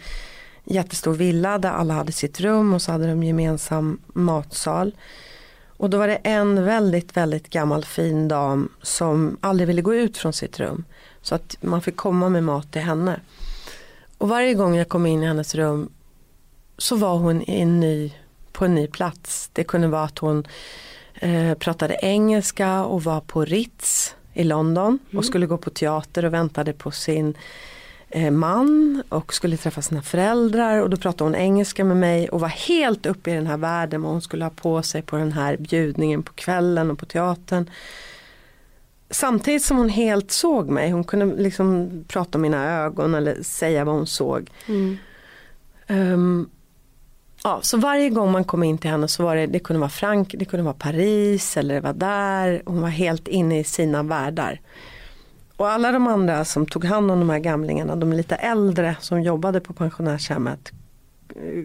jättestor 0.65 1.15
villa 1.15 1.59
där 1.59 1.71
alla 1.71 1.95
hade 1.95 2.13
sitt 2.13 2.41
rum 2.41 2.75
och 2.75 2.83
så 2.83 2.93
hade 2.93 3.07
de 3.07 3.23
gemensam 3.23 3.99
matsal. 4.07 4.93
Och 5.77 5.91
då 5.91 5.99
var 5.99 6.09
det 6.09 6.17
en 6.17 6.65
väldigt, 6.65 7.17
väldigt 7.17 7.51
gammal 7.51 7.85
fin 7.85 8.29
dam 8.29 8.69
som 8.83 9.37
aldrig 9.41 9.67
ville 9.67 9.83
gå 9.83 9.95
ut 9.95 10.19
från 10.19 10.33
sitt 10.33 10.61
rum. 10.61 10.85
Så 11.23 11.35
att 11.35 11.57
man 11.61 11.83
fick 11.83 11.97
komma 11.97 12.29
med 12.29 12.45
mat 12.45 12.73
till 12.73 12.83
henne. 12.83 13.21
Och 14.19 14.29
varje 14.29 14.55
gång 14.55 14.77
jag 14.77 14.89
kom 14.89 15.07
in 15.07 15.23
i 15.23 15.27
hennes 15.27 15.55
rum 15.55 15.89
så 16.79 16.97
var 16.97 17.17
hon 17.17 17.43
i 17.43 17.61
en 17.61 17.81
ny, 17.81 18.13
på 18.53 18.65
en 18.65 18.75
ny 18.75 18.87
plats. 18.87 19.51
Det 19.53 19.65
kunde 19.65 19.89
vara 19.89 20.05
att 20.05 20.19
hon 20.19 20.47
eh, 21.15 21.55
pratade 21.55 21.99
engelska 22.03 22.85
och 22.85 23.05
var 23.05 23.21
på 23.21 23.45
Ritz 23.45 24.15
i 24.33 24.45
London 24.45 24.99
och 25.07 25.13
Mm. 25.13 25.23
skulle 25.25 25.47
gå 25.47 25.57
på 25.57 25.71
teater 25.71 26.25
och 26.25 26.33
väntade 26.35 26.73
på 26.73 26.91
sin 26.91 27.35
man 28.31 29.03
och 29.09 29.35
skulle 29.35 29.57
träffa 29.57 29.83
sina 29.83 30.03
föräldrar 30.03 30.83
och 30.83 30.91
då 30.91 30.97
pratade 30.97 31.25
hon 31.25 31.35
engelska 31.35 31.85
med 31.85 31.97
mig 31.97 32.29
och 32.29 32.41
var 32.41 32.49
helt 32.49 33.07
uppe 33.07 33.31
i 33.31 33.35
den 33.35 33.47
här 33.47 33.57
världen 33.57 34.03
vad 34.03 34.13
hon 34.13 34.23
skulle 34.23 34.45
ha 34.45 34.51
på 34.51 34.83
sig 34.83 35.03
på 35.03 35.17
den 35.17 35.33
här 35.33 35.57
bjudningen 35.57 36.23
på 36.23 36.33
kvällen 36.33 36.91
och 36.91 36.99
på 36.99 37.07
teatern. 37.07 37.71
Samtidigt 39.11 39.63
som 39.63 39.77
hon 39.77 39.89
helt 39.89 40.31
såg 40.31 40.71
mig, 40.71 40.91
hon 40.91 41.05
kunde 41.05 41.43
liksom 41.43 41.91
prata 42.09 42.39
om 42.39 42.43
mina 42.43 42.85
ögon 42.85 43.15
eller 43.15 43.43
säga 43.43 43.85
vad 43.85 43.95
hon 43.95 44.07
såg. 44.07 44.51
Mm. 44.67 44.97
Ehm, 45.87 46.49
ja, 47.45 47.59
så 47.63 47.77
varje 47.77 48.11
gång 48.11 48.33
man 48.33 48.45
kom 48.45 48.63
in 48.63 48.79
till 48.79 48.91
henne 48.91 49.09
så 49.09 49.23
var 49.23 49.37
det, 49.37 49.47
det 49.47 49.59
kunde 49.59 49.81
vara 49.81 49.91
Frank, 49.91 50.35
det 50.39 50.45
kunde 50.45 50.65
vara 50.65 50.75
Paris 50.75 51.57
eller 51.57 51.75
det 51.75 51.81
var 51.81 51.93
där. 51.93 52.63
Hon 52.67 52.81
var 52.81 52.89
helt 52.89 53.29
inne 53.29 53.61
i 53.61 53.65
sina 53.65 54.03
världar. 54.03 54.61
Och 55.63 55.71
alla 55.71 55.93
de 55.93 56.07
andra 56.07 56.45
som 56.45 56.67
tog 56.67 56.85
hand 56.85 57.11
om 57.11 57.19
de 57.19 57.31
här 57.31 57.39
gamlingarna, 57.39 57.97
de 57.97 58.13
lite 58.13 58.35
äldre 58.35 58.97
som 59.01 59.23
jobbade 59.23 59.61
på 59.61 59.73
pensionärshemmet 59.73 60.73
eh, 61.29 61.65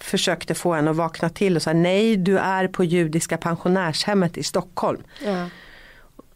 försökte 0.00 0.54
få 0.54 0.74
henne 0.74 0.90
att 0.90 0.96
vakna 0.96 1.28
till 1.28 1.56
och 1.56 1.62
säga 1.62 1.74
nej 1.74 2.16
du 2.16 2.38
är 2.38 2.68
på 2.68 2.84
judiska 2.84 3.36
pensionärshemmet 3.36 4.36
i 4.36 4.42
Stockholm. 4.42 5.02
Ja. 5.24 5.48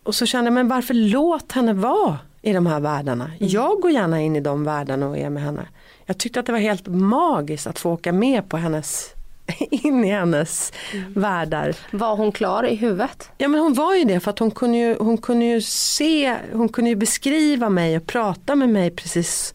Och 0.02 0.14
så 0.14 0.26
kände 0.26 0.46
jag, 0.48 0.54
men 0.54 0.68
varför 0.68 0.94
låt 0.94 1.52
henne 1.52 1.72
vara 1.72 2.18
i 2.42 2.52
de 2.52 2.66
här 2.66 2.80
världarna? 2.80 3.30
Jag 3.38 3.80
går 3.80 3.90
gärna 3.90 4.20
in 4.20 4.36
i 4.36 4.40
de 4.40 4.64
världarna 4.64 5.08
och 5.08 5.18
är 5.18 5.30
med 5.30 5.42
henne. 5.42 5.66
Jag 6.06 6.18
tyckte 6.18 6.40
att 6.40 6.46
det 6.46 6.52
var 6.52 6.58
helt 6.58 6.86
magiskt 6.86 7.66
att 7.66 7.78
få 7.78 7.92
åka 7.92 8.12
med 8.12 8.48
på 8.48 8.56
hennes, 8.56 9.14
in 9.70 10.04
i 10.04 10.10
hennes 10.10 10.72
världar. 11.14 11.76
Var 11.90 12.16
hon 12.16 12.32
klar 12.32 12.66
i 12.66 12.74
huvudet? 12.74 13.30
Ja 13.38 13.48
men 13.48 13.60
hon 13.60 13.74
var 13.74 13.94
ju 13.94 14.04
det 14.04 14.20
för 14.20 14.30
att 14.30 14.38
hon 14.38 14.50
kunde 14.50 14.78
ju, 14.78 14.96
hon 14.98 15.18
kunde 15.18 15.44
ju 15.44 15.60
se, 15.60 16.36
hon 16.52 16.68
kunde 16.68 16.90
ju 16.90 16.96
beskriva 16.96 17.68
mig 17.68 17.96
och 17.96 18.06
prata 18.06 18.54
med 18.54 18.68
mig 18.68 18.90
precis. 18.90 19.54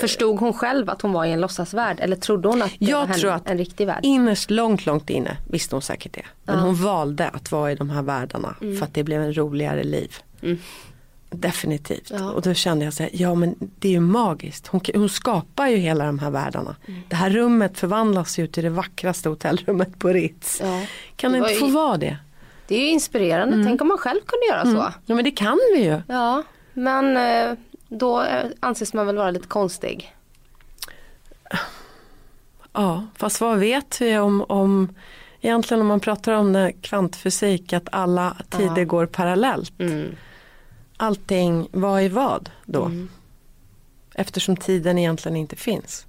Förstod 0.00 0.38
hon 0.38 0.52
själv 0.52 0.90
att 0.90 1.02
hon 1.02 1.12
var 1.12 1.24
i 1.24 1.32
en 1.32 1.40
låtsasvärld 1.40 2.00
eller 2.00 2.16
trodde 2.16 2.48
hon 2.48 2.62
att 2.62 2.70
det 2.78 2.84
Jag 2.84 2.98
var 2.98 3.06
henne, 3.06 3.18
tror 3.18 3.32
att 3.32 3.50
en 3.50 3.58
riktig 3.58 3.86
värld? 3.86 4.00
Innerst 4.02 4.50
långt, 4.50 4.86
långt 4.86 5.10
inne 5.10 5.36
visste 5.50 5.74
hon 5.74 5.82
säkert 5.82 6.12
det. 6.12 6.24
Men 6.44 6.58
hon 6.58 6.74
valde 6.74 7.28
att 7.28 7.52
vara 7.52 7.72
i 7.72 7.74
de 7.74 7.90
här 7.90 8.02
världarna 8.02 8.56
för 8.58 8.82
att 8.82 8.94
det 8.94 9.04
blev 9.04 9.22
en 9.22 9.36
roligare 9.36 9.84
liv. 9.84 10.16
Definitivt. 11.30 12.10
Ja. 12.10 12.30
Och 12.30 12.42
då 12.42 12.54
kände 12.54 12.84
jag 12.84 12.94
så 12.94 13.02
här, 13.02 13.10
ja 13.14 13.34
men 13.34 13.54
det 13.78 13.88
är 13.88 13.92
ju 13.92 14.00
magiskt. 14.00 14.66
Hon, 14.66 14.80
hon 14.94 15.08
skapar 15.08 15.66
ju 15.66 15.76
hela 15.76 16.04
de 16.06 16.18
här 16.18 16.30
världarna. 16.30 16.76
Det 17.08 17.16
här 17.16 17.30
rummet 17.30 17.78
förvandlas 17.78 18.38
ju 18.38 18.46
till 18.46 18.64
det 18.64 18.70
vackraste 18.70 19.28
hotellrummet 19.28 19.98
på 19.98 20.08
Ritz. 20.08 20.60
Ja. 20.64 20.82
Kan 21.16 21.32
Det 21.32 21.38
inte 21.38 21.50
ju- 21.52 21.58
få 21.60 21.66
vara 21.66 21.96
det? 21.96 22.16
Det 22.68 22.74
är 22.74 22.80
ju 22.80 22.86
inspirerande, 22.88 23.64
tänk 23.64 23.80
om 23.82 23.88
man 23.88 23.98
själv 23.98 24.20
kunde 24.26 24.46
göra 24.46 24.64
så. 24.64 24.92
Ja 25.06 25.14
men 25.14 25.24
det 25.24 25.30
kan 25.30 25.58
vi 25.74 25.84
ju. 25.84 26.02
Ja, 26.08 26.42
men 26.72 27.16
eh, 27.16 27.58
då 27.88 28.22
eh, 28.22 28.46
anses 28.60 28.94
man 28.94 29.06
väl 29.06 29.16
vara 29.16 29.30
lite 29.30 29.48
konstig. 29.48 30.14
Ja, 32.72 33.06
fast 33.16 33.40
vad 33.40 33.58
vet 33.58 34.00
vi 34.00 34.18
om, 34.18 34.44
om 34.48 34.88
egentligen 35.40 35.80
om 35.80 35.86
man 35.86 36.00
pratar 36.00 36.32
om 36.32 36.72
kvantfysik 36.82 37.72
att 37.72 37.88
alla 37.92 38.36
tider 38.50 38.78
Ja. 38.78 38.84
går 38.84 39.06
parallellt. 39.06 39.80
Mm. 39.80 40.08
Allting, 41.02 41.68
vad 41.72 42.02
är 42.02 42.08
vad 42.08 42.50
då? 42.66 42.90
Eftersom 44.14 44.56
tiden 44.56 44.98
egentligen 44.98 45.36
inte 45.36 45.56
finns. 45.56 46.06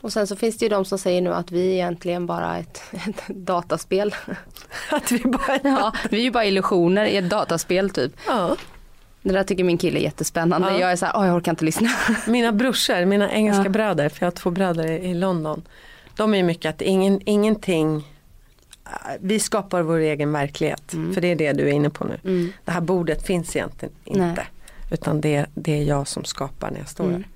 Och 0.00 0.12
sen 0.12 0.26
så 0.26 0.36
finns 0.36 0.58
det 0.58 0.64
ju 0.64 0.68
de 0.68 0.84
som 0.84 0.98
säger 0.98 1.20
nu 1.22 1.32
att 1.34 1.52
vi 1.52 1.72
egentligen 1.72 2.26
bara 2.26 2.58
ett, 2.58 2.82
ett 3.08 3.28
dataspel. 3.28 4.14
Att 4.90 5.12
vi 5.12 5.18
bara... 5.18 5.58
Ja, 5.64 5.92
vi 6.10 6.18
är 6.18 6.22
ju 6.22 6.30
bara 6.30 6.44
illusioner 6.44 7.06
i 7.06 7.16
ett 7.16 7.30
dataspel 7.30 7.90
typ. 7.90 8.12
Ja. 8.26 8.56
Det 9.22 9.32
där 9.32 9.44
tycker 9.44 9.64
min 9.64 9.78
kille 9.78 9.98
är 9.98 10.02
jättespännande. 10.02 10.68
Ja. 10.70 10.78
Jag 10.80 10.92
är 10.92 10.96
så 10.96 11.06
här, 11.06 11.16
åh 11.16 11.26
jag 11.26 11.36
orkar 11.36 11.52
inte 11.52 11.64
lyssna. 11.64 11.88
Mina 12.26 12.52
brorsor, 12.52 13.04
mina 13.04 13.32
engelska 13.32 13.64
Ja. 13.64 13.68
bröder, 13.70 14.08
för 14.08 14.22
jag 14.22 14.26
har 14.26 14.36
två 14.36 14.50
bröder 14.50 14.86
i, 14.86 15.14
London. 15.14 15.62
De 16.16 16.32
är 16.34 16.38
ju 16.38 16.42
mycket 16.44 16.74
att 16.74 16.82
ingen, 16.82 17.20
ingenting, 17.24 18.04
vi 19.20 19.40
skapar 19.40 19.82
vår 19.82 19.98
egen 19.98 20.32
verklighet. 20.32 20.82
För 21.14 21.20
det 21.20 21.28
är 21.28 21.36
det 21.36 21.52
du 21.52 21.68
är 21.68 21.72
inne 21.72 21.90
på 21.90 22.04
nu. 22.04 22.18
Mm. 22.24 22.52
Det 22.64 22.70
här 22.70 22.80
bordet 22.80 23.26
finns 23.26 23.56
egentligen 23.56 23.94
inte. 24.04 24.20
Nej. 24.20 24.46
Utan 24.90 25.20
det, 25.20 25.46
det 25.54 25.72
är 25.78 25.82
jag 25.84 26.08
som 26.08 26.24
skapar 26.24 26.70
när 26.70 26.78
jag 26.78 26.88
står 26.88 27.04
Mm. 27.04 27.16
där. 27.16 27.28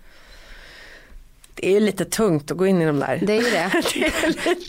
Det 1.54 1.66
är 1.68 1.72
ju 1.72 1.80
lite 1.80 2.04
tungt 2.04 2.50
att 2.50 2.56
gå 2.56 2.66
in 2.66 2.82
i 2.82 2.86
de 2.86 2.98
där. 3.00 3.18
Det 3.22 3.32
är 3.32 3.42
ju 3.42 3.50
det. 3.50 3.70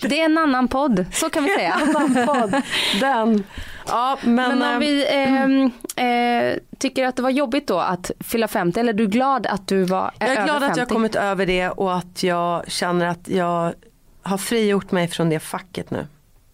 Det 0.09 0.19
är 0.21 0.25
en 0.25 0.37
annan 0.37 0.67
podd, 0.67 1.05
så 1.13 1.29
kan 1.29 1.43
vi 1.43 1.49
säga. 1.57 1.73
annan 1.73 2.25
podd. 2.27 2.61
Den. 3.01 3.43
Ja, 3.87 4.17
men, 4.23 4.35
Men 4.35 4.61
om 4.61 4.73
eh, 4.73 4.79
vi 4.79 5.05
ehm, 5.09 5.71
eh, 5.95 6.57
tycker 6.77 7.05
att 7.05 7.15
det 7.15 7.21
var 7.21 7.29
jobbigt 7.29 7.67
då 7.67 7.79
att 7.79 8.11
fylla 8.19 8.47
50 8.47 8.79
eller 8.79 8.93
är 8.93 8.97
du 8.97 9.07
glad 9.07 9.47
att 9.47 9.67
du 9.67 9.83
var 9.83 10.11
jag 10.19 10.29
är 10.29 10.33
över 10.35 10.45
glad 10.45 10.59
50? 10.61 10.71
att 10.71 10.77
jag 10.77 10.85
har 10.85 10.89
kommit 10.89 11.15
över 11.15 11.45
det 11.45 11.69
och 11.69 11.95
att 11.97 12.23
jag 12.23 12.71
känner 12.71 13.05
att 13.05 13.27
jag 13.27 13.73
har 14.21 14.37
frigjort 14.37 14.91
mig 14.91 15.07
från 15.07 15.29
det 15.29 15.39
facket 15.39 15.91
nu. 15.91 16.07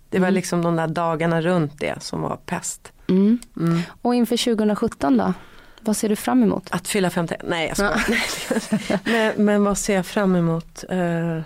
Det 0.09 0.19
var 0.19 0.31
liksom 0.31 0.61
de 0.61 0.75
där 0.75 0.87
dagarna 0.87 1.41
runt 1.41 1.79
det 1.79 2.03
som 2.03 2.21
var 2.21 2.35
pest. 2.35 2.91
Mm. 3.09 3.39
Mm. 3.57 3.81
Och 4.01 4.15
inför 4.15 4.55
2017 4.55 5.17
då? 5.17 5.33
Vad 5.81 5.97
ser 5.97 6.09
du 6.09 6.15
fram 6.15 6.43
emot? 6.43 6.67
Att 6.69 6.87
fylla 6.87 7.09
50, 7.09 7.35
nej 7.43 7.67
jag 7.67 7.77
skojar. 7.77 8.99
men, 9.35 9.45
men 9.45 9.63
vad 9.63 9.77
ser 9.77 9.95
jag 9.95 10.05
fram 10.05 10.35
emot? 10.35 10.83
Eh, 10.89 10.97
nej, 10.97 11.43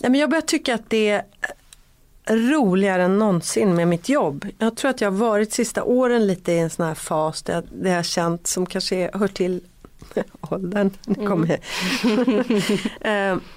men 0.00 0.14
jag 0.14 0.30
börjar 0.30 0.42
tycka 0.42 0.74
att 0.74 0.90
det 0.90 1.10
är 1.10 1.22
roligare 2.36 3.04
än 3.04 3.18
någonsin 3.18 3.74
med 3.74 3.88
mitt 3.88 4.08
jobb. 4.08 4.46
Jag 4.58 4.76
tror 4.76 4.90
att 4.90 5.00
jag 5.00 5.10
har 5.10 5.18
varit 5.18 5.52
sista 5.52 5.82
åren 5.82 6.26
lite 6.26 6.52
i 6.52 6.58
en 6.58 6.70
sån 6.70 6.86
här 6.86 6.94
fas 6.94 7.42
där 7.42 7.54
jag, 7.54 7.64
där 7.72 7.90
jag 7.90 7.96
har 7.98 8.02
känt 8.02 8.46
som 8.46 8.66
kanske 8.66 9.10
hör 9.14 9.28
till 9.28 9.60
åldern. 10.40 10.90
Nu 11.06 11.14
kommer 11.26 11.48
jag. 11.48 11.60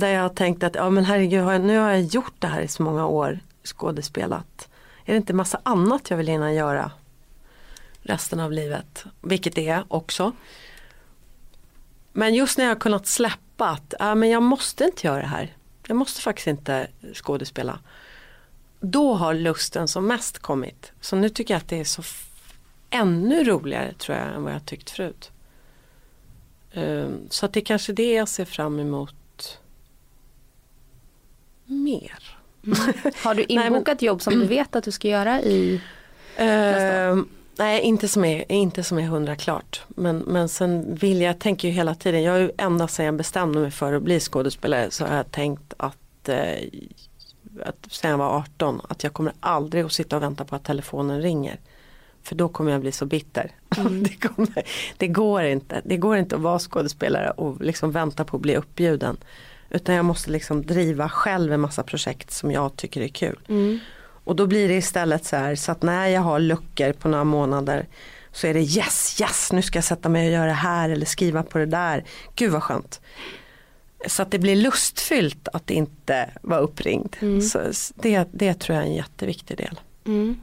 Där 0.00 0.08
jag 0.08 0.22
har 0.22 0.28
tänkt 0.28 0.62
att 0.62 0.74
ja, 0.74 0.90
men 0.90 1.04
herregud, 1.04 1.44
har 1.44 1.52
jag- 1.52 1.60
nu 1.60 1.78
har 1.78 1.90
jag 1.90 2.00
gjort 2.00 2.34
det 2.38 2.46
här 2.46 2.60
i 2.60 2.68
så 2.68 2.82
många 2.82 3.06
år, 3.06 3.40
skådespelat. 3.64 4.68
Är 5.04 5.12
det 5.12 5.16
inte 5.16 5.32
massa 5.32 5.60
annat 5.62 6.10
jag 6.10 6.16
vill 6.16 6.26
hinna 6.28 6.52
göra 6.52 6.92
resten 8.02 8.40
av 8.40 8.52
livet? 8.52 9.04
Vilket 9.22 9.54
det 9.54 9.68
är 9.68 9.84
också. 9.88 10.32
Men 12.12 12.34
just 12.34 12.58
när 12.58 12.64
jag 12.64 12.74
har 12.74 12.80
kunnat 12.80 13.06
släppa 13.06 13.68
att 13.70 13.94
ja, 13.98 14.14
men 14.14 14.28
jag 14.30 14.42
måste 14.42 14.84
inte 14.84 15.06
göra 15.06 15.20
det 15.20 15.26
här. 15.26 15.56
Jag 15.86 15.96
måste 15.96 16.20
faktiskt 16.22 16.46
inte 16.46 16.86
skådespela. 17.14 17.78
Då 18.80 19.14
har 19.14 19.34
lusten 19.34 19.88
som 19.88 20.06
mest 20.06 20.38
kommit. 20.38 20.92
Så 21.00 21.16
nu 21.16 21.28
tycker 21.28 21.54
jag 21.54 21.58
att 21.58 21.68
det 21.68 21.80
är 21.80 21.84
så 21.84 22.02
ännu 22.90 23.44
roligare 23.44 23.92
tror 23.92 24.18
jag 24.18 24.26
än 24.34 24.42
vad 24.42 24.54
jag 24.54 24.66
tyckt 24.66 24.90
förut. 24.90 25.30
Um, 26.74 27.26
Så 27.30 27.46
att 27.46 27.52
det 27.52 27.60
är 27.60 27.64
kanske 27.64 27.92
det 27.92 28.12
jag 28.12 28.28
ser 28.28 28.44
fram 28.44 28.78
emot 28.80 29.14
mer. 31.70 32.36
Har 33.22 33.34
du 33.34 33.46
men- 33.48 33.66
inbokat 33.66 34.02
jobb 34.02 34.22
som 34.22 34.34
du 34.34 34.46
vet 34.46 34.76
att 34.76 34.84
du 34.84 34.90
ska 34.90 35.08
göra 35.08 35.42
i 35.42 35.80
Ehm, 36.40 37.28
nej, 37.58 37.80
inte 37.80 38.08
som, 38.08 38.24
är, 38.24 38.52
inte 38.52 38.82
som 38.82 38.98
är 38.98 39.02
hundra 39.02 39.36
klart. 39.36 39.82
Men, 39.88 40.18
men 40.18 40.48
sen 40.48 40.94
vill 40.94 41.20
jag, 41.20 41.38
tänker 41.38 41.68
ju 41.68 41.74
hela 41.74 41.94
tiden, 41.94 42.22
jag 42.22 42.32
har 42.32 42.38
ju 42.38 42.50
ända 42.58 42.88
sedan 42.88 43.06
jag 43.06 43.14
bestämde 43.14 43.60
mig 43.60 43.70
för 43.70 43.92
att 43.92 44.02
bli 44.02 44.20
skådespelare 44.20 44.90
så 44.90 45.06
har 45.06 45.16
jag 45.16 45.30
tänkt 45.30 45.74
att, 45.76 46.28
eh, 46.28 46.68
att 47.64 47.86
sen 47.90 48.10
jag 48.10 48.18
var 48.18 48.36
18 48.36 48.80
att 48.88 49.04
jag 49.04 49.12
kommer 49.12 49.32
aldrig 49.40 49.84
att 49.84 49.92
sitta 49.92 50.16
och 50.16 50.22
vänta 50.22 50.44
på 50.44 50.56
att 50.56 50.64
telefonen 50.64 51.22
ringer. 51.22 51.58
För 52.22 52.34
då 52.34 52.48
kommer 52.48 52.72
jag 52.72 52.80
bli 52.80 52.92
så 52.92 53.06
bitter. 53.06 53.50
det, 54.02 54.28
kommer, 54.28 54.62
det, 54.96 55.08
går 55.08 55.42
inte. 55.42 55.80
det 55.84 55.96
går 55.96 56.16
inte 56.16 56.36
att 56.36 56.42
vara 56.42 56.58
skådespelare 56.58 57.30
och 57.30 57.60
liksom 57.60 57.92
vänta 57.92 58.24
på 58.24 58.36
att 58.36 58.42
bli 58.42 58.56
uppbjuden. 58.56 59.16
Utan 59.70 59.94
jag 59.94 60.04
måste 60.04 60.30
liksom 60.30 60.66
driva 60.66 61.08
själv 61.08 61.52
en 61.52 61.60
massa 61.60 61.82
projekt 61.82 62.30
som 62.30 62.50
jag 62.50 62.76
tycker 62.76 63.00
är 63.00 63.08
kul. 63.08 63.38
Och 64.24 64.36
då 64.36 64.46
blir 64.46 64.68
det 64.68 64.74
istället 64.74 65.24
så 65.24 65.36
här 65.36 65.54
så 65.54 65.72
att 65.72 65.82
när 65.82 66.06
jag 66.08 66.20
har 66.20 66.38
luckor 66.40 66.92
på 66.92 67.08
några 67.08 67.24
månader 67.24 67.86
så 68.32 68.46
är 68.46 68.54
det 68.54 68.60
yes, 68.60 69.20
yes, 69.20 69.52
nu 69.52 69.62
ska 69.62 69.76
jag 69.76 69.84
sätta 69.84 70.08
mig 70.08 70.26
och 70.26 70.32
göra 70.34 70.46
det 70.46 70.52
här 70.52 70.90
eller 70.90 71.06
skriva 71.06 71.42
på 71.42 71.58
det 71.58 71.66
där. 71.66 72.04
Gud 72.34 72.52
vad 72.52 72.62
skönt. 72.62 73.00
Så 74.06 74.22
att 74.22 74.30
det 74.30 74.38
blir 74.38 74.56
lustfyllt 74.56 75.48
att 75.52 75.70
inte 75.70 76.30
vara 76.42 76.60
uppringd. 76.60 77.16
Så 77.42 77.58
s- 77.60 77.92
det, 77.96 78.28
det 78.32 78.54
tror 78.54 78.76
jag 78.76 78.84
är 78.84 78.88
en 78.88 78.94
jätteviktig 78.94 79.56
del. 79.56 79.80
Mm. 80.06 80.40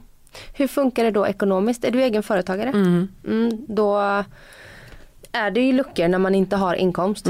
Hur 0.54 0.68
funkar 0.68 1.04
det 1.04 1.10
då 1.10 1.26
ekonomiskt? 1.26 1.84
Är 1.84 1.90
du 1.90 2.02
egen 2.02 2.22
företagare? 2.22 2.68
Mm. 2.68 3.08
Mm, 3.26 3.66
då 3.68 3.98
är 5.32 5.50
det 5.50 5.60
ju 5.60 5.72
luckor 5.72 6.08
när 6.08 6.18
man 6.18 6.34
inte 6.34 6.56
har 6.56 6.74
inkomst. 6.74 7.26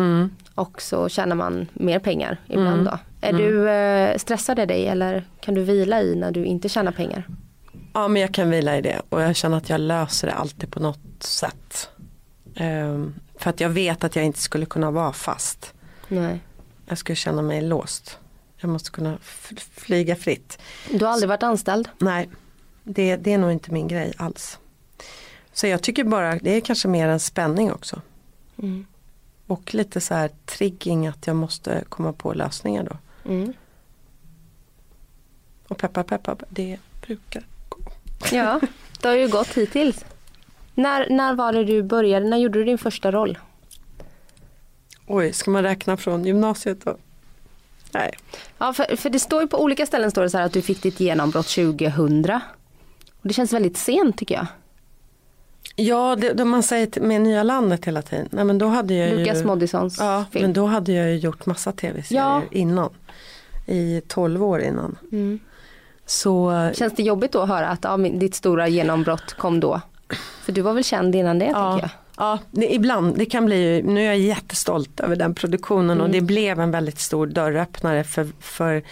Mm. 0.58 0.66
och 0.68 0.82
så 0.82 1.08
tjänar 1.08 1.36
man 1.36 1.68
mer 1.72 1.98
pengar 1.98 2.40
ibland 2.46 2.80
Mm. 2.80 2.84
då. 2.84 2.98
Är 3.20 3.32
du, 3.32 3.70
eh, 3.70 4.16
stressar 4.18 4.54
det 4.54 4.66
dig 4.66 4.86
eller 4.86 5.24
kan 5.40 5.54
du 5.54 5.62
vila 5.62 6.02
i 6.02 6.14
när 6.14 6.30
du 6.30 6.44
inte 6.44 6.68
tjänar 6.68 6.92
pengar? 6.92 7.26
Ja 7.94 8.08
men 8.08 8.22
jag 8.22 8.34
kan 8.34 8.50
vila 8.50 8.76
i 8.76 8.80
det 8.80 9.02
och 9.08 9.22
jag 9.22 9.36
känner 9.36 9.56
att 9.56 9.68
jag 9.68 9.80
löser 9.80 10.26
det 10.28 10.34
alltid 10.34 10.70
på 10.70 10.80
något 10.80 11.22
sätt. 11.22 11.90
Ehm, 12.54 13.14
för 13.38 13.50
att 13.50 13.60
jag 13.60 13.68
vet 13.68 14.04
att 14.04 14.16
jag 14.16 14.24
inte 14.24 14.38
skulle 14.38 14.66
kunna 14.66 14.90
vara 14.90 15.12
fast. 15.12 15.74
Nej. 16.08 16.40
Jag 16.88 16.98
skulle 16.98 17.16
känna 17.16 17.42
mig 17.42 17.62
låst. 17.62 18.18
Jag 18.56 18.68
måste 18.70 18.90
kunna 18.90 19.18
flyga 19.76 20.16
fritt. 20.16 20.58
Du 20.90 21.04
har 21.04 21.12
aldrig 21.12 21.28
varit 21.28 21.42
anställd? 21.42 21.88
Nej, 21.98 22.28
det, 22.84 23.16
det 23.16 23.32
är 23.32 23.38
nog 23.38 23.52
inte 23.52 23.72
min 23.72 23.88
grej 23.88 24.12
alls. 24.16 24.58
Så 25.52 25.66
jag 25.66 25.82
tycker 25.82 26.04
bara, 26.04 26.38
det 26.38 26.50
är 26.56 26.60
kanske 26.60 26.88
mer 26.88 27.08
en 27.08 27.20
spänning 27.20 27.72
också. 27.72 28.00
Mm. 28.62 28.86
Och 29.48 29.74
lite 29.74 30.00
så 30.00 30.14
här 30.14 30.30
trigging 30.46 31.06
att 31.06 31.26
jag 31.26 31.36
måste 31.36 31.84
komma 31.88 32.12
på 32.12 32.32
lösningar 32.32 32.84
då. 32.84 32.96
Mm. 33.30 33.52
Och 35.68 35.78
peppar 35.78 36.02
peppar, 36.02 36.36
det 36.48 36.78
brukar 37.06 37.46
gå. 37.68 37.78
Ja, 38.32 38.60
det 39.00 39.08
har 39.08 39.14
ju 39.14 39.28
gått 39.28 39.48
hittills. 39.48 40.04
När, 40.74 41.10
när 41.10 41.34
var 41.34 41.52
det 41.52 41.64
du 41.64 41.82
började, 41.82 42.28
när 42.28 42.36
gjorde 42.36 42.58
du 42.58 42.64
din 42.64 42.78
första 42.78 43.12
roll? 43.12 43.38
Oj, 45.06 45.32
ska 45.32 45.50
man 45.50 45.62
räkna 45.62 45.96
från 45.96 46.24
gymnasiet 46.24 46.84
då? 46.84 46.96
Nej. 47.92 48.14
Ja, 48.58 48.72
för, 48.72 48.96
för 48.96 49.10
det 49.10 49.18
står 49.18 49.42
ju 49.42 49.48
på 49.48 49.62
olika 49.62 49.86
ställen 49.86 50.10
står 50.10 50.22
det 50.22 50.30
så 50.30 50.38
här 50.38 50.44
att 50.44 50.52
du 50.52 50.62
fick 50.62 50.82
ditt 50.82 51.00
genombrott 51.00 51.48
2000. 51.48 52.30
Och 53.20 53.28
det 53.28 53.34
känns 53.34 53.52
väldigt 53.52 53.76
sent 53.76 54.18
tycker 54.18 54.34
jag. 54.34 54.46
Ja, 55.80 56.16
det, 56.16 56.32
det 56.32 56.44
man 56.44 56.62
säger 56.62 57.00
med 57.00 57.20
nya 57.20 57.42
landet 57.42 57.84
hela 57.84 58.02
tiden. 58.02 58.28
Nej, 58.30 58.44
men 58.44 58.58
då 58.58 58.66
hade 58.66 58.94
jag 58.94 59.18
Lukas 59.18 59.38
ju, 59.40 59.44
Moodyssons 59.44 59.98
Ja, 59.98 60.24
film. 60.32 60.42
men 60.42 60.52
då 60.52 60.66
hade 60.66 60.92
jag 60.92 61.08
ju 61.10 61.16
gjort 61.16 61.46
massa 61.46 61.72
tv-serier 61.72 62.22
Ja. 62.22 62.42
innan. 62.50 62.90
I 63.66 64.00
12 64.08 64.44
år 64.44 64.60
innan. 64.60 64.98
Mm. 65.12 65.38
Så 66.06 66.52
Känns 66.74 66.92
det 66.96 67.02
jobbigt 67.02 67.32
då 67.32 67.40
att 67.40 67.48
höra 67.48 67.68
att 67.68 67.78
ja, 67.82 67.96
ditt 67.96 68.34
stora 68.34 68.68
genombrott 68.68 69.34
kom 69.34 69.60
då? 69.60 69.80
För 70.44 70.52
du 70.52 70.60
var 70.60 70.72
väl 70.72 70.84
känd 70.84 71.14
innan 71.14 71.38
det 71.38 71.44
Ja. 71.46 71.70
tänker 71.70 71.84
jag. 71.84 71.90
Ja, 72.26 72.38
det, 72.50 72.74
ibland, 72.74 73.16
det 73.18 73.24
kan 73.24 73.46
bli, 73.46 73.82
nu 73.82 74.00
är 74.00 74.04
jag 74.04 74.18
jättestolt 74.18 75.00
över 75.00 75.16
den 75.16 75.34
produktionen 75.34 75.90
Mm. 75.90 76.04
och 76.04 76.10
det 76.10 76.20
blev 76.20 76.60
en 76.60 76.70
väldigt 76.70 76.98
stor 77.00 77.26
dörröppnare 77.26 78.04
för, 78.04 78.26
för 78.40 78.82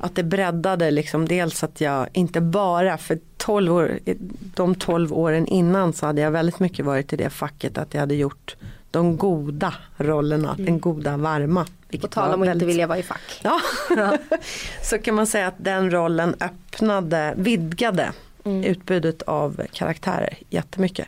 att 0.00 0.14
det 0.14 0.22
breddade 0.22 0.90
liksom 0.90 1.28
dels 1.28 1.64
att 1.64 1.80
jag 1.80 2.06
inte 2.12 2.40
bara 2.40 2.98
för 2.98 3.18
12 3.44 3.72
år, 3.72 3.98
de 4.54 4.74
12 4.74 5.12
åren 5.12 5.46
innan 5.46 5.92
så 5.92 6.06
hade 6.06 6.20
jag 6.20 6.30
väldigt 6.30 6.58
mycket 6.60 6.84
varit 6.84 7.12
i 7.12 7.16
det 7.16 7.30
facket 7.30 7.78
att 7.78 7.94
jag 7.94 8.00
hade 8.00 8.14
gjort 8.14 8.56
de 8.90 9.16
goda 9.16 9.74
rollerna, 9.96 10.54
den 10.58 10.80
goda 10.80 11.16
varma. 11.16 11.66
På 12.00 12.06
tal 12.08 12.24
om 12.24 12.30
att 12.30 12.46
inte 12.46 12.48
väldigt- 12.48 12.68
vilja 12.68 12.86
vara 12.86 12.98
i 12.98 13.02
fack. 13.02 13.40
Ja. 13.42 13.60
så 14.82 14.98
kan 14.98 15.14
man 15.14 15.26
säga 15.26 15.46
att 15.46 15.54
den 15.56 15.90
rollen 15.90 16.34
öppnade, 16.40 17.34
vidgade 17.36 18.12
utbudet 18.44 19.22
av 19.22 19.60
karaktärer 19.72 20.38
jättemycket. 20.50 21.06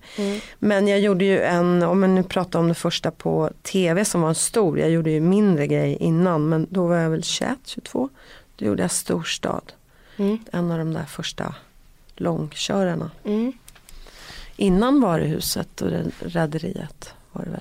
Men 0.59 0.89
jag 0.89 1.01
gjorde 1.01 1.25
ju 1.25 1.41
en, 1.41 1.83
om 1.83 2.01
man 2.01 2.15
nu 2.15 2.23
pratar 2.23 2.59
om 2.59 2.69
det 2.69 2.75
första 2.75 3.11
på 3.11 3.51
tv 3.63 4.05
som 4.05 4.21
var 4.21 4.29
en 4.29 4.35
stor, 4.35 4.79
jag 4.79 4.91
gjorde 4.91 5.11
ju 5.11 5.21
mindre 5.21 5.67
grejer 5.67 6.03
innan 6.03 6.49
men 6.49 6.67
då 6.71 6.87
var 6.87 6.97
jag 6.97 7.11
väl 7.11 7.23
21, 7.23 7.51
22. 7.65 8.09
Då 8.57 8.67
gjorde 8.67 8.83
jag 8.83 8.91
Storstad, 8.91 9.73
Mm. 10.19 10.39
en 10.53 10.71
av 10.71 10.79
de 10.79 10.93
där 10.93 11.05
första 11.05 11.55
långkörarna. 12.17 13.11
Mm. 13.25 13.53
Innan 14.57 15.01
Varuhuset 15.01 15.81
och 15.83 15.89
Red- 15.91 16.13
Rederiet 16.21 17.15
var 17.33 17.45
det 17.45 17.51
väl. 17.51 17.61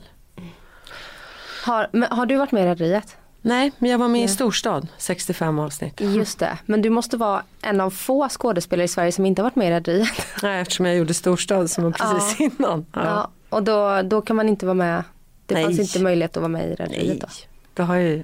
Har, 1.65 1.87
men 1.91 2.11
har 2.11 2.25
du 2.25 2.35
varit 2.37 2.51
med 2.51 2.63
i 2.63 2.67
Rederiet? 2.67 3.17
Nej, 3.41 3.71
men 3.77 3.91
jag 3.91 3.97
var 3.97 4.07
med 4.07 4.21
i 4.21 4.23
Ja. 4.23 4.27
Storstad, 4.27 4.87
65 4.97 5.59
avsnitt. 5.59 6.01
Just 6.15 6.39
det, 6.39 6.57
men 6.65 6.81
du 6.81 6.89
måste 6.89 7.17
vara 7.17 7.43
en 7.61 7.81
av 7.81 7.89
få 7.89 8.29
skådespelare 8.29 8.85
i 8.85 8.87
Sverige 8.87 9.11
som 9.11 9.25
inte 9.25 9.41
har 9.41 9.45
varit 9.45 9.55
med 9.55 9.67
i 9.67 9.71
Rederiet. 9.71 10.09
Nej, 10.43 10.61
eftersom 10.61 10.85
jag 10.85 10.95
gjorde 10.95 11.13
Storstad 11.13 11.69
som 11.69 11.83
var 11.83 11.91
precis 11.91 12.39
innan. 12.59 12.85
Ja. 12.93 13.29
och 13.49 13.63
då, 13.63 14.01
då 14.01 14.21
kan 14.21 14.35
man 14.35 14.49
inte 14.49 14.65
vara 14.65 14.73
med. 14.73 15.03
Det 15.45 15.55
Nej. 15.55 15.63
fanns 15.63 15.79
inte 15.79 15.99
möjlighet 16.03 16.37
att 16.37 16.41
vara 16.41 16.47
med 16.51 16.69
i 16.69 16.75
Rederiet 16.75 17.07
Nej, 17.07 17.19
då. 17.21 17.27
det 17.73 17.83
har 17.83 17.95
ju... 17.95 18.23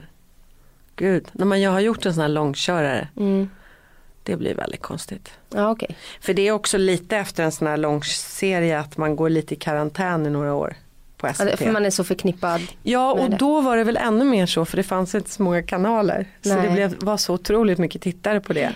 Gud, 0.95 1.27
när 1.31 1.45
man 1.45 1.61
jag 1.61 1.71
har 1.71 1.79
gjort 1.79 2.05
en 2.05 2.13
sån 2.13 2.21
här 2.21 2.27
långkörare, 2.29 3.07
Mm. 3.17 3.49
Det 4.23 4.35
blir 4.35 4.55
väldigt 4.55 4.81
konstigt. 4.81 5.31
Ja 5.49 5.71
okej. 5.71 5.95
För 6.21 6.33
det 6.33 6.47
är 6.47 6.51
också 6.51 6.77
lite 6.77 7.17
efter 7.17 7.43
en 7.43 7.51
sån 7.51 7.67
här 7.67 7.77
långserie 7.77 8.79
att 8.79 8.97
man 8.97 9.15
går 9.15 9.29
lite 9.29 9.53
i 9.53 9.57
karantän 9.57 10.25
i 10.25 10.29
några 10.29 10.53
år 10.53 10.75
på 11.17 11.27
Ja, 11.27 11.33
SVT. 11.33 11.45
det- 11.51 11.57
för 11.57 11.71
man 11.71 11.85
är 11.85 11.89
så 11.89 12.03
förknippad. 12.03 12.61
Ja, 12.83 13.11
och 13.13 13.29
då 13.29 13.61
var 13.61 13.77
det 13.77 13.83
väl 13.83 13.97
ännu 13.97 14.25
mer 14.25 14.45
så 14.45 14.65
för 14.65 14.77
det 14.77 14.83
fanns 14.83 15.15
inte 15.15 15.29
så 15.29 15.43
många 15.43 15.63
kanaler. 15.63 16.25
Så 16.41 16.55
Nej. 16.55 16.67
det 16.67 16.73
blev, 16.73 16.95
var 16.99 17.17
så 17.17 17.33
otroligt 17.33 17.77
mycket 17.77 18.01
tittare 18.01 18.39
på 18.41 18.53
det. 18.53 18.73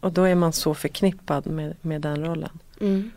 Och 0.00 0.12
då 0.12 0.22
är 0.24 0.34
man 0.34 0.52
så 0.52 0.74
förknippad 0.74 1.46
med, 1.46 1.76
med 1.80 2.00
den 2.00 2.24
rollen. 2.26 2.58
Mm. 2.80 3.10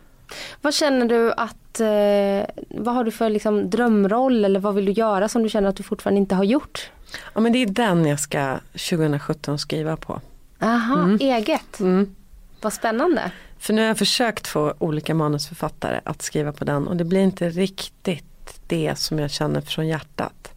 Vad 0.62 0.74
känner 0.74 1.06
du 1.06 1.32
att, 1.32 1.80
eh, 1.80 2.64
vad 2.82 2.94
har 2.94 3.04
du 3.04 3.10
för 3.10 3.30
liksom 3.30 3.70
drömroll 3.70 4.44
eller 4.44 4.60
vad 4.60 4.74
vill 4.74 4.84
du 4.84 4.92
göra 4.92 5.28
som 5.28 5.42
du 5.42 5.48
känner 5.48 5.68
att 5.68 5.76
du 5.76 5.82
fortfarande 5.82 6.18
inte 6.20 6.34
har 6.34 6.44
gjort? 6.44 6.90
Ja 7.34 7.40
men 7.40 7.52
det 7.52 7.58
är 7.62 7.66
den 7.66 8.06
jag 8.06 8.20
ska 8.20 8.58
2017 8.72 9.58
skriva 9.58 9.96
på. 9.96 10.20
Aha, 10.58 11.16
eget. 11.20 11.80
Mm. 11.80 12.14
Vad 12.60 12.72
spännande. 12.72 13.32
För 13.58 13.72
nu 13.72 13.80
har 13.80 13.88
jag 13.88 13.98
försökt 13.98 14.46
få 14.46 14.74
olika 14.78 15.14
manusförfattare 15.14 16.00
att 16.04 16.22
skriva 16.22 16.52
på 16.52 16.64
den 16.64 16.88
och 16.88 16.96
det 16.96 17.04
blir 17.04 17.20
inte 17.20 17.48
riktigt 17.50 18.60
det 18.66 18.98
som 18.98 19.18
jag 19.18 19.30
känner 19.30 19.60
från 19.60 19.88
hjärtat. 19.88 20.52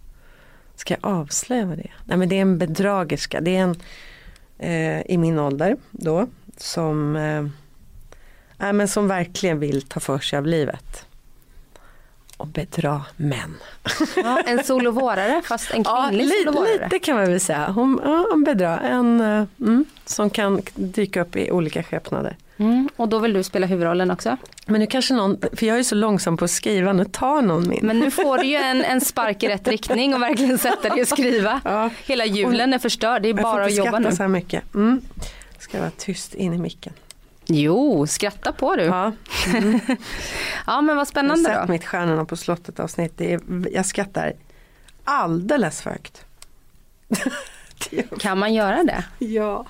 Ska 0.75 0.93
jag 0.93 1.11
avslöja 1.11 1.65
vad 1.65 1.77
det 1.77 1.83
är? 1.83 1.95
Nej 2.05 2.17
men 2.17 2.29
det 2.29 2.35
är 2.35 2.41
en 2.41 2.57
bedragerska. 2.57 3.41
Det 3.41 3.55
är 3.55 3.61
en 3.61 3.75
eh, 4.57 5.01
i 5.11 5.17
min 5.17 5.39
ålder 5.39 5.77
då 5.91 6.27
som, 6.57 7.15
eh, 7.15 7.45
nej, 8.57 8.73
men 8.73 8.87
som 8.87 9.07
verkligen 9.07 9.59
vill 9.59 9.81
ta 9.81 9.99
för 9.99 10.19
sig 10.19 10.37
av 10.37 10.45
livet. 10.45 11.05
Och 12.41 12.47
bedra 12.47 13.01
män. 13.17 13.57
Ja, 14.15 14.41
en 14.45 14.63
solovårare 14.63 15.41
fast 15.45 15.71
en 15.71 15.81
Ja, 15.85 16.05
kvinnlig 16.09 16.25
lite, 16.25 16.43
solovårare. 16.43 16.83
lite 16.83 16.99
kan 16.99 17.15
man 17.15 17.25
väl 17.25 17.39
säga. 17.39 17.71
Hon, 17.71 17.99
ja, 18.03 18.27
hon 18.31 18.43
bedrar. 18.43 18.79
En 18.79 19.21
eh, 19.21 19.43
mm, 19.59 19.85
som 20.05 20.29
kan 20.29 20.61
dyka 20.75 21.21
upp 21.21 21.35
i 21.35 21.51
olika 21.51 21.83
skepnader. 21.83 22.37
Mm, 22.57 22.89
och 22.95 23.09
då 23.09 23.19
vill 23.19 23.33
du 23.33 23.43
spela 23.43 23.67
huvudrollen 23.67 24.11
också. 24.11 24.37
Men 24.65 24.79
nu 24.81 24.87
kanske 24.87 25.13
någon, 25.13 25.37
för 25.53 25.65
jag 25.65 25.79
är 25.79 25.83
så 25.83 25.95
långsam 25.95 26.37
på 26.37 26.45
att 26.45 26.51
skriva, 26.51 26.93
nu 26.93 27.05
tar 27.05 27.41
någon 27.41 27.69
min. 27.69 27.79
Men 27.83 27.99
nu 27.99 28.11
får 28.11 28.37
du 28.37 28.45
ju 28.45 28.55
en, 28.55 28.83
en 28.83 29.01
spark 29.01 29.43
i 29.43 29.47
rätt 29.47 29.67
riktning 29.67 30.13
och 30.13 30.21
verkligen 30.21 30.57
sätta 30.57 30.89
dig 30.89 31.01
och 31.01 31.07
skriva. 31.07 31.61
Ja. 31.63 31.89
Hela 32.05 32.25
julen 32.25 32.73
är 32.73 32.79
förstörd, 32.79 33.21
det 33.21 33.27
är 33.27 33.33
jag 33.33 33.37
får 33.37 33.43
bara 33.43 33.63
att 33.63 33.69
inte 33.69 33.77
jobba 33.79 33.89
skratta 33.91 34.09
nu. 34.09 34.15
så 34.15 34.23
här 34.23 34.27
mycket. 34.27 34.75
Mm. 34.75 35.01
Ska 35.59 35.77
jag 35.77 35.81
vara 35.81 35.91
tyst 35.97 36.33
in 36.35 36.53
i 36.53 36.57
micken. 36.57 36.93
Jo, 37.53 38.07
skratta 38.07 38.51
på 38.51 38.75
du. 38.75 38.83
Ja, 38.83 39.11
Ja, 40.67 40.81
men 40.81 40.85
vad 40.85 40.95
jag 40.95 40.95
har 40.95 41.05
spännande 41.05 41.43
sett 41.43 41.67
då. 41.67 41.71
mitt 41.71 41.85
Stjärnorna 41.85 42.25
på 42.25 42.35
slottet 42.35 42.79
avsnitt. 42.79 43.13
Det 43.17 43.33
är, 43.33 43.41
jag 43.71 43.85
skrattar 43.85 44.33
alldeles 45.03 45.81
för 45.81 45.89
högt. 45.89 46.25
Kan 48.19 48.37
man 48.39 48.53
göra 48.53 48.83
det? 48.83 49.03
ja, 49.25 49.65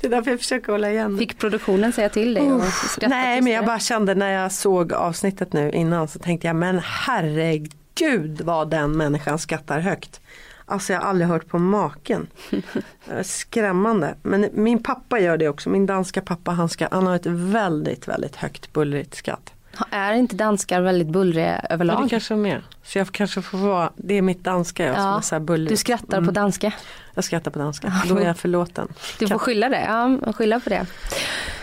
det 0.00 0.06
är 0.06 0.10
därför 0.10 0.30
jag 0.30 0.40
försöker 0.40 0.72
hålla 0.72 0.90
igen. 0.90 1.18
Fick 1.18 1.38
produktionen 1.38 1.92
säga 1.92 2.08
till 2.08 2.34
dig 2.34 2.60
skratta 2.90 3.08
Nej 3.08 3.40
men 3.40 3.52
jag 3.52 3.66
bara 3.66 3.78
kände 3.78 4.14
när 4.14 4.42
jag 4.42 4.52
såg 4.52 4.92
avsnittet 4.92 5.52
nu 5.52 5.70
innan 5.70 6.08
så 6.08 6.18
tänkte 6.18 6.46
jag 6.46 6.56
men 6.56 6.80
herregud 6.84 8.40
vad 8.40 8.70
den 8.70 8.96
människan 8.96 9.38
skrattar 9.38 9.80
högt. 9.80 10.20
Alltså 10.68 10.92
jag 10.92 11.00
har 11.00 11.08
aldrig 11.08 11.28
hört 11.28 11.48
på 11.48 11.58
maken. 11.58 12.26
Eh, 13.10 13.22
Skrämmande. 13.22 14.14
Men 14.22 14.48
min 14.52 14.82
pappa 14.82 15.18
gör 15.20 15.36
det 15.36 15.48
också. 15.48 15.68
Min 15.70 15.86
danska 15.86 16.20
pappa 16.22 16.50
han, 16.50 16.68
ska, 16.68 16.88
han 16.90 17.06
har 17.06 17.16
ett 17.16 17.26
väldigt 17.26 18.08
väldigt 18.08 18.36
högt 18.36 18.72
bullrigt 18.72 19.14
skratt. 19.14 19.52
Är 19.90 20.12
inte 20.12 20.36
danskar 20.36 20.80
väldigt 20.80 21.08
bullriga 21.08 21.46
Ja, 21.54 21.60
det 21.68 21.74
överlag? 21.74 22.10
kanske 22.10 22.34
är 22.34 22.38
mer. 22.38 22.62
Så 22.84 22.98
jag 22.98 23.12
kanske 23.12 23.42
får 23.42 23.58
vara, 23.58 23.90
det 23.96 24.14
är 24.14 24.22
mitt 24.22 24.44
danska 24.44 24.84
jag 24.84 24.94
som 24.94 25.04
Ja, 25.04 25.16
är 25.16 25.20
så 25.20 25.34
här 25.34 25.40
bullrigt. 25.40 25.70
Du 25.70 25.76
skrattar 25.76 26.16
Mm. 26.18 26.26
på 26.26 26.32
danska. 26.32 26.72
Jag 27.14 27.24
skrattar 27.24 27.50
på 27.50 27.58
danska. 27.58 27.92
Då 28.08 28.16
är 28.18 28.24
jag 28.26 28.36
förlåten. 28.36 28.88
Du 29.18 29.28
får 29.28 29.38
skylla 29.38 29.68
det. 29.68 29.84
Ja, 30.24 30.32
skylla 30.32 30.60
på 30.60 30.68
det. 30.70 30.86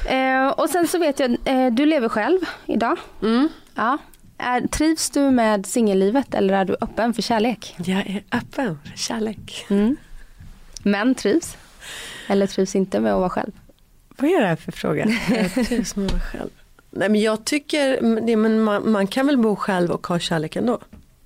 Eh, 0.05 0.47
och 0.47 0.69
sen 0.69 0.87
så 0.87 0.99
vet 0.99 1.19
jag, 1.19 1.37
eh, 1.45 1.71
du 1.71 1.85
lever 1.85 2.09
själv 2.09 2.39
idag. 2.65 2.97
Mm. 3.21 3.49
Ja. 3.75 3.97
Är, 4.37 4.67
trivs 4.67 5.09
du 5.09 5.31
med 5.31 5.65
singellivet 5.65 6.33
eller 6.33 6.53
är 6.53 6.65
du 6.65 6.75
öppen 6.81 7.13
för 7.13 7.21
kärlek? 7.21 7.75
Jag 7.77 7.97
är 8.09 8.23
öppen 8.31 8.79
för 8.85 8.97
kärlek. 8.97 9.65
Mm. 9.69 9.97
Män 10.83 11.15
trivs? 11.15 11.57
Eller 12.27 12.47
trivs 12.47 12.75
inte 12.75 12.99
med 12.99 13.13
att 13.13 13.19
vara 13.19 13.29
själv? 13.29 13.51
Vad 14.17 14.29
är 14.29 14.41
det 14.41 14.47
här 14.47 14.55
för 14.55 14.71
fråga? 14.71 15.05
Jag 15.29 15.67
trivs 15.67 15.95
med 15.95 16.11
mig 16.11 16.21
själv. 16.21 16.49
Nej 16.89 17.09
men 17.09 17.21
jag 17.21 17.45
tycker, 17.45 18.01
det, 18.21 18.35
men 18.35 18.61
man, 18.61 18.91
man 18.91 19.07
kan 19.07 19.27
väl 19.27 19.37
bo 19.37 19.55
själv 19.55 19.91
och 19.91 20.07
ha 20.07 20.19
kärlek 20.19 20.55
ändå. 20.55 20.79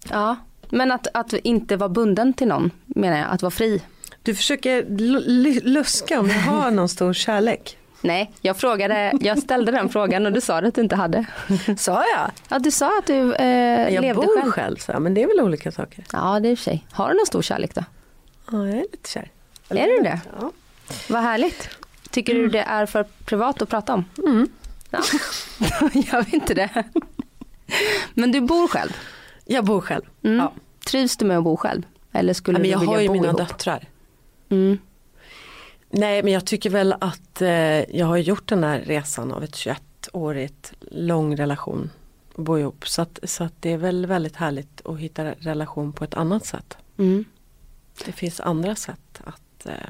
Ja, 0.10 0.36
men 0.70 0.92
att, 0.92 1.08
att 1.14 1.34
inte 1.34 1.78
vara 1.78 1.90
bunden 1.90 2.34
till 2.34 2.48
någon 2.48 2.72
menar 2.86 3.18
jag, 3.18 3.28
att 3.30 3.42
vara 3.42 3.52
fri. 3.52 3.82
Du 4.24 4.36
försöker 4.36 4.86
luska 5.62 6.20
om 6.20 6.30
jag 6.30 6.40
har 6.40 6.72
någon 6.72 6.90
stor 6.90 7.14
kärlek. 7.14 7.78
Nej, 8.02 8.32
jag 8.42 8.58
frågade, 8.58 9.14
jag 9.22 9.40
ställde 9.40 9.72
den 9.72 9.90
frågan 9.90 10.26
och 10.26 10.32
du 10.34 10.42
sa 10.42 10.58
att 10.58 10.76
du 10.76 10.82
inte 10.82 10.96
hade. 10.96 11.26
Sa 11.78 12.04
jag? 12.16 12.32
Ja, 12.50 12.60
du 12.60 12.72
sa 12.72 12.98
att 13.00 13.08
du 13.08 13.34
eh, 13.36 13.94
Jag 13.94 14.02
levde 14.02 14.14
bor 14.26 14.40
själv. 14.42 14.52
själv, 14.52 14.76
så 14.78 14.92
jag, 14.92 15.02
men 15.02 15.14
det 15.14 15.24
är 15.24 15.28
väl 15.28 15.40
olika 15.42 15.72
saker. 15.72 16.04
Ja, 16.14 16.40
det 16.40 16.48
är 16.48 16.52
i 16.52 16.54
och 16.54 16.58
för 16.60 16.64
sig. 16.64 16.86
Har 16.92 17.10
du 17.10 17.16
någon 17.16 17.26
stor 17.26 17.42
kärlek 17.42 17.76
då? 17.76 17.84
Ja, 18.52 18.58
jag 18.68 18.78
är 18.78 18.82
lite 18.92 19.10
kär. 19.10 19.32
Är 19.70 19.88
du 19.98 20.04
det? 20.04 20.20
Ja. 20.40 20.52
Vad 21.10 21.22
härligt. 21.22 21.70
Tycker 22.10 22.34
du 22.36 22.48
det 22.48 22.62
är 22.62 22.86
för 22.86 23.06
privat 23.26 23.62
att 23.62 23.70
prata 23.70 23.94
om? 23.94 24.06
Mm. 24.18 24.50
Ja, 24.90 25.00
då 25.80 25.90
gör 25.94 26.22
vi 26.24 26.36
inte 26.36 26.54
det. 26.54 26.84
Men 28.14 28.32
du 28.32 28.42
bor 28.42 28.68
själv? 28.68 28.98
Jag 29.46 29.66
bor 29.66 29.82
själv. 29.82 30.04
Mm. 30.24 30.38
Ja. 30.38 30.54
Trivs 30.86 31.18
du 31.18 31.26
med 31.26 31.38
att 31.38 31.44
bo 31.44 31.58
själv? 31.58 31.84
Eller 32.12 32.34
skulle 32.34 32.56
Ja, 32.58 32.60
men 32.60 32.64
du 32.64 32.70
jag 32.72 32.80
vilja 32.80 32.94
har 32.96 33.02
ju 33.02 33.08
bo 33.08 33.14
mina 33.14 33.28
ihop? 33.28 33.38
döttrar. 33.40 33.88
Mm. 34.50 34.78
Nej 35.90 36.24
men 36.24 36.34
jag 36.34 36.46
tycker 36.46 36.70
väl 36.70 36.96
att 37.02 37.42
eh, 37.42 37.50
jag 37.98 38.06
har 38.06 38.18
gjort 38.18 38.48
den 38.48 38.64
här 38.64 38.80
resan 38.80 39.32
av 39.32 39.44
ett 39.44 39.56
21-årigt 39.56 40.74
lång 40.92 41.36
relation. 41.38 41.90
och 42.36 42.44
Bo 42.44 42.58
ihop. 42.58 42.88
Så, 42.88 43.02
att, 43.02 43.20
så 43.24 43.44
att 43.44 43.54
det 43.60 43.72
är 43.74 43.78
väl 43.78 44.06
väldigt 44.06 44.36
härligt 44.36 44.82
att 44.86 45.00
hitta 45.00 45.24
relation 45.32 45.94
på 45.94 46.04
ett 46.04 46.14
annat 46.14 46.46
sätt. 46.46 46.78
Mm. 46.98 47.26
Det 48.06 48.12
finns 48.12 48.40
andra 48.40 48.76
sätt 48.76 49.22
att 49.24 49.66
eh, 49.66 49.90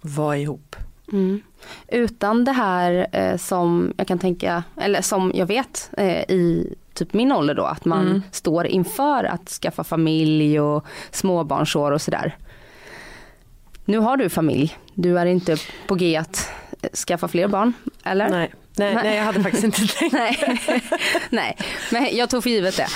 vara 0.00 0.36
ihop. 0.36 0.76
Mm. 1.12 1.40
Utan 1.88 2.44
det 2.44 2.52
här 2.52 3.06
eh, 3.12 3.36
som 3.36 3.92
jag 3.96 4.06
kan 4.06 4.18
tänka, 4.18 4.62
eller 4.76 5.02
som 5.02 5.32
jag 5.34 5.46
vet 5.46 5.90
eh, 5.98 6.20
i 6.30 6.74
typ 6.94 7.12
min 7.12 7.32
ålder 7.32 7.54
då, 7.54 7.64
att 7.64 7.84
man 7.84 8.06
Mm. 8.06 8.22
står 8.30 8.66
inför 8.66 9.24
att 9.24 9.48
skaffa 9.48 9.84
familj 9.84 10.60
och 10.60 10.84
småbarnsår 11.10 11.92
och 11.92 12.02
sådär. 12.02 12.36
Nu 13.88 13.98
har 13.98 14.16
du 14.16 14.28
familj, 14.28 14.78
du 14.94 15.18
är 15.18 15.26
inte 15.26 15.56
på 15.86 15.94
G 15.94 16.16
att 16.16 16.50
skaffa 17.06 17.28
fler 17.28 17.48
barn, 17.48 17.72
eller? 18.04 18.28
Nej, 18.28 18.50
nej, 18.76 18.94
Nej. 18.94 19.04
nej 19.04 19.16
jag 19.16 19.24
hade 19.24 19.42
faktiskt 19.42 19.64
inte 19.64 19.86
tänkt. 19.86 20.12
Nej. 20.12 20.60
Nej, 21.30 21.56
men 21.92 22.16
jag 22.16 22.30
tog 22.30 22.42
för 22.42 22.50
givet 22.50 22.76
det. 22.76 22.88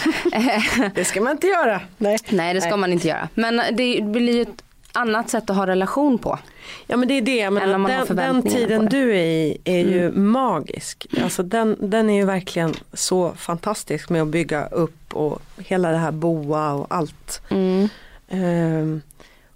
Det 0.95 1.05
ska 1.05 1.21
man 1.21 1.33
inte 1.33 1.47
göra. 1.47 1.81
Nej, 1.99 2.19
Nej 2.29 2.55
det 2.55 2.61
ska 2.61 2.71
Nej. 2.71 2.79
man 2.79 2.93
inte 2.93 3.09
göra. 3.09 3.29
Men 3.35 3.57
det 3.57 4.05
blir 4.05 4.35
ju 4.35 4.43
ett 4.43 4.63
annat 4.93 5.31
sätt 5.31 5.51
att 5.51 5.57
ha 5.57 5.67
relation 5.67 6.19
på. 6.19 6.39
Ja 6.87 6.97
men 6.97 7.09
det 7.09 7.15
är 7.15 7.23
det, 7.23 7.43
har 7.43 8.07
den, 8.07 8.17
den 8.17 8.43
tiden. 8.43 8.79
Mm. 8.79 8.89
du 8.89 9.11
är 9.11 9.25
i 9.25 9.59
är 9.65 9.85
ju 9.85 10.13
magisk. 10.13 11.07
Alltså 11.23 11.43
den, 11.43 11.77
den 11.81 12.11
är 12.11 12.17
ju 12.17 12.25
verkligen 12.25 12.75
så 12.93 13.33
fantastisk 13.37 14.09
med 14.09 14.23
att 14.23 14.29
bygga 14.29 14.67
upp 14.67 15.15
och 15.15 15.43
hela 15.59 15.91
det 15.91 15.99
här 15.99 16.13
boa 16.13 16.73
och 16.73 16.87
allt. 16.91 17.43
Mm. 17.51 17.89
Ehm, 18.29 19.03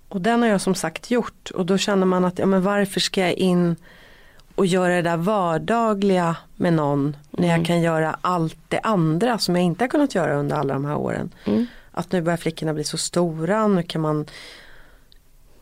och 0.08 0.20
den 0.20 0.42
har 0.42 0.48
jag 0.48 0.60
som 0.60 0.74
sagt 0.74 1.10
gjort 1.10 1.50
och 1.50 1.66
då 1.66 1.78
känner 1.78 2.06
man 2.06 2.24
att 2.24 2.38
ja, 2.38 2.46
men 2.46 2.62
varför 2.62 3.00
ska 3.00 3.20
jag 3.20 3.32
in 3.32 3.76
och 4.54 4.66
göra 4.66 4.94
det 4.94 5.02
där 5.02 5.16
vardagliga 5.16 6.36
med 6.56 6.72
någon 6.72 7.16
när 7.30 7.44
Mm. 7.48 7.58
jag 7.58 7.66
kan 7.66 7.80
göra 7.80 8.16
allt 8.20 8.56
det 8.68 8.80
andra 8.80 9.38
som 9.38 9.56
jag 9.56 9.64
inte 9.64 9.84
har 9.84 9.88
kunnat 9.88 10.14
göra 10.14 10.34
under 10.34 10.56
alla 10.56 10.74
de 10.74 10.84
här 10.84 10.96
åren. 10.96 11.30
Mm. 11.44 11.66
Att 11.90 12.12
nu 12.12 12.22
börjar 12.22 12.36
flickorna 12.36 12.74
bli 12.74 12.84
så 12.84 12.98
stora, 12.98 13.66
nu 13.68 13.82
kan 13.82 14.00
man 14.00 14.26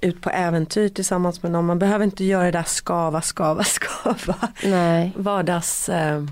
ut 0.01 0.21
på 0.23 0.31
äventyr 0.31 0.89
tillsammans 0.89 1.43
med 1.43 1.53
någon. 1.53 1.65
Man 1.67 1.79
behöver 1.79 2.05
inte 2.05 2.25
göra 2.25 2.45
det 2.45 2.51
där 2.51 2.63
skava, 2.63 3.21
skava, 3.21 3.65
skava. 3.65 4.49
Nej. 4.65 5.13
Vardags... 5.17 5.89
Eh, 5.89 6.25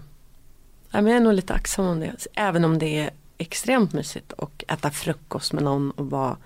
jag 0.90 1.08
är 1.08 1.20
nog 1.20 1.32
lite 1.34 1.54
aktsam 1.54 1.86
om 1.86 2.00
det. 2.00 2.26
Även 2.34 2.64
om 2.64 2.78
det 2.78 2.98
är 2.98 3.10
extremt 3.38 3.92
mysigt 3.92 4.32
att 4.38 4.62
äta 4.68 4.90
frukost 4.90 5.52
med 5.52 5.62
någon 5.62 5.90
och 5.90 6.10
vara 6.10 6.36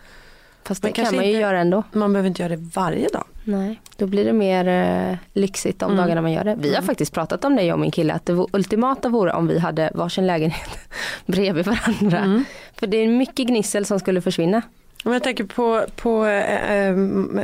Fast 0.67 0.83
det 0.83 0.93
kan 0.93 1.05
man 1.05 1.25
ju 1.25 1.31
inte- 1.31 1.41
göra 1.41 1.61
ändå. 1.61 1.83
Man 1.93 2.13
behöver 2.13 2.29
inte 2.29 2.43
göra 2.43 2.57
det 2.57 2.63
varje 2.75 3.09
dag. 3.09 3.25
Nej, 3.45 3.81
då 3.97 4.07
blir 4.07 4.25
det 4.25 4.33
mer 4.33 4.69
eh, 4.69 5.17
lyxigt 5.33 5.79
de 5.81 5.85
Mm. 5.93 5.97
dagarna 5.97 6.23
man 6.23 6.33
gör 6.33 6.45
det. 6.45 6.55
Vi 6.59 6.69
har 6.69 6.75
Mm. 6.77 6.87
faktiskt 6.87 7.13
pratat 7.13 7.45
om 7.45 7.57
det 7.57 7.63
jag 7.63 7.75
och 7.75 7.81
min 7.81 7.91
kille 7.91 8.13
att 8.15 8.27
det 8.27 8.33
ultimata 8.53 9.09
vore 9.09 9.33
om 9.33 9.47
vi 9.47 9.59
hade 9.59 9.91
varsin 9.95 10.27
lägenhet 10.27 10.71
bredvid 11.27 11.65
varandra. 11.67 12.19
Mm. 12.19 12.45
För 12.77 12.87
det 12.87 12.97
är 12.97 13.09
mycket 13.09 13.47
gnissel 13.47 13.85
som 13.85 14.01
skulle 14.01 14.21
försvinna. 14.21 14.63
Om 15.05 15.13
jag 15.13 15.23
tänker 15.23 15.45
på, 15.45 15.85
på 15.97 16.25
eh, 16.27 16.73
eh, 16.73 16.95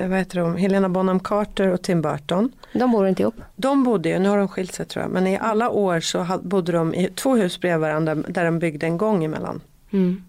vad 0.08 0.18
heter 0.18 0.40
de? 0.40 0.56
Helena 0.56 0.88
Bonham 0.88 1.20
Carter 1.20 1.68
och 1.68 1.82
Tim 1.82 2.02
Burton. 2.02 2.52
De 2.72 2.90
bor 2.92 3.08
inte 3.08 3.22
ihop. 3.22 3.34
De 3.56 3.84
bodde 3.84 4.08
ju, 4.08 4.18
nu 4.18 4.28
har 4.28 4.38
de 4.38 4.48
skilt 4.48 4.72
sig 4.74 4.86
tror 4.86 5.02
jag, 5.04 5.12
men 5.12 5.26
i 5.26 5.38
alla 5.38 5.70
år 5.70 6.00
så 6.00 6.26
bodde 6.42 6.72
de 6.72 6.94
i 6.94 7.08
två 7.14 7.36
hus 7.36 7.60
bredvid 7.60 7.80
varandra 7.80 8.14
där 8.14 8.44
de 8.44 8.58
byggde 8.58 8.86
en 8.86 8.98
gång 8.98 9.24
emellan. 9.24 9.60
Mm. 9.92 10.24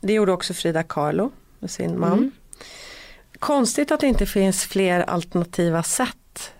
Det 0.00 0.12
gjorde 0.12 0.32
också 0.32 0.54
Frida 0.54 0.82
Kahlo 0.82 1.30
med 1.62 1.70
sin 1.70 2.00
man. 2.00 2.12
Mm. 2.12 2.30
Konstigt 3.38 3.92
att 3.92 4.00
det 4.00 4.06
inte 4.06 4.26
finns 4.26 4.64
fler 4.64 5.00
alternativa 5.00 5.82
sätt 5.82 6.52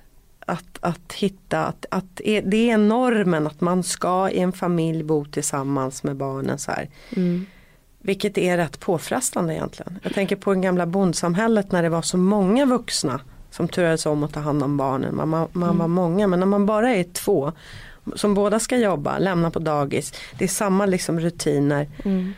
att, 0.47 0.79
att 0.81 1.13
hitta. 1.13 1.65
Att, 1.65 1.87
att 1.91 2.21
är- 2.25 2.43
det 2.43 2.71
är 2.71 2.79
normen 2.79 3.47
att 3.47 3.61
man 3.61 3.83
ska 3.83 4.31
i 4.31 4.39
en 4.39 4.53
familj 4.53 5.03
bo 5.03 5.25
tillsammans 5.25 6.03
med 6.03 6.17
barnen 6.17 6.59
så 6.59 6.71
här. 6.71 6.89
Mm. 7.17 7.47
Vilket 7.99 8.39
är 8.39 8.57
rätt 8.57 8.81
påfrestande 8.81 9.55
egentligen. 9.55 9.99
Jag 10.03 10.15
tänker 10.15 10.37
på 10.37 10.55
det 10.55 10.61
gamla 10.61 10.87
bondsamhället 10.87 11.73
när 11.73 11.83
det 11.83 11.89
var 11.89 12.03
så 12.03 12.17
många 12.17 12.67
vuxna 12.67 13.21
som 13.51 13.69
turades 13.69 14.07
om 14.07 14.25
att 14.25 14.33
ta 14.33 14.41
hand 14.41 14.63
om 14.63 14.77
barnen. 14.77 15.17
Man, 15.17 15.29
man, 15.29 15.49
man 15.53 15.79
var 15.79 15.89
många 15.89 16.27
men 16.27 16.41
när 16.41 16.47
man 16.47 16.67
bara 16.67 16.91
är 16.95 17.05
två 17.05 17.53
som 18.15 18.35
båda 18.35 18.61
ska 18.61 18.77
jobba, 18.77 19.19
lämna 19.19 19.51
på 19.51 19.59
dagis. 19.59 20.13
Det 20.39 20.45
är 20.45 20.49
samma 20.49 20.87
liksom 20.87 21.21
rutiner. 21.21 21.89
Mm. 22.05 22.33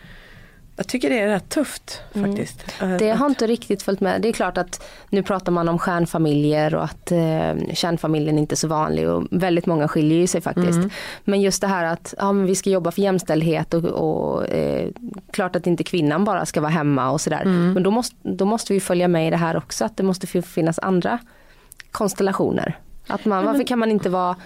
Jag 0.77 0.87
tycker 0.89 1.11
det 1.11 1.18
är 1.18 1.27
rätt 1.29 1.49
tufft 1.49 2.01
faktiskt. 2.12 2.64
Eh, 2.83 2.97
Det 2.97 3.11
har 3.11 3.27
inte 3.27 3.47
riktigt 3.47 3.83
följt 3.83 4.01
med. 4.01 4.22
Det 4.22 4.29
är 4.29 4.33
klart 4.33 4.59
att 4.59 4.85
nu 5.11 5.22
pratar 5.22 5.53
man 5.53 5.68
om 5.68 5.79
stjärnfamiljer 5.79 6.75
och 6.75 6.85
att 6.85 7.12
eh, 7.12 7.55
kärnfamiljen 7.75 8.39
inte 8.39 8.55
är 8.55 8.57
så 8.57 8.68
vanlig 8.68 9.09
och 9.09 9.27
väldigt 9.31 9.66
många 9.66 9.89
skiljer 9.89 10.18
ju 10.18 10.27
sig 10.27 10.41
faktiskt. 10.41 10.68
Mm. 10.79 10.91
Men 11.25 11.41
just 11.41 11.61
det 11.61 11.66
här 11.66 11.85
att 11.85 12.14
ja, 12.18 12.33
men 12.33 12.47
vi 12.47 12.55
ska 12.55 12.70
jobba 12.70 12.91
för 12.91 13.03
jämställdhet 13.03 13.75
och, 13.75 13.85
och 13.85 14.49
eh, 14.49 14.89
klart 15.33 15.57
att 15.57 15.66
inte 15.66 15.85
kvinnan 15.85 16.25
bara 16.25 16.47
ska 16.47 16.61
vara 16.61 16.70
hemma 16.72 17.11
och 17.11 17.20
sådär. 17.20 17.43
Mm. 17.43 17.72
Men 17.72 17.83
då 17.83 17.91
måste, 17.91 18.16
då 18.22 18.45
måste 18.45 18.72
vi 18.72 18.81
följa 18.81 19.09
med 19.09 19.27
i 19.27 19.31
det 19.31 19.37
här 19.37 19.57
också 19.57 19.85
att 19.85 19.97
det 19.97 20.03
måste 20.03 20.27
fi- 20.27 20.43
finnas 20.43 20.79
andra 20.79 21.18
konstellationer. 21.91 22.79
Att 23.07 23.25
man, 23.25 23.45
varför 23.45 23.64
kan 23.64 23.79
man 23.79 23.91
inte 23.91 24.09
vara 24.09 24.37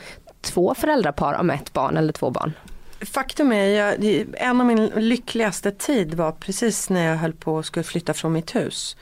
två 0.41 0.75
föräldrapar 0.75 1.35
om 1.35 1.51
ett 1.51 1.73
barn 1.73 1.97
eller 1.97 2.13
två 2.13 2.31
barn? 2.31 2.53
Faktum 3.01 3.53
är, 3.53 3.65
jag, 3.65 4.25
en 4.33 4.61
av 4.61 4.67
min 4.67 4.87
lyckligaste 4.87 5.71
tid 5.71 6.15
var 6.15 6.33
precis 6.33 6.91
när 6.91 7.07
jag 7.07 7.17
höll 7.17 7.33
på 7.33 7.59
att 7.59 7.67
skulle 7.67 7.85
flytta 7.85 8.15
från 8.15 8.33
mitt 8.33 8.55
hus. 8.55 8.97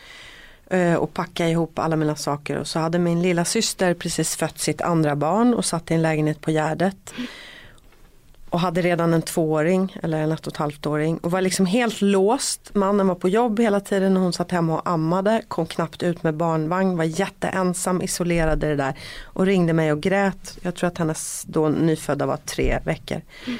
Eh, 0.70 0.94
och 0.94 1.14
packa 1.14 1.48
ihop 1.48 1.78
alla 1.78 1.96
mina 1.96 2.16
saker 2.16 2.56
och 2.56 2.66
så 2.66 2.78
hade 2.78 2.98
min 2.98 3.22
lilla 3.22 3.44
syster 3.44 3.94
precis 3.94 4.36
fött 4.36 4.58
sitt 4.58 4.80
andra 4.80 5.16
barn 5.16 5.54
och 5.54 5.64
satt 5.64 5.90
i 5.90 5.94
en 5.94 6.02
lägenhet 6.02 6.40
på 6.40 6.50
Gärdet. 6.50 7.14
Och 8.50 8.60
hade 8.60 8.82
redan 8.82 9.14
en 9.14 9.22
tvååring 9.22 9.96
eller 10.02 10.20
en 10.20 10.32
ett 10.32 10.46
och 10.46 10.52
ett 10.52 10.56
halvt 10.56 10.86
åring 10.86 11.18
och 11.18 11.30
var 11.30 11.40
liksom 11.40 11.66
helt 11.66 12.00
låst. 12.00 12.74
Mannen 12.74 13.08
var 13.08 13.14
på 13.14 13.28
jobb 13.28 13.60
hela 13.60 13.80
tiden 13.80 14.16
och 14.16 14.22
hon 14.22 14.32
satt 14.32 14.50
hemma 14.50 14.74
och 14.74 14.88
ammade. 14.88 15.42
Kom 15.48 15.66
knappt 15.66 16.02
ut 16.02 16.22
med 16.22 16.34
barnvagn, 16.34 16.96
var 16.96 17.04
jätteensam, 17.04 18.02
isolerad 18.02 18.64
i 18.64 18.66
det 18.66 18.76
där. 18.76 18.94
Och 19.22 19.46
ringde 19.46 19.72
mig 19.72 19.92
och 19.92 20.00
grät. 20.00 20.58
Jag 20.62 20.74
tror 20.74 20.88
att 20.88 20.98
hennes 20.98 21.44
då 21.48 21.68
nyfödda 21.68 22.26
var 22.26 22.36
tre 22.36 22.78
veckor. 22.84 23.20
Mm. 23.46 23.58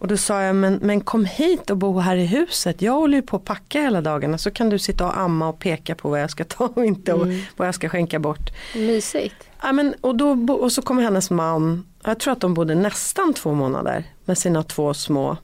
Och 0.00 0.08
då 0.08 0.16
sa 0.16 0.42
jag, 0.42 0.56
men, 0.56 0.78
men 0.82 1.00
kom 1.00 1.24
hit 1.24 1.70
och 1.70 1.76
bo 1.76 1.98
här 1.98 2.16
i 2.16 2.26
huset. 2.26 2.82
Jag 2.82 2.92
håller 2.92 3.16
ju 3.16 3.22
på 3.22 3.36
att 3.36 3.44
packa 3.44 3.80
hela 3.80 4.00
dagarna. 4.00 4.38
Så 4.38 4.50
kan 4.50 4.70
du 4.70 4.78
sitta 4.78 5.06
och 5.06 5.18
amma 5.18 5.48
och 5.48 5.58
peka 5.58 5.94
på 5.94 6.08
vad 6.08 6.22
jag 6.22 6.30
ska 6.30 6.44
ta 6.44 6.64
och 6.74 6.84
inte 6.84 7.12
och 7.12 7.26
vad 7.56 7.68
jag 7.68 7.74
ska 7.74 7.88
skänka 7.88 8.18
bort. 8.18 8.50
Mysigt. 8.74 9.34
Ja, 9.62 9.72
men, 9.72 9.94
och, 10.00 10.16
då, 10.16 10.52
och 10.54 10.72
så 10.72 10.82
kom 10.82 10.98
hennes 10.98 11.30
man, 11.30 11.86
jag 12.04 12.20
tror 12.20 12.32
att 12.32 12.40
de 12.40 12.54
bodde 12.54 12.74
nästan 12.74 13.34
två 13.34 13.54
månader 13.54 14.04
med 14.24 14.38
sina 14.38 14.62
två 14.62 14.94
små 14.94 15.36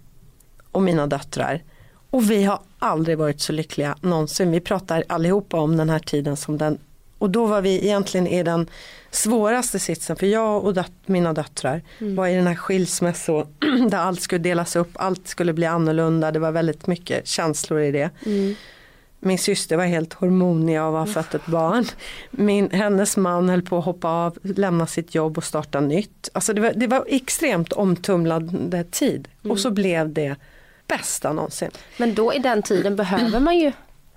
och 0.72 0.82
mina 0.82 1.06
döttrar. 1.06 1.62
Och 2.10 2.30
vi 2.30 2.44
har 2.44 2.60
aldrig 2.78 3.18
varit 3.18 3.40
så 3.40 3.52
lyckliga 3.52 3.96
någonsin. 4.00 4.50
Vi 4.50 4.60
pratar 4.60 5.04
allihopa 5.08 5.56
om 5.56 5.76
den 5.76 5.90
här 5.90 5.98
tiden 5.98 6.36
som 6.36 6.58
den 6.58 6.78
och 7.18 7.30
då 7.30 7.46
var 7.46 7.60
vi 7.60 7.84
egentligen 7.84 8.26
i 8.26 8.42
den 8.42 8.66
svåraste 9.10 9.78
sitsen 9.78 10.16
för 10.16 10.26
jag 10.26 10.64
och 10.64 10.74
döt, 10.74 10.92
mina 11.06 11.32
döttrar 11.32 11.82
var 11.98 12.26
i 12.26 12.34
den 12.34 12.46
här 12.46 12.54
skilsmässo 12.54 13.46
där 13.90 13.98
allt 13.98 14.20
skulle 14.20 14.38
delas 14.38 14.76
upp, 14.76 14.90
allt 14.94 15.28
skulle 15.28 15.52
bli 15.52 15.66
annorlunda, 15.66 16.30
det 16.30 16.38
var 16.38 16.52
väldigt 16.52 16.86
mycket 16.86 17.26
känslor 17.26 17.80
i 17.80 17.92
det. 17.92 18.10
Min 19.20 19.38
syster 19.38 19.76
var 19.76 19.84
helt 19.84 20.12
hormonig 20.12 20.78
av 20.78 20.96
att 20.96 21.08
ha 21.08 21.14
fött 21.14 21.34
ett 21.34 21.46
barn. 21.46 21.84
Min, 22.30 22.70
hennes 22.70 23.16
man 23.16 23.48
höll 23.48 23.62
på 23.62 23.78
att 23.78 23.84
hoppa 23.84 24.08
av, 24.08 24.38
lämna 24.42 24.86
sitt 24.86 25.14
jobb 25.14 25.38
och 25.38 25.44
starta 25.44 25.80
nytt. 25.80 26.28
Alltså 26.32 26.52
det 26.52 26.60
var, 26.60 26.72
det 26.76 26.86
var 26.86 27.04
extremt 27.08 27.72
omtumlande 27.72 28.84
tid. 28.84 29.28
Och 29.42 29.58
så 29.58 29.70
blev 29.70 30.12
det 30.12 30.36
bästa 30.86 31.32
någonsin. 31.32 31.70
Men 31.98 32.14
då 32.14 32.34
i 32.34 32.38
den 32.38 32.62
tiden 32.62 32.96
behöver 32.96 33.40
man 33.40 33.58
ju 33.58 33.72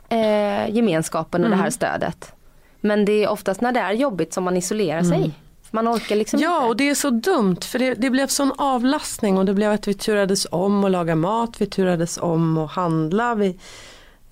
eh, 0.10 0.76
gemenskapen 0.76 1.44
och 1.44 1.50
det 1.50 1.56
här 1.56 1.70
stödet. 1.70 2.34
Men 2.82 3.06
det 3.06 3.24
är 3.24 3.30
oftast 3.30 3.62
när 3.62 3.72
det 3.72 3.80
är 3.80 3.92
jobbigt 3.94 4.34
som 4.34 4.44
man 4.44 4.58
isolerar 4.58 5.04
sig. 5.04 5.32
Man 5.72 5.88
orkar 5.88 6.16
liksom 6.16 6.40
Ja 6.40 6.56
inte. 6.58 6.68
och 6.68 6.76
det 6.78 6.90
är 6.90 6.96
så 6.96 7.10
dumt 7.10 7.58
för 7.62 7.80
det, 7.80 7.94
det 7.94 8.10
blev 8.10 8.28
sån 8.28 8.52
avlastning 8.58 9.38
och 9.38 9.46
det 9.46 9.54
blev 9.54 9.72
att 9.72 9.88
vi 9.88 9.94
turades 9.94 10.48
om 10.52 10.84
och 10.84 10.90
laga 10.90 11.16
mat, 11.16 11.62
vi 11.62 11.66
turades 11.66 12.18
om 12.18 12.58
och 12.58 12.70
handla. 12.70 13.36
Vi, 13.36 13.48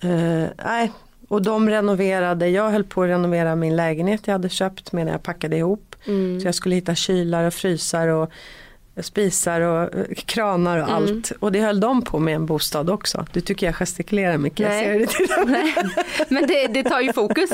eh, 0.00 0.44
nej. 0.64 0.92
Och 1.28 1.42
de 1.42 1.70
renoverade, 1.70 2.48
jag 2.48 2.70
höll 2.70 2.84
på 2.84 3.02
att 3.02 3.08
renovera 3.08 3.56
min 3.56 3.76
lägenhet 3.76 4.20
jag 4.24 4.34
hade 4.34 4.48
köpt 4.48 4.92
medan 4.92 5.12
jag 5.12 5.22
packade 5.22 5.56
ihop. 5.56 5.96
Så 6.40 6.46
jag 6.48 6.54
skulle 6.54 6.74
hitta 6.74 6.94
kylar 6.94 7.44
och 7.44 7.54
frysar 7.54 8.08
och 8.08 8.30
spisar 9.02 9.60
och 9.60 9.94
eh, 9.94 10.04
kranar 10.14 10.78
och 10.78 10.90
allt. 10.92 11.32
Och 11.40 11.52
det 11.52 11.60
höll 11.60 11.80
de 11.80 12.02
på 12.02 12.18
med 12.18 12.34
en 12.34 12.46
bostad 12.46 12.90
också. 12.90 13.26
Du 13.32 13.40
tycker 13.40 13.66
jag 13.66 13.74
gestikulerar 13.74 14.38
mycket. 14.38 14.60
Jag 14.60 14.68
Nej. 14.70 14.84
ser 14.84 14.98
det 14.98 15.06
till. 15.06 15.50
Nej. 15.52 15.74
Men 16.28 16.46
det, 16.46 16.66
det 16.66 16.84
tar 16.84 17.00
ju 17.00 17.12
fokus. 17.12 17.50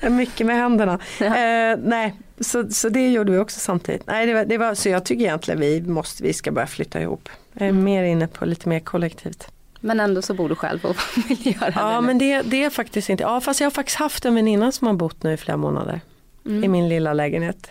Mycket 0.10 0.46
med 0.46 0.56
händerna. 0.56 0.98
Eh, 1.20 1.78
nej, 1.84 2.14
så, 2.40 2.68
så 2.70 2.88
det 2.88 3.08
gjorde 3.10 3.32
vi 3.32 3.38
också 3.38 3.60
samtidigt. 3.60 4.06
Nej, 4.06 4.26
det 4.26 4.34
var, 4.34 4.44
det 4.44 4.58
var, 4.58 4.74
så 4.74 4.88
jag 4.88 5.04
tycker 5.04 5.24
egentligen 5.24 5.60
vi, 5.60 5.82
måste, 5.82 6.22
vi 6.22 6.32
ska 6.32 6.52
börja 6.52 6.66
flytta 6.66 7.00
ihop. 7.00 7.28
Jag 7.52 7.68
är 7.68 7.72
mer 7.72 8.04
inne 8.04 8.26
på 8.26 8.44
lite 8.44 8.68
mer 8.68 8.80
kollektivt. 8.80 9.46
Men 9.80 10.00
ändå 10.00 10.22
så 10.22 10.34
bor 10.34 10.48
du 10.48 10.54
själv 10.54 10.84
och 10.84 10.96
vill 11.28 11.46
göra 11.46 11.72
Ja 11.76 11.94
det. 11.94 12.00
men 12.00 12.18
det, 12.18 12.42
det 12.42 12.64
är 12.64 12.70
faktiskt 12.70 13.08
inte, 13.08 13.22
ja 13.22 13.40
fast 13.40 13.60
jag 13.60 13.66
har 13.66 13.70
faktiskt 13.70 13.98
haft 13.98 14.24
en 14.24 14.34
väninna 14.34 14.72
som 14.72 14.86
har 14.86 14.94
bott 14.94 15.22
nu 15.22 15.32
i 15.32 15.36
flera 15.36 15.56
månader. 15.56 16.00
I 16.44 16.68
min 16.68 16.88
lilla 16.88 17.12
lägenhet. 17.12 17.70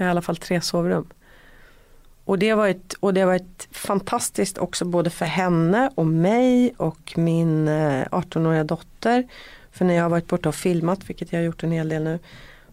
I 0.00 0.02
alla 0.04 0.22
fall 0.22 0.36
tre 0.36 0.60
sovrum. 0.60 1.06
Och 2.24 2.38
det, 2.38 2.54
var 2.54 2.68
ett, 2.68 2.92
och 3.00 3.14
det 3.14 3.24
var 3.24 3.34
ett 3.34 3.68
fantastiskt 3.70 4.58
också 4.58 4.84
både 4.84 5.10
för 5.10 5.24
henne 5.24 5.90
och 5.94 6.06
mig 6.06 6.74
och 6.76 7.12
min 7.16 7.68
eh, 7.68 8.04
18-åriga 8.04 8.64
dotter. 8.64 9.28
För 9.72 9.84
när 9.84 9.94
jag 9.94 10.02
har 10.02 10.10
varit 10.10 10.28
borta 10.28 10.48
och 10.48 10.54
filmat, 10.54 11.10
vilket 11.10 11.32
jag 11.32 11.38
har 11.40 11.44
gjort 11.44 11.62
en 11.62 11.72
hel 11.72 11.88
del 11.88 12.04
nu, 12.04 12.18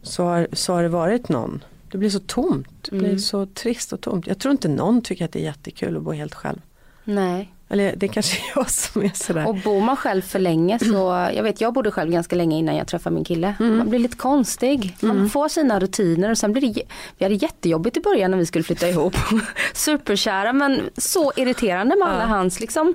så 0.01 0.23
har, 0.23 0.47
så 0.53 0.73
har 0.73 0.83
det 0.83 0.89
varit 0.89 1.29
någon. 1.29 1.63
Det 1.91 1.97
blir 1.97 2.09
så 2.09 2.19
tomt, 2.19 2.89
det 2.91 2.97
blir 2.97 3.17
så 3.17 3.45
trist 3.45 3.93
och 3.93 4.01
tomt. 4.01 4.27
Jag 4.27 4.39
tror 4.39 4.51
inte 4.51 4.67
någon 4.67 5.01
tycker 5.01 5.25
att 5.25 5.31
det 5.31 5.39
är 5.39 5.43
jättekul 5.43 5.97
att 5.97 6.03
bo 6.03 6.11
helt 6.11 6.33
själv. 6.33 6.61
Nej. 7.03 7.53
Eller 7.71 7.93
det 7.95 8.07
kanske 8.07 8.37
är 8.37 8.43
jag 8.55 8.69
som 8.69 9.01
är 9.03 9.11
sådär. 9.13 9.47
Och 9.47 9.55
bor 9.55 9.81
man 9.81 9.95
själv 9.97 10.21
för 10.21 10.39
länge 10.39 10.79
så, 10.79 11.29
jag 11.35 11.43
vet 11.43 11.61
jag 11.61 11.73
bodde 11.73 11.91
själv 11.91 12.11
ganska 12.11 12.35
länge 12.35 12.57
innan 12.57 12.75
jag 12.75 12.87
träffade 12.87 13.13
min 13.15 13.23
kille. 13.23 13.55
Mm. 13.59 13.77
Man 13.77 13.89
blir 13.89 13.99
lite 13.99 14.17
konstig, 14.17 14.97
man 14.99 15.29
får 15.29 15.47
sina 15.49 15.79
rutiner 15.79 16.31
och 16.31 16.37
sen 16.37 16.51
blir 16.53 16.73
det, 16.73 16.83
vi 17.17 17.25
hade 17.25 17.35
jättejobbigt 17.35 17.97
i 17.97 18.01
början 18.01 18.31
när 18.31 18.37
vi 18.37 18.45
skulle 18.45 18.63
flytta 18.63 18.89
ihop. 18.89 19.15
Superkära 19.73 20.53
men 20.53 20.89
så 20.97 21.31
irriterande 21.35 21.95
med 21.95 22.07
alla 22.07 22.25
hans 22.25 22.59
liksom 22.59 22.93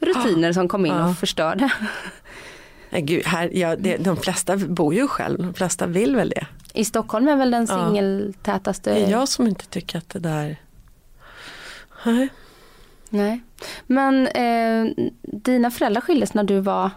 rutiner 0.00 0.52
som 0.52 0.68
kom 0.68 0.86
in 0.86 0.92
Ja. 0.92 1.10
och 1.10 1.16
förstörde. 1.18 1.70
Nej, 2.90 3.02
gud, 3.02 3.26
här, 3.26 3.50
ja, 3.52 3.76
det, 3.76 3.96
de 3.96 4.16
flesta 4.16 4.56
bor 4.56 4.94
ju 4.94 5.08
själv, 5.08 5.38
de 5.38 5.54
flesta 5.54 5.86
vill 5.86 6.16
väl 6.16 6.28
det. 6.28 6.46
I 6.74 6.84
Stockholm 6.84 7.28
är 7.28 7.36
väl 7.36 7.50
den 7.50 7.66
Ja. 7.70 7.86
singeltätaste. 7.88 8.94
Det 8.94 9.04
är 9.04 9.10
jag 9.10 9.28
som 9.28 9.46
inte 9.46 9.66
tycker 9.66 9.98
att 9.98 10.08
det 10.08 10.18
där... 10.18 10.56
Nej. 12.04 12.28
Nej. 13.10 13.40
Men 13.86 14.26
eh, 14.26 14.92
dina 15.22 15.70
föräldrar 15.70 16.00
skildes 16.00 16.34
när 16.34 16.44
du 16.44 16.60
var 16.60 16.90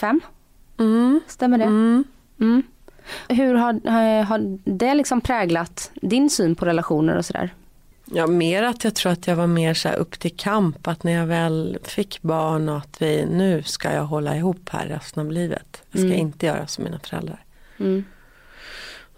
fem, 0.00 0.20
Mm. 0.78 1.20
stämmer 1.26 1.58
det? 1.58 1.64
Mm. 1.64 2.04
Mm. 2.40 2.62
Hur 3.28 3.54
har, 3.54 3.90
har, 3.90 4.22
har 4.22 4.58
det 4.64 4.94
liksom 4.94 5.20
präglat 5.20 5.90
din 5.94 6.30
syn 6.30 6.54
på 6.54 6.64
relationer 6.64 7.16
och 7.16 7.24
sådär? 7.24 7.54
Ja, 8.04 8.26
mer 8.26 8.62
att 8.62 8.84
jag 8.84 8.94
tror 8.94 9.12
att 9.12 9.26
jag 9.26 9.36
var 9.36 9.46
mer 9.46 9.74
så 9.74 9.88
här 9.88 9.96
upp 9.96 10.18
till 10.20 10.36
kamp. 10.36 10.86
Att 10.88 11.04
när 11.04 11.12
jag 11.12 11.26
väl 11.26 11.78
fick 11.84 12.22
barn 12.22 12.68
och 12.68 12.76
att 12.76 13.02
vi, 13.02 13.26
nu 13.26 13.62
ska 13.62 13.92
jag 13.92 14.04
hålla 14.04 14.36
ihop 14.36 14.68
här 14.68 14.86
resten 14.86 15.26
av 15.26 15.32
livet. 15.32 15.82
Jag 15.90 15.98
ska 16.00 16.06
Mm. 16.06 16.18
inte 16.20 16.46
göra 16.46 16.66
som 16.66 16.84
mina 16.84 16.98
föräldrar. 16.98 17.44
Mm. 17.78 18.04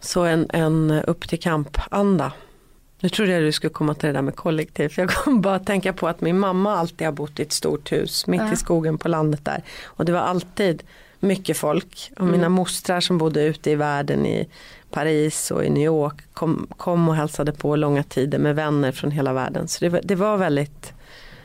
Så 0.00 0.24
en, 0.24 0.46
en 0.50 0.90
upp 0.90 1.28
till 1.28 1.40
kamp-anda. 1.40 2.32
Nu 3.02 3.08
trodde 3.08 3.32
jag 3.32 3.42
du 3.42 3.52
skulle 3.52 3.70
komma 3.72 3.94
till 3.94 4.06
det 4.06 4.12
där 4.12 4.22
med 4.22 4.36
kollektiv. 4.36 4.88
För 4.88 5.02
jag 5.02 5.10
kom 5.10 5.40
bara 5.40 5.54
att 5.54 5.66
tänka 5.66 5.92
på 5.92 6.08
att 6.08 6.20
min 6.20 6.38
mamma 6.38 6.76
alltid 6.76 7.06
har 7.06 7.12
bott 7.12 7.40
i 7.40 7.42
ett 7.42 7.52
stort 7.52 7.92
hus 7.92 8.26
mitt 8.26 8.40
Ja. 8.40 8.52
i 8.52 8.56
skogen 8.56 8.98
på 8.98 9.08
landet 9.08 9.44
där. 9.44 9.62
Och 9.84 10.04
det 10.04 10.12
var 10.12 10.20
alltid 10.20 10.82
mycket 11.20 11.56
folk. 11.56 12.10
Och 12.18 12.24
mina 12.26 12.36
Mm. 12.46 12.52
mostrar 12.52 13.00
som 13.00 13.18
bodde 13.18 13.42
ute 13.44 13.70
i 13.70 13.74
världen 13.74 14.26
i 14.26 14.48
Paris 14.90 15.50
och 15.50 15.64
i 15.64 15.70
New 15.70 15.82
York 15.84 16.22
kom, 16.32 16.66
kom 16.76 17.08
och 17.08 17.14
hälsade 17.16 17.52
på 17.52 17.76
långa 17.76 18.02
tider 18.02 18.38
med 18.38 18.56
vänner 18.56 18.92
från 18.92 19.10
hela 19.10 19.32
världen. 19.32 19.68
Så 19.68 19.84
det 19.84 19.88
var, 19.88 20.00
det 20.04 20.14
var 20.14 20.36
väldigt 20.36 20.92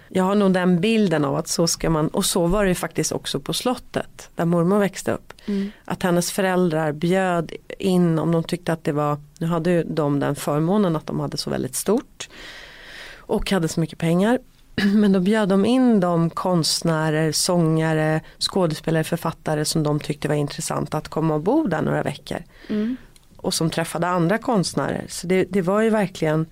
jag 0.10 0.24
har 0.24 0.36
nog 0.36 0.54
den 0.54 0.82
bilden 0.82 1.26
av 1.26 1.36
att 1.36 1.48
så 1.48 1.68
ska 1.68 1.90
man, 1.90 2.08
och 2.08 2.26
så 2.26 2.48
var 2.48 2.64
det 2.64 2.70
ju 2.70 2.76
faktiskt 2.76 3.12
också 3.12 3.40
på 3.40 3.54
slottet 3.54 4.30
där 4.36 4.46
mormor 4.46 4.80
växte 4.80 5.12
upp. 5.12 5.34
Mm. 5.46 5.72
Att 5.86 6.04
hennes 6.04 6.32
föräldrar 6.32 6.92
bjöd 6.92 7.52
in 7.80 8.20
om 8.20 8.32
de 8.32 8.44
tyckte 8.44 8.74
att 8.74 8.84
det 8.84 8.92
var, 8.92 9.18
nu 9.40 9.48
hade 9.48 9.72
ju 9.72 9.84
de 9.84 10.20
den 10.20 10.36
förmånen 10.36 10.96
att 10.96 11.08
de 11.08 11.20
hade 11.20 11.38
så 11.38 11.50
väldigt 11.50 11.76
stort 11.76 12.30
och 13.18 13.52
hade 13.52 13.68
så 13.68 13.80
mycket 13.80 14.00
pengar. 14.00 14.40
Men 14.96 15.14
då 15.14 15.20
bjöd 15.20 15.50
de 15.50 15.66
in 15.66 16.00
de 16.00 16.30
konstnärer, 16.30 17.32
sångare, 17.32 18.22
skådespelare, 18.40 19.04
författare 19.04 19.66
som 19.66 19.84
de 19.84 20.00
tyckte 20.00 20.28
var 20.28 20.36
intressanta 20.36 20.98
att 20.98 21.08
komma 21.08 21.34
och 21.34 21.42
bo 21.42 21.68
där 21.68 21.82
några 21.82 22.04
veckor. 22.04 22.44
Mm. 22.68 22.98
Och 23.38 23.54
som 23.54 23.70
träffade 23.70 24.08
andra 24.08 24.38
konstnärer. 24.38 25.06
Så 25.10 25.28
det, 25.28 25.44
det 25.44 25.62
var 25.62 25.82
ju 25.82 25.90
verkligen 25.90 26.46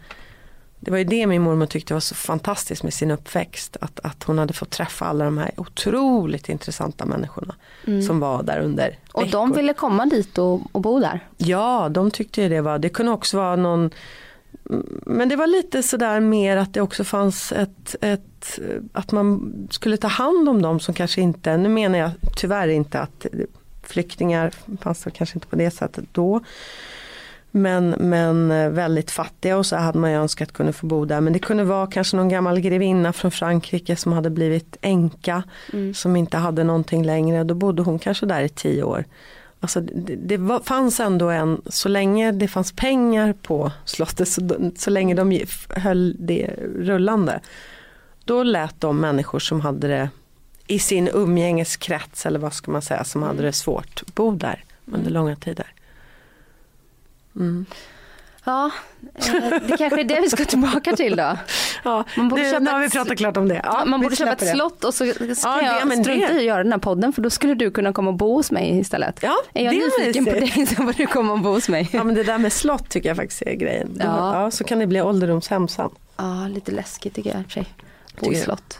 det 0.85 0.91
var 0.91 0.97
ju 0.97 1.03
det 1.03 1.27
min 1.27 1.41
mormor 1.41 1.65
tyckte 1.65 1.93
var 1.93 2.01
så 2.01 2.15
fantastiskt 2.15 2.83
med 2.83 2.93
sin 2.93 3.11
uppväxt. 3.11 3.77
Att, 3.81 3.99
att 4.03 4.23
hon 4.23 4.37
hade 4.37 4.53
fått 4.53 4.69
träffa 4.69 5.05
alla 5.05 5.25
de 5.25 5.37
här 5.37 5.51
otroligt 5.57 6.49
intressanta 6.49 7.05
människorna. 7.05 7.55
Som 8.07 8.19
var 8.19 8.43
där 8.43 8.59
under 8.59 8.97
Mm. 9.17 9.27
Och 9.27 9.31
de 9.31 9.51
ville 9.51 9.73
komma 9.73 10.05
dit 10.05 10.37
och, 10.37 10.61
och 10.71 10.81
bo 10.81 10.99
där? 10.99 11.19
Ja, 11.37 11.89
de 11.91 12.11
tyckte 12.11 12.41
ju 12.41 12.49
det 12.49 12.61
var, 12.61 12.79
det 12.79 12.89
kunde 12.89 13.11
också 13.11 13.37
vara 13.37 13.55
någon 13.55 13.91
men 15.05 15.29
det 15.29 15.35
var 15.35 15.47
lite 15.47 15.83
sådär 15.83 16.19
mer 16.19 16.57
att 16.57 16.73
det 16.73 16.81
också 16.81 17.03
fanns 17.03 17.51
ett, 17.51 17.95
ett, 18.01 18.59
att 18.93 19.11
man 19.11 19.53
skulle 19.71 19.97
ta 19.97 20.07
hand 20.07 20.49
om 20.49 20.61
dem 20.61 20.79
som 20.79 20.93
kanske 20.93 21.21
inte, 21.21 21.57
nu 21.57 21.69
menar 21.69 21.99
jag 21.99 22.11
tyvärr 22.37 22.67
inte 22.67 22.99
att 22.99 23.25
flyktingar 23.83 24.53
fanns 24.81 25.03
det 25.03 25.11
kanske 25.11 25.35
inte 25.35 25.47
på 25.47 25.55
det 25.55 25.71
sättet 25.71 26.05
då. 26.11 26.41
Men, 27.57 27.89
men 27.89 28.49
väldigt 28.73 29.11
fattiga 29.11 29.57
och 29.57 29.65
så 29.65 29.75
hade 29.75 29.99
man 29.99 30.11
ju 30.11 30.17
önskat 30.17 30.51
kunna 30.51 30.73
få 30.73 30.87
bo 30.87 31.05
där. 31.05 31.21
Men 31.21 31.33
det 31.33 31.39
kunde 31.39 31.63
vara 31.63 31.87
kanske 31.87 32.17
någon 32.17 32.29
gammal 32.29 32.59
grevinna 32.59 33.13
från 33.13 33.31
Frankrike 33.31 33.95
som 33.95 34.13
hade 34.13 34.29
blivit 34.29 34.77
änka. 34.81 35.43
Som 35.93 36.15
inte 36.15 36.37
hade 36.37 36.63
någonting 36.63 37.05
längre. 37.05 37.43
Då 37.43 37.53
bodde 37.53 37.81
hon 37.81 37.99
kanske 37.99 38.25
där 38.25 38.41
i 38.41 38.49
tio 38.49 38.83
år. 38.83 39.05
Alltså 39.59 39.81
det, 39.81 40.15
det 40.15 40.37
var, 40.37 40.59
fanns 40.59 40.99
ändå 40.99 41.29
en, 41.29 41.61
så 41.65 41.89
länge 41.89 42.31
det 42.31 42.47
fanns 42.47 42.71
pengar 42.71 43.33
på 43.41 43.71
slottet, 43.85 44.27
så, 44.27 44.71
så 44.77 44.89
länge 44.89 45.13
de 45.13 45.39
höll 45.69 46.15
det 46.19 46.53
rullande. 46.79 47.39
Då 48.25 48.43
lät 48.43 48.81
de 48.81 48.99
människor 48.99 49.39
som 49.39 49.61
hade 49.61 49.87
det 49.87 50.09
i 50.67 50.79
sin 50.79 51.07
umgängeskrets 51.13 52.25
eller 52.25 52.39
vad 52.39 52.53
ska 52.53 52.71
man 52.71 52.81
säga, 52.81 53.03
som 53.03 53.23
hade 53.23 53.43
det 53.43 53.53
svårt, 53.53 54.03
bo 54.15 54.31
där 54.31 54.63
under 54.85 55.11
långa 55.11 55.35
tider. 55.35 55.67
Mm. 57.35 57.65
Ja, 58.47 58.71
eh, 59.15 59.33
det 59.67 59.77
kanske 59.77 59.99
är 59.99 60.03
det 60.03 60.21
vi 60.21 60.29
ska 60.29 60.45
tillbaka 60.45 60.95
till 60.95 61.15
då. 61.15 61.37
Ja, 61.83 62.03
Man 62.17 62.29
borde 62.29 62.41
nu, 62.41 62.49
köpa 62.49 62.59
nu 62.63 62.69
har 62.71 62.79
vi 62.79 62.89
pratat 62.89 63.17
klart 63.17 63.37
om 63.37 63.47
det. 63.47 63.61
Ja, 63.63 63.83
man 63.85 64.01
borde 64.01 64.15
köpa 64.15 64.31
ett 64.31 64.39
det. 64.39 64.45
slott 64.45 64.83
och 64.83 64.93
så 64.93 65.05
ska 65.05 65.25
Ja, 65.25 65.57
det- 65.61 65.65
jag 65.65 65.87
men 65.87 66.03
strunta 66.03 66.27
det- 66.27 66.33
i 66.33 66.37
att 66.37 66.43
göra 66.43 66.63
den 66.63 66.71
här 66.71 66.79
podden 66.79 67.13
för 67.13 67.21
då 67.21 67.29
skulle 67.29 67.55
du 67.55 67.71
kunna 67.71 67.93
komma 67.93 68.09
och 68.09 68.15
bo 68.17 68.35
hos 68.35 68.51
mig 68.51 68.79
istället. 68.79 69.19
Ja, 69.21 69.35
är 69.53 69.63
jag 69.65 69.73
det 69.73 69.77
är 69.81 69.99
nyfiken 69.99 70.25
på 70.25 70.31
dig 70.31 70.65
så 70.67 70.75
får 70.75 70.93
du 70.97 71.07
komma 71.07 71.33
och 71.33 71.39
bo 71.39 71.49
hos 71.49 71.69
mig. 71.69 71.89
Ja 71.93 72.03
men 72.03 72.15
det 72.15 72.23
där 72.23 72.37
med 72.37 72.53
slott 72.53 72.89
tycker 72.89 73.09
jag 73.09 73.17
faktiskt 73.17 73.41
är 73.41 73.53
grejen. 73.53 73.97
Ja. 73.99 74.41
Ja, 74.43 74.51
så 74.51 74.63
kan 74.63 74.79
det 74.79 74.87
bli 74.87 75.01
ålderdomshem 75.01 75.67
sen. 75.67 75.89
Ja, 76.17 76.47
lite 76.47 76.71
läskigt 76.71 77.13
tycker 77.15 77.29
jag 77.29 77.39
i 77.39 77.41
och 77.41 77.45
för 77.45 77.51
sig. 77.51 77.65
Bo 78.19 78.31
i 78.31 78.35
slott. 78.35 78.79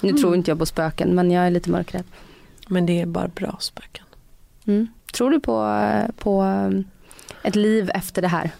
Nu 0.00 0.12
tror 0.12 0.34
inte 0.34 0.50
jag 0.50 0.58
på 0.58 0.66
spöken 0.66 1.14
men 1.14 1.30
jag 1.30 1.46
är 1.46 1.50
lite 1.50 1.70
mörkrädd. 1.70 2.04
Men 2.68 2.86
det 2.86 3.00
är 3.00 3.06
bara 3.06 3.28
bra 3.28 3.56
spöken. 3.60 4.04
Mm. 4.66 4.88
Tror 5.12 5.30
du 5.30 5.40
på, 5.40 5.64
eh, 5.66 6.10
på 6.18 6.42
eh, 6.42 6.80
ett 7.42 7.56
liv 7.56 7.90
efter 7.94 8.22
det 8.22 8.28
här? 8.28 8.50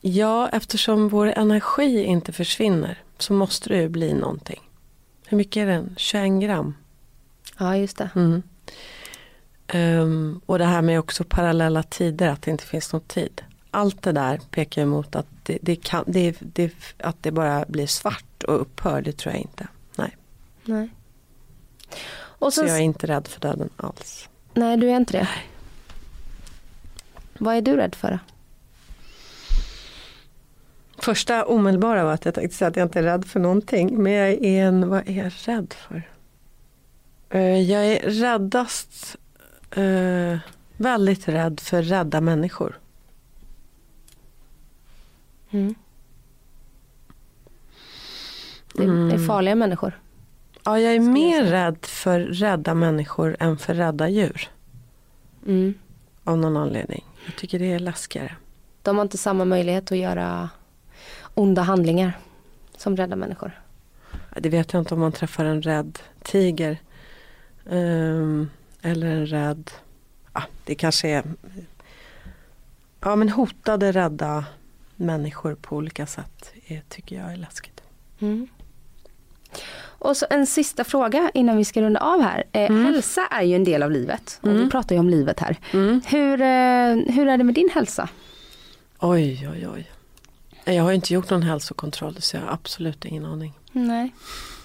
Ja, 0.00 0.48
eftersom 0.48 1.08
vår 1.08 1.26
energi 1.26 2.04
inte 2.04 2.32
försvinner 2.32 2.98
så 3.18 3.32
måste 3.32 3.68
det 3.68 3.76
ju 3.76 3.88
bli 3.88 4.14
någonting. 4.14 4.60
Hur 5.26 5.36
mycket 5.36 5.60
är 5.60 5.66
den? 5.66 5.94
21 5.96 6.42
gram. 6.42 6.74
Ja, 7.58 7.76
just 7.76 7.98
det. 7.98 8.10
Mm. 8.14 8.42
Ehm, 9.66 10.40
och 10.46 10.58
det 10.58 10.64
här 10.64 10.82
med 10.82 10.98
också 10.98 11.24
parallella 11.24 11.82
tider, 11.82 12.28
att 12.28 12.42
det 12.42 12.50
inte 12.50 12.64
finns 12.64 12.92
någon 12.92 13.02
tid. 13.02 13.42
Allt 13.70 14.02
det 14.02 14.12
där 14.12 14.40
pekar 14.50 14.82
emot 14.82 15.16
att 15.16 15.26
det, 15.42 15.58
det, 15.62 15.76
kan, 15.76 16.04
det, 16.06 16.36
det, 16.40 16.72
att 16.98 17.22
det 17.22 17.30
bara 17.30 17.64
blir 17.68 17.86
svart 17.86 18.42
och 18.42 18.60
upphör, 18.60 19.02
det 19.02 19.12
tror 19.12 19.34
jag 19.34 19.42
inte. 19.42 19.68
Nej. 19.96 20.16
Nej. 20.64 20.88
Och 22.18 22.52
Så 22.52 22.60
så, 22.60 22.66
jag 22.66 22.76
är 22.76 22.82
inte 22.82 23.06
rädd 23.06 23.26
för 23.26 23.40
döden 23.40 23.70
alls. 23.76 24.28
Nej, 24.54 24.76
du 24.76 24.90
är 24.90 24.96
inte 24.96 25.12
det. 25.12 25.28
Vad 27.38 27.56
är 27.56 27.60
du 27.60 27.76
rädd 27.76 27.94
för? 27.94 28.18
Första 30.98 31.44
omedelbara 31.44 32.04
var 32.04 32.12
att 32.12 32.24
jag 32.24 32.34
tänkte 32.34 32.56
säga 32.56 32.68
att 32.68 32.76
jag 32.76 32.86
inte 32.86 32.98
är 32.98 33.02
rädd 33.02 33.24
för 33.24 33.40
någonting. 33.40 34.02
Men 34.02 34.12
jag 34.12 34.28
är 34.28 34.66
en, 34.66 34.88
vad 34.88 35.08
är 35.08 35.12
jag 35.12 35.32
rädd 35.44 35.74
för? 35.88 36.02
Eh, 37.30 37.60
jag 37.60 37.86
är 37.86 38.10
räddast, 38.10 39.16
eh, 39.70 40.38
väldigt 40.76 41.28
rädd 41.28 41.60
för 41.60 41.82
rädda 41.82 42.20
människor. 42.20 42.78
Mm. 45.50 45.74
Det, 48.74 48.84
är 49.14 49.26
farliga 49.26 49.54
människor. 49.54 50.00
Ja, 50.64 50.80
jag 50.80 50.94
är 50.94 51.00
mer 51.00 51.44
rädd 51.44 51.78
för 51.82 52.20
rädda 52.20 52.74
människor 52.74 53.36
än 53.40 53.58
för 53.58 53.74
rädda 53.74 54.08
djur. 54.08 54.48
Mm. 55.46 55.74
Av 56.28 56.38
någon 56.38 56.56
anledning. 56.56 57.04
Jag 57.26 57.36
tycker 57.36 57.58
det 57.58 57.72
är 57.72 57.78
läskigare. 57.78 58.36
De 58.82 58.96
har 58.96 59.02
inte 59.02 59.18
samma 59.18 59.44
möjlighet 59.44 59.92
att 59.92 59.98
göra 59.98 60.50
onda 61.34 61.62
handlingar 61.62 62.18
som 62.76 62.96
rädda 62.96 63.16
människor. 63.16 63.60
Det 64.36 64.48
vet 64.48 64.72
jag 64.72 64.82
inte 64.82 64.94
om 64.94 65.00
man 65.00 65.12
träffar 65.12 65.44
en 65.44 65.62
rädd 65.62 65.98
tiger. 66.22 66.78
Um, 67.64 68.50
eller 68.82 69.06
en 69.06 69.26
rädd, 69.26 69.70
ja, 70.32 70.42
det 70.64 70.74
kanske 70.74 71.08
är 71.08 71.24
ja, 73.00 73.16
men 73.16 73.28
hotade, 73.28 73.92
rädda 73.92 74.44
människor 74.96 75.54
på 75.54 75.76
olika 75.76 76.06
sätt 76.06 76.52
är, 76.66 76.82
tycker 76.88 77.16
jag 77.16 77.32
är 77.32 77.36
läskigt. 77.36 77.82
Mm. 78.18 78.48
Och 79.98 80.16
så 80.16 80.26
en 80.30 80.46
sista 80.46 80.84
fråga 80.84 81.30
innan 81.34 81.56
vi 81.56 81.64
ska 81.64 81.82
runda 81.82 82.00
av 82.00 82.20
här. 82.22 82.44
Eh, 82.52 82.70
Mm. 82.70 82.84
Hälsa 82.84 83.26
är 83.30 83.42
ju 83.42 83.56
en 83.56 83.64
del 83.64 83.82
av 83.82 83.90
livet 83.90 84.38
och 84.42 84.48
Mm. 84.48 84.64
vi 84.64 84.70
pratar 84.70 84.94
ju 84.94 84.98
om 85.00 85.08
livet 85.08 85.40
här. 85.40 85.56
Mm. 85.72 86.00
Hur, 86.06 86.40
eh, 86.40 87.14
hur 87.16 87.28
är 87.28 87.38
det 87.38 87.44
med 87.44 87.54
din 87.54 87.68
hälsa? 87.74 88.08
Oj, 88.98 89.48
oj, 89.52 89.68
oj. 89.74 89.90
Jag 90.74 90.82
har 90.82 90.92
inte 90.92 91.14
gjort 91.14 91.30
någon 91.30 91.42
hälsokontroll 91.42 92.16
så 92.20 92.36
jag 92.36 92.42
har 92.42 92.52
absolut 92.52 93.04
ingen 93.04 93.24
aning. 93.26 93.52
Nej. 93.72 94.10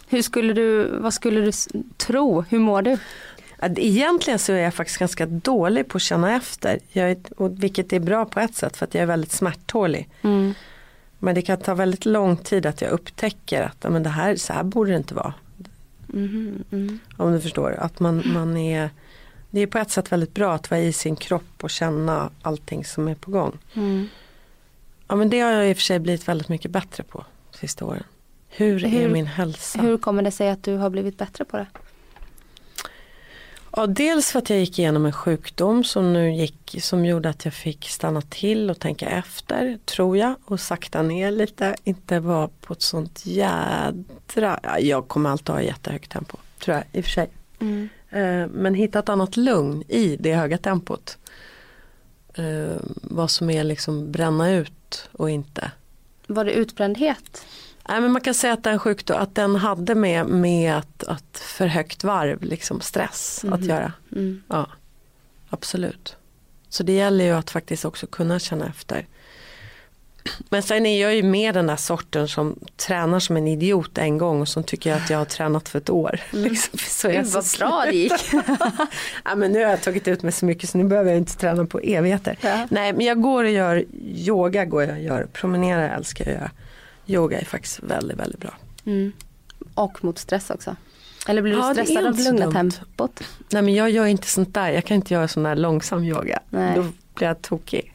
Hur 0.07 0.21
skulle 0.21 0.53
du, 0.53 0.97
vad 0.99 1.13
skulle 1.13 1.41
du 1.41 1.51
tro? 1.97 2.41
Hur 2.41 2.59
mår 2.59 2.81
du? 2.81 2.97
Egentligen 3.77 4.39
så 4.39 4.51
är 4.53 4.57
jag 4.57 4.73
faktiskt 4.73 4.99
ganska 4.99 5.25
dålig 5.25 5.87
på 5.87 5.95
att 5.97 6.01
känna 6.01 6.35
efter. 6.35 6.79
Jag 6.91 7.11
är, 7.11 7.17
vilket 7.59 7.93
är 7.93 7.99
bra 7.99 8.25
på 8.25 8.39
ett 8.39 8.55
sätt 8.55 8.77
för 8.77 8.85
att 8.85 8.93
jag 8.93 9.01
är 9.01 9.05
väldigt 9.05 9.31
smärttålig. 9.31 10.09
Mm. 10.21 10.53
Men 11.23 11.35
det 11.35 11.41
kan 11.41 11.57
ta 11.57 11.73
väldigt 11.73 12.05
lång 12.05 12.37
tid 12.37 12.65
att 12.65 12.81
jag 12.81 12.91
upptäcker 12.91 13.61
att 13.61 13.91
men 13.91 14.03
det 14.03 14.09
här, 14.09 14.35
så 14.35 14.53
här 14.53 14.63
borde 14.63 14.91
det 14.91 14.97
inte 14.97 15.15
vara. 15.15 15.33
Mhm, 16.07 16.63
mm. 16.71 16.99
Om 17.17 17.31
du 17.33 17.41
förstår. 17.41 17.71
Att 17.79 17.99
man, 17.99 18.23
man 18.25 18.57
är, 18.57 18.89
det 19.49 19.59
är 19.59 19.67
på 19.67 19.77
ett 19.77 19.91
sätt 19.91 20.11
väldigt 20.11 20.33
bra 20.33 20.53
att 20.53 20.71
vara 20.71 20.81
i 20.81 20.93
sin 20.93 21.15
kropp 21.15 21.63
och 21.63 21.69
känna 21.69 22.29
allting 22.41 22.85
som 22.85 23.07
är 23.07 23.15
på 23.15 23.31
gång. 23.31 23.57
Mm. 23.73 24.07
Ja 25.07 25.15
men 25.15 25.29
det 25.29 25.39
har 25.39 25.51
jag 25.51 25.69
i 25.69 25.73
och 25.73 25.77
för 25.77 25.83
sig 25.83 25.99
blivit 25.99 26.27
väldigt 26.27 26.49
mycket 26.49 26.71
bättre 26.71 27.03
på 27.03 27.25
de 27.51 27.57
sista 27.57 27.85
åren. 27.85 28.03
Hur, 28.49 28.85
är 28.85 28.89
Hur- 28.89 29.09
min 29.09 29.27
hälsa? 29.27 29.81
Hur 29.81 29.97
kommer 29.97 30.23
det 30.23 30.31
sig 30.31 30.49
att 30.49 30.63
du 30.63 30.77
har 30.77 30.89
blivit 30.89 31.17
bättre 31.17 31.45
på 31.45 31.57
det? 31.57 31.67
Ja, 33.75 33.87
dels 33.87 34.31
för 34.31 34.39
att 34.39 34.49
jag 34.49 34.59
gick 34.59 34.79
igenom 34.79 35.05
en 35.05 35.11
sjukdom 35.11 35.83
som 35.83 36.13
nu 36.13 36.33
gick, 36.33 36.75
som 36.81 37.05
gjorde 37.05 37.29
att 37.29 37.45
jag 37.45 37.53
fick 37.53 37.89
stanna 37.89 38.21
till 38.21 38.69
och 38.69 38.79
tänka 38.79 39.09
efter, 39.09 39.77
tror 39.85 40.17
jag, 40.17 40.35
och 40.45 40.59
sakta 40.59 41.01
ner 41.01 41.31
lite, 41.31 41.75
inte 41.83 42.19
vara 42.19 42.49
på 42.61 42.73
ett 42.73 42.81
sånt 42.81 43.25
jädra, 43.25 44.59
ja, 44.63 44.79
jag 44.79 45.07
kommer 45.07 45.29
alltid 45.29 45.49
ha 45.49 45.61
jättehögt 45.61 46.11
tempo, 46.11 46.37
tror 46.59 46.77
jag 46.77 46.85
i 46.91 46.99
och 46.99 47.03
för 47.03 47.11
sig. 47.11 47.29
Mm. 47.59 47.89
Eh, 48.09 48.47
men 48.47 48.75
hitta 48.75 48.99
ett 48.99 49.09
annat 49.09 49.37
lugn 49.37 49.83
i 49.87 50.17
det 50.19 50.35
höga 50.35 50.57
tempot. 50.57 51.17
Eh, 52.33 52.77
vad 53.01 53.31
som 53.31 53.49
är 53.49 53.63
liksom 53.63 54.11
bränna 54.11 54.51
ut 54.51 55.09
och 55.11 55.29
inte. 55.29 55.71
Var 56.27 56.45
det 56.45 56.53
utbrändhet? 56.53 57.45
Nej, 57.89 58.01
men 58.01 58.11
man 58.11 58.21
kan 58.21 58.33
säga 58.33 58.53
att 58.53 58.63
den 58.63 58.79
sjukdom, 58.79 59.17
att 59.19 59.35
den 59.35 59.55
hade 59.55 59.95
med, 59.95 60.25
med 60.27 60.77
att, 60.77 61.03
att 61.03 61.42
för 61.53 61.67
högt 61.67 62.03
varv, 62.03 62.43
liksom 62.43 62.81
stress 62.81 63.45
att 63.51 63.59
Mhm. 63.59 63.69
göra. 63.69 63.93
Mm. 64.11 64.43
Ja, 64.47 64.69
absolut. 65.49 66.15
Så 66.69 66.83
det 66.83 66.91
gäller 66.93 67.25
ju 67.25 67.31
att 67.31 67.51
faktiskt 67.51 67.85
också 67.85 68.07
kunna 68.07 68.39
känna 68.39 68.67
efter. 68.67 69.07
Men 70.49 70.63
sen 70.63 70.85
är 70.85 71.01
jag 71.01 71.15
ju 71.15 71.23
med 71.23 71.53
den 71.53 71.67
där 71.67 71.75
sorten 71.75 72.27
som 72.27 72.59
tränar 72.77 73.19
som 73.19 73.37
en 73.37 73.47
idiot 73.47 73.97
en 73.97 74.17
gång 74.17 74.41
och 74.41 74.47
som 74.47 74.63
tycker 74.63 74.93
att 74.93 75.09
jag 75.09 75.17
har 75.17 75.25
tränat 75.25 75.69
för 75.69 75.79
ett 75.79 75.89
år. 75.89 76.19
Liksom, 76.31 76.79
så 76.79 77.07
Mm. 77.07 77.23
Gud 77.23 77.31
så 77.31 77.41
vad 77.41 77.69
bra 77.71 77.85
det 77.85 77.95
gick. 77.97 78.13
ja, 79.25 79.35
men 79.35 79.51
nu 79.51 79.63
har 79.63 79.69
jag 79.71 79.81
tagit 79.81 80.07
ut 80.07 80.23
mig 80.23 80.31
så 80.31 80.45
mycket 80.45 80.69
så 80.69 80.77
nu 80.77 80.83
behöver 80.83 81.09
jag 81.11 81.17
inte 81.17 81.37
träna 81.37 81.65
på 81.65 81.79
evigheter. 81.79 82.37
Ja. 82.41 82.67
Nej 82.71 82.93
men 82.93 83.05
jag 83.05 83.21
går 83.21 83.43
och 83.43 83.49
gör 83.51 83.85
yoga, 84.03 84.65
går 84.65 84.83
jag 84.83 84.91
och 84.97 85.03
gör, 85.03 85.27
promenerar 85.33 85.95
älskar 85.97 86.25
jag 86.25 86.33
att 86.35 86.39
göra. 86.41 86.51
Yoga 87.07 87.39
är 87.39 87.45
faktiskt 87.45 87.79
väldigt, 87.83 88.17
väldigt 88.17 88.39
bra. 88.39 88.53
Mm. 88.85 89.11
Och 89.73 90.03
mot 90.03 90.19
stress 90.19 90.49
också. 90.49 90.75
Eller 91.27 91.41
blir 91.41 91.53
du 91.53 91.59
Ja, 91.59 91.73
stressad 91.73 92.05
av 92.05 92.19
lugna 92.19 92.51
tempot? 92.51 93.23
Nej 93.49 93.61
men 93.61 93.73
jag 93.73 93.89
gör 93.89 94.05
inte 94.05 94.27
sånt 94.27 94.53
där, 94.53 94.69
jag 94.71 94.85
kan 94.85 94.95
inte 94.95 95.13
göra 95.13 95.27
sån 95.27 95.43
där 95.43 95.55
långsam 95.55 96.03
yoga. 96.03 96.39
Nej. 96.49 96.75
Då 96.75 96.85
blir 97.15 97.27
jag 97.27 97.41
tokig. 97.41 97.93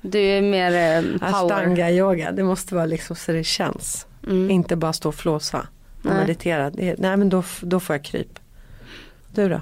Du 0.00 0.20
är 0.20 0.42
mer 0.42 0.96
eh, 0.96 1.18
power. 1.18 1.54
Ashtanga 1.54 1.90
yoga, 1.90 2.32
det 2.32 2.42
måste 2.44 2.74
vara 2.74 2.86
liksom 2.86 3.16
så 3.16 3.32
det 3.32 3.44
känns. 3.44 4.06
Mm. 4.26 4.50
Inte 4.50 4.76
bara 4.76 4.92
stå 4.92 5.08
och 5.08 5.14
flåsa 5.14 5.66
och 5.98 6.04
Nej. 6.04 6.14
meditera. 6.14 6.70
Nej 6.74 7.16
men 7.16 7.28
då, 7.28 7.42
då 7.60 7.80
får 7.80 7.96
jag 7.96 8.04
kryp. 8.04 8.38
Du 9.34 9.48
då? 9.48 9.60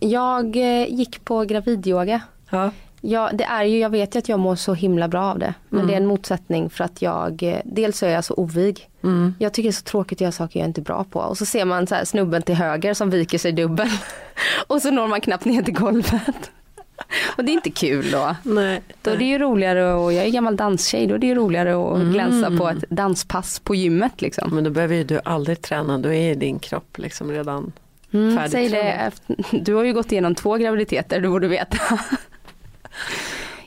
Jag 0.00 0.56
eh, 0.56 0.94
gick 0.94 1.24
på 1.24 1.44
gravidyoga. 1.44 2.20
Ja. 2.50 2.70
Ja, 3.04 3.30
det 3.32 3.44
är 3.44 3.64
ju, 3.64 3.78
jag 3.78 3.90
vet 3.90 4.14
ju 4.14 4.18
att 4.18 4.28
jag 4.28 4.38
mår 4.40 4.56
så 4.56 4.74
himla 4.74 5.08
bra 5.08 5.24
av 5.24 5.38
det. 5.38 5.54
Men 5.68 5.78
Mm. 5.80 5.86
det 5.88 5.94
är 5.94 5.96
en 5.96 6.06
motsättning 6.06 6.70
för 6.70 6.84
att 6.84 7.02
jag, 7.02 7.42
eh, 7.42 7.58
dels 7.64 8.02
är 8.02 8.08
jag 8.08 8.24
så 8.24 8.34
ovig. 8.34 8.88
Mm. 9.02 9.34
Jag 9.38 9.52
tycker 9.52 9.68
det 9.68 9.70
är 9.70 9.72
så 9.72 9.82
tråkigt 9.84 10.16
att 10.16 10.20
göra 10.20 10.32
saker 10.32 10.60
jag 10.60 10.68
inte 10.68 10.80
är 10.80 10.82
bra 10.82 11.04
på. 11.10 11.18
Och 11.20 11.38
så 11.38 11.44
ser 11.46 11.64
man 11.64 11.86
så 11.86 11.94
här 11.94 12.04
snubben 12.04 12.42
till 12.42 12.54
höger 12.54 12.94
som 12.94 13.10
viker 13.10 13.38
sig 13.38 13.52
dubbel. 13.52 13.88
Och 14.66 14.82
så 14.82 14.90
når 14.90 15.06
man 15.08 15.20
knappt 15.20 15.44
ner 15.44 15.62
till 15.62 15.74
golvet. 15.74 16.50
Och 17.36 17.44
det 17.44 17.52
är 17.52 17.54
inte 17.54 17.70
kul 17.70 18.10
då. 18.10 18.36
Nej. 18.42 18.80
Då 19.02 19.10
är 19.10 19.16
det 19.16 19.24
ju 19.24 19.38
roligare, 19.38 19.92
och 19.94 20.12
jag 20.12 20.24
är 20.26 20.30
gammal 20.30 20.56
danstjej, 20.56 21.06
då 21.06 21.14
är 21.14 21.18
det 21.18 21.26
ju 21.26 21.34
roligare 21.34 21.74
att 21.76 21.96
Mm. 21.96 22.12
glänsa 22.12 22.50
på 22.58 22.68
ett 22.68 22.90
danspass 22.90 23.58
på 23.58 23.74
gymmet 23.74 24.20
liksom. 24.22 24.54
Men 24.54 24.64
då 24.64 24.70
behöver 24.70 24.94
ju 24.96 25.04
du 25.04 25.20
aldrig 25.24 25.62
träna, 25.62 25.98
då 25.98 26.12
är 26.12 26.34
din 26.34 26.58
kropp 26.58 26.98
liksom 26.98 27.30
redan 27.30 27.72
Mm, 28.14 28.48
säg 28.48 28.68
det, 28.68 29.10
du 29.50 29.74
har 29.74 29.84
ju 29.84 29.92
gått 29.92 30.12
igenom 30.12 30.34
två 30.34 30.56
graviditeter, 30.56 31.20
du 31.20 31.28
borde 31.28 31.48
veta. 31.48 31.76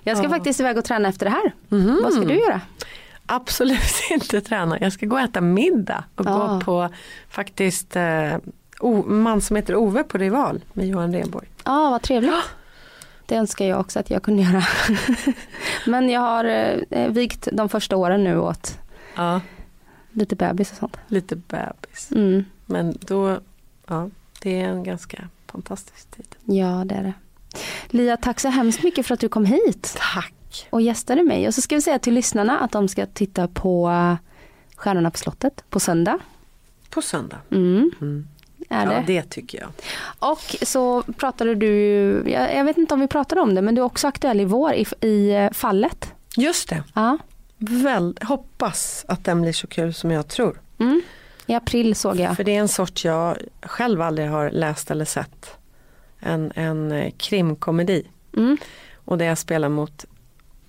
Jag 0.03 0.17
ska 0.17 0.25
Ja. 0.25 0.29
faktiskt 0.29 0.59
iväg 0.59 0.77
och 0.77 0.85
träna 0.85 1.09
efter 1.09 1.25
det 1.25 1.29
här. 1.31 1.51
Mhm. 1.69 1.99
Vad 2.03 2.13
ska 2.13 2.23
du 2.25 2.33
göra? 2.39 2.61
Absolut 3.25 3.79
inte 4.11 4.41
träna. 4.41 4.79
Jag 4.79 4.93
ska 4.93 5.05
gå 5.05 5.15
och 5.15 5.21
äta 5.21 5.41
middag 5.41 6.03
och 6.15 6.25
Ah. 6.27 6.47
gå 6.47 6.61
på 6.61 6.89
faktiskt 7.29 7.95
eh, 7.95 8.37
man 9.05 9.41
som 9.41 9.55
heter 9.55 9.75
Ove 9.75 10.03
på 10.03 10.17
Rival 10.17 10.63
med 10.73 10.87
Johan 10.87 11.13
Rheborg. 11.13 11.47
Ja, 11.63 11.89
vad 11.89 12.01
trevligt. 12.01 12.33
Det 13.25 13.35
önskar 13.35 13.65
jag 13.65 13.79
också 13.79 13.99
att 13.99 14.09
jag 14.09 14.23
kunde 14.23 14.43
göra. 14.43 14.63
Men 15.85 16.09
jag 16.09 16.21
har 16.21 16.45
eh, 16.89 17.07
vikt 17.09 17.47
de 17.51 17.69
första 17.69 17.95
åren 17.97 18.23
nu 18.23 18.37
åt 18.39 18.79
Ja, 19.15 19.41
lite 20.11 20.35
bebis 20.35 20.71
och 20.71 20.77
sånt. 20.77 20.97
lite 21.07 21.35
bebis. 21.35 22.11
Mm. 22.11 22.45
Men 22.65 22.97
då, 23.01 23.39
ja, 23.87 24.09
det 24.41 24.61
är 24.61 24.67
en 24.69 24.83
ganska 24.83 25.29
fantastisk 25.51 26.11
tid. 26.11 26.35
Ja, 26.43 26.83
det 26.85 26.95
är 26.95 27.03
det. 27.03 27.13
Lia, 27.89 28.17
tack 28.17 28.39
så 28.39 28.47
hemskt 28.49 28.83
mycket 28.83 29.05
för 29.05 29.13
att 29.13 29.19
du 29.19 29.29
kom 29.29 29.45
hit 29.45 29.97
Tack. 30.13 30.67
och 30.69 30.81
gästade 30.81 31.23
mig. 31.23 31.47
Och 31.47 31.53
så 31.53 31.61
ska 31.61 31.75
vi 31.75 31.81
säga 31.81 31.99
till 31.99 32.13
lyssnarna 32.13 32.59
att 32.59 32.71
de 32.71 32.87
ska 32.87 33.05
titta 33.05 33.47
på 33.47 33.89
eh, 33.89 34.15
Stjärnorna 34.75 35.11
på 35.11 35.17
slottet 35.17 35.63
på 35.69 35.79
söndag. 35.79 36.19
På 36.89 37.01
söndag. 37.01 37.37
Mm, 37.51 37.91
Mm. 38.01 38.27
är 38.69 38.85
Ja, 38.85 38.89
det. 38.91 39.03
det 39.07 39.29
tycker 39.29 39.59
jag. 39.59 39.69
Och 40.31 40.55
så 40.61 41.01
pratade 41.03 41.55
du, 41.55 41.67
jag, 42.27 42.55
jag 42.55 42.65
vet 42.65 42.77
inte 42.77 42.93
om 42.93 42.99
vi 42.99 43.07
pratade 43.07 43.41
om 43.41 43.55
det, 43.55 43.61
men 43.61 43.75
du 43.75 43.81
är 43.81 43.85
också 43.85 44.07
aktuell 44.07 44.41
i 44.41 44.45
vår 44.45 44.73
i, 44.73 44.85
i 45.01 45.29
eh, 45.35 45.51
fallet. 45.51 46.13
Just 46.37 46.69
det. 46.69 46.83
Ja. 46.93 47.17
Väl, 47.57 48.17
hoppas 48.21 49.05
att 49.07 49.23
den 49.25 49.41
blir 49.41 49.53
så 49.53 49.67
kul 49.67 49.93
som 49.93 50.11
jag 50.11 50.27
tror. 50.27 50.61
Mm. 50.79 51.01
I 51.45 51.53
april 51.53 51.95
såg 51.95 52.19
jag. 52.19 52.35
För 52.35 52.43
det 52.43 52.55
är 52.55 52.59
en 52.59 52.67
sort 52.67 53.03
jag 53.03 53.37
själv 53.61 54.01
aldrig 54.01 54.29
har 54.29 54.49
läst 54.51 54.91
eller 54.91 55.05
sett. 55.05 55.57
En, 56.25 56.51
en 56.55 56.91
eh, 56.91 57.11
krimkomedi. 57.17 58.07
Mm. 58.37 58.57
Och 59.05 59.17
där 59.17 59.25
jag 59.25 59.37
spelar 59.37 59.69
mot 59.69 60.05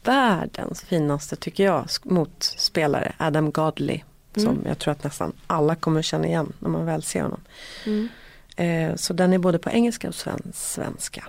världens 0.05 0.81
finaste, 0.83 1.37
tycker 1.37 1.65
jag, 1.65 1.87
motspelare, 2.03 3.13
Adam 3.19 3.51
Godley. 3.53 4.01
Som 4.35 4.47
Mm. 4.49 4.63
jag 4.67 4.79
tror 4.79 4.93
att 4.93 5.05
nästan 5.05 5.33
alla 5.47 5.75
kommer 5.75 6.03
känna 6.03 6.27
igen 6.27 6.53
när 6.59 6.69
man 6.69 6.85
väl 6.87 7.03
ser 7.03 7.23
honom. 7.23 7.41
Mm. 7.87 8.09
Eh, 8.57 8.97
så 8.97 9.13
den 9.13 9.33
är 9.33 9.39
både 9.39 9.59
på 9.59 9.71
engelska 9.71 10.09
och 10.09 10.15
sven- 10.15 10.53
svenska. 10.55 11.25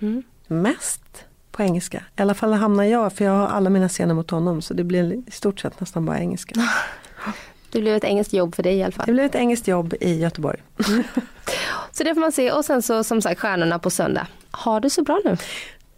Mm. 0.00 0.22
Mest 0.46 1.24
på 1.50 1.62
engelska. 1.62 2.04
I 2.16 2.22
alla 2.22 2.34
fall 2.34 2.52
hamnar 2.52 2.84
jag, 2.84 3.12
för 3.12 3.24
jag 3.24 3.32
har 3.32 3.46
alla 3.48 3.70
mina 3.70 3.88
scener 3.88 4.14
mot 4.14 4.30
honom. 4.30 4.62
Så 4.62 4.74
det 4.74 4.84
blir 4.84 5.12
i 5.12 5.30
stort 5.30 5.60
sett 5.60 5.80
nästan 5.80 6.04
bara 6.06 6.18
engelska. 6.20 6.54
Det 7.72 7.80
blev 7.80 7.96
ett 7.96 8.04
engelskt 8.04 8.32
jobb 8.34 8.54
för 8.54 8.62
dig 8.62 8.76
i 8.76 8.82
alla 8.82 8.92
fall. 8.92 9.06
Det 9.06 9.12
blir 9.12 9.24
ett 9.24 9.34
engelskt 9.34 9.68
jobb 9.68 9.94
i 10.00 10.18
Göteborg. 10.18 10.62
Så 11.92 12.04
det 12.04 12.14
får 12.14 12.20
man 12.20 12.32
se 12.32 12.52
och 12.52 12.64
sen 12.64 12.82
så 12.82 13.04
som 13.04 13.22
sagt 13.22 13.40
Stjärnorna 13.40 13.78
på 13.78 13.90
söndag. 13.90 14.26
Ha 14.50 14.80
det 14.80 14.90
så 14.90 15.02
bra 15.02 15.20
nu. 15.24 15.36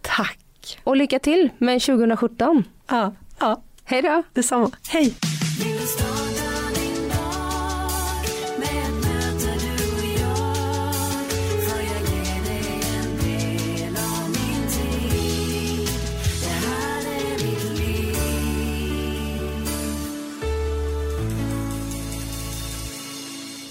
Tack! 0.01 0.39
Och 0.83 0.95
lycka 0.95 1.19
till 1.19 1.49
med 1.57 1.81
2017. 1.81 2.63
Ja, 2.87 3.13
ja 3.39 3.61
Hej 3.83 4.01
då! 4.01 4.23
detsamma. 4.33 4.71
Hej! 4.89 5.13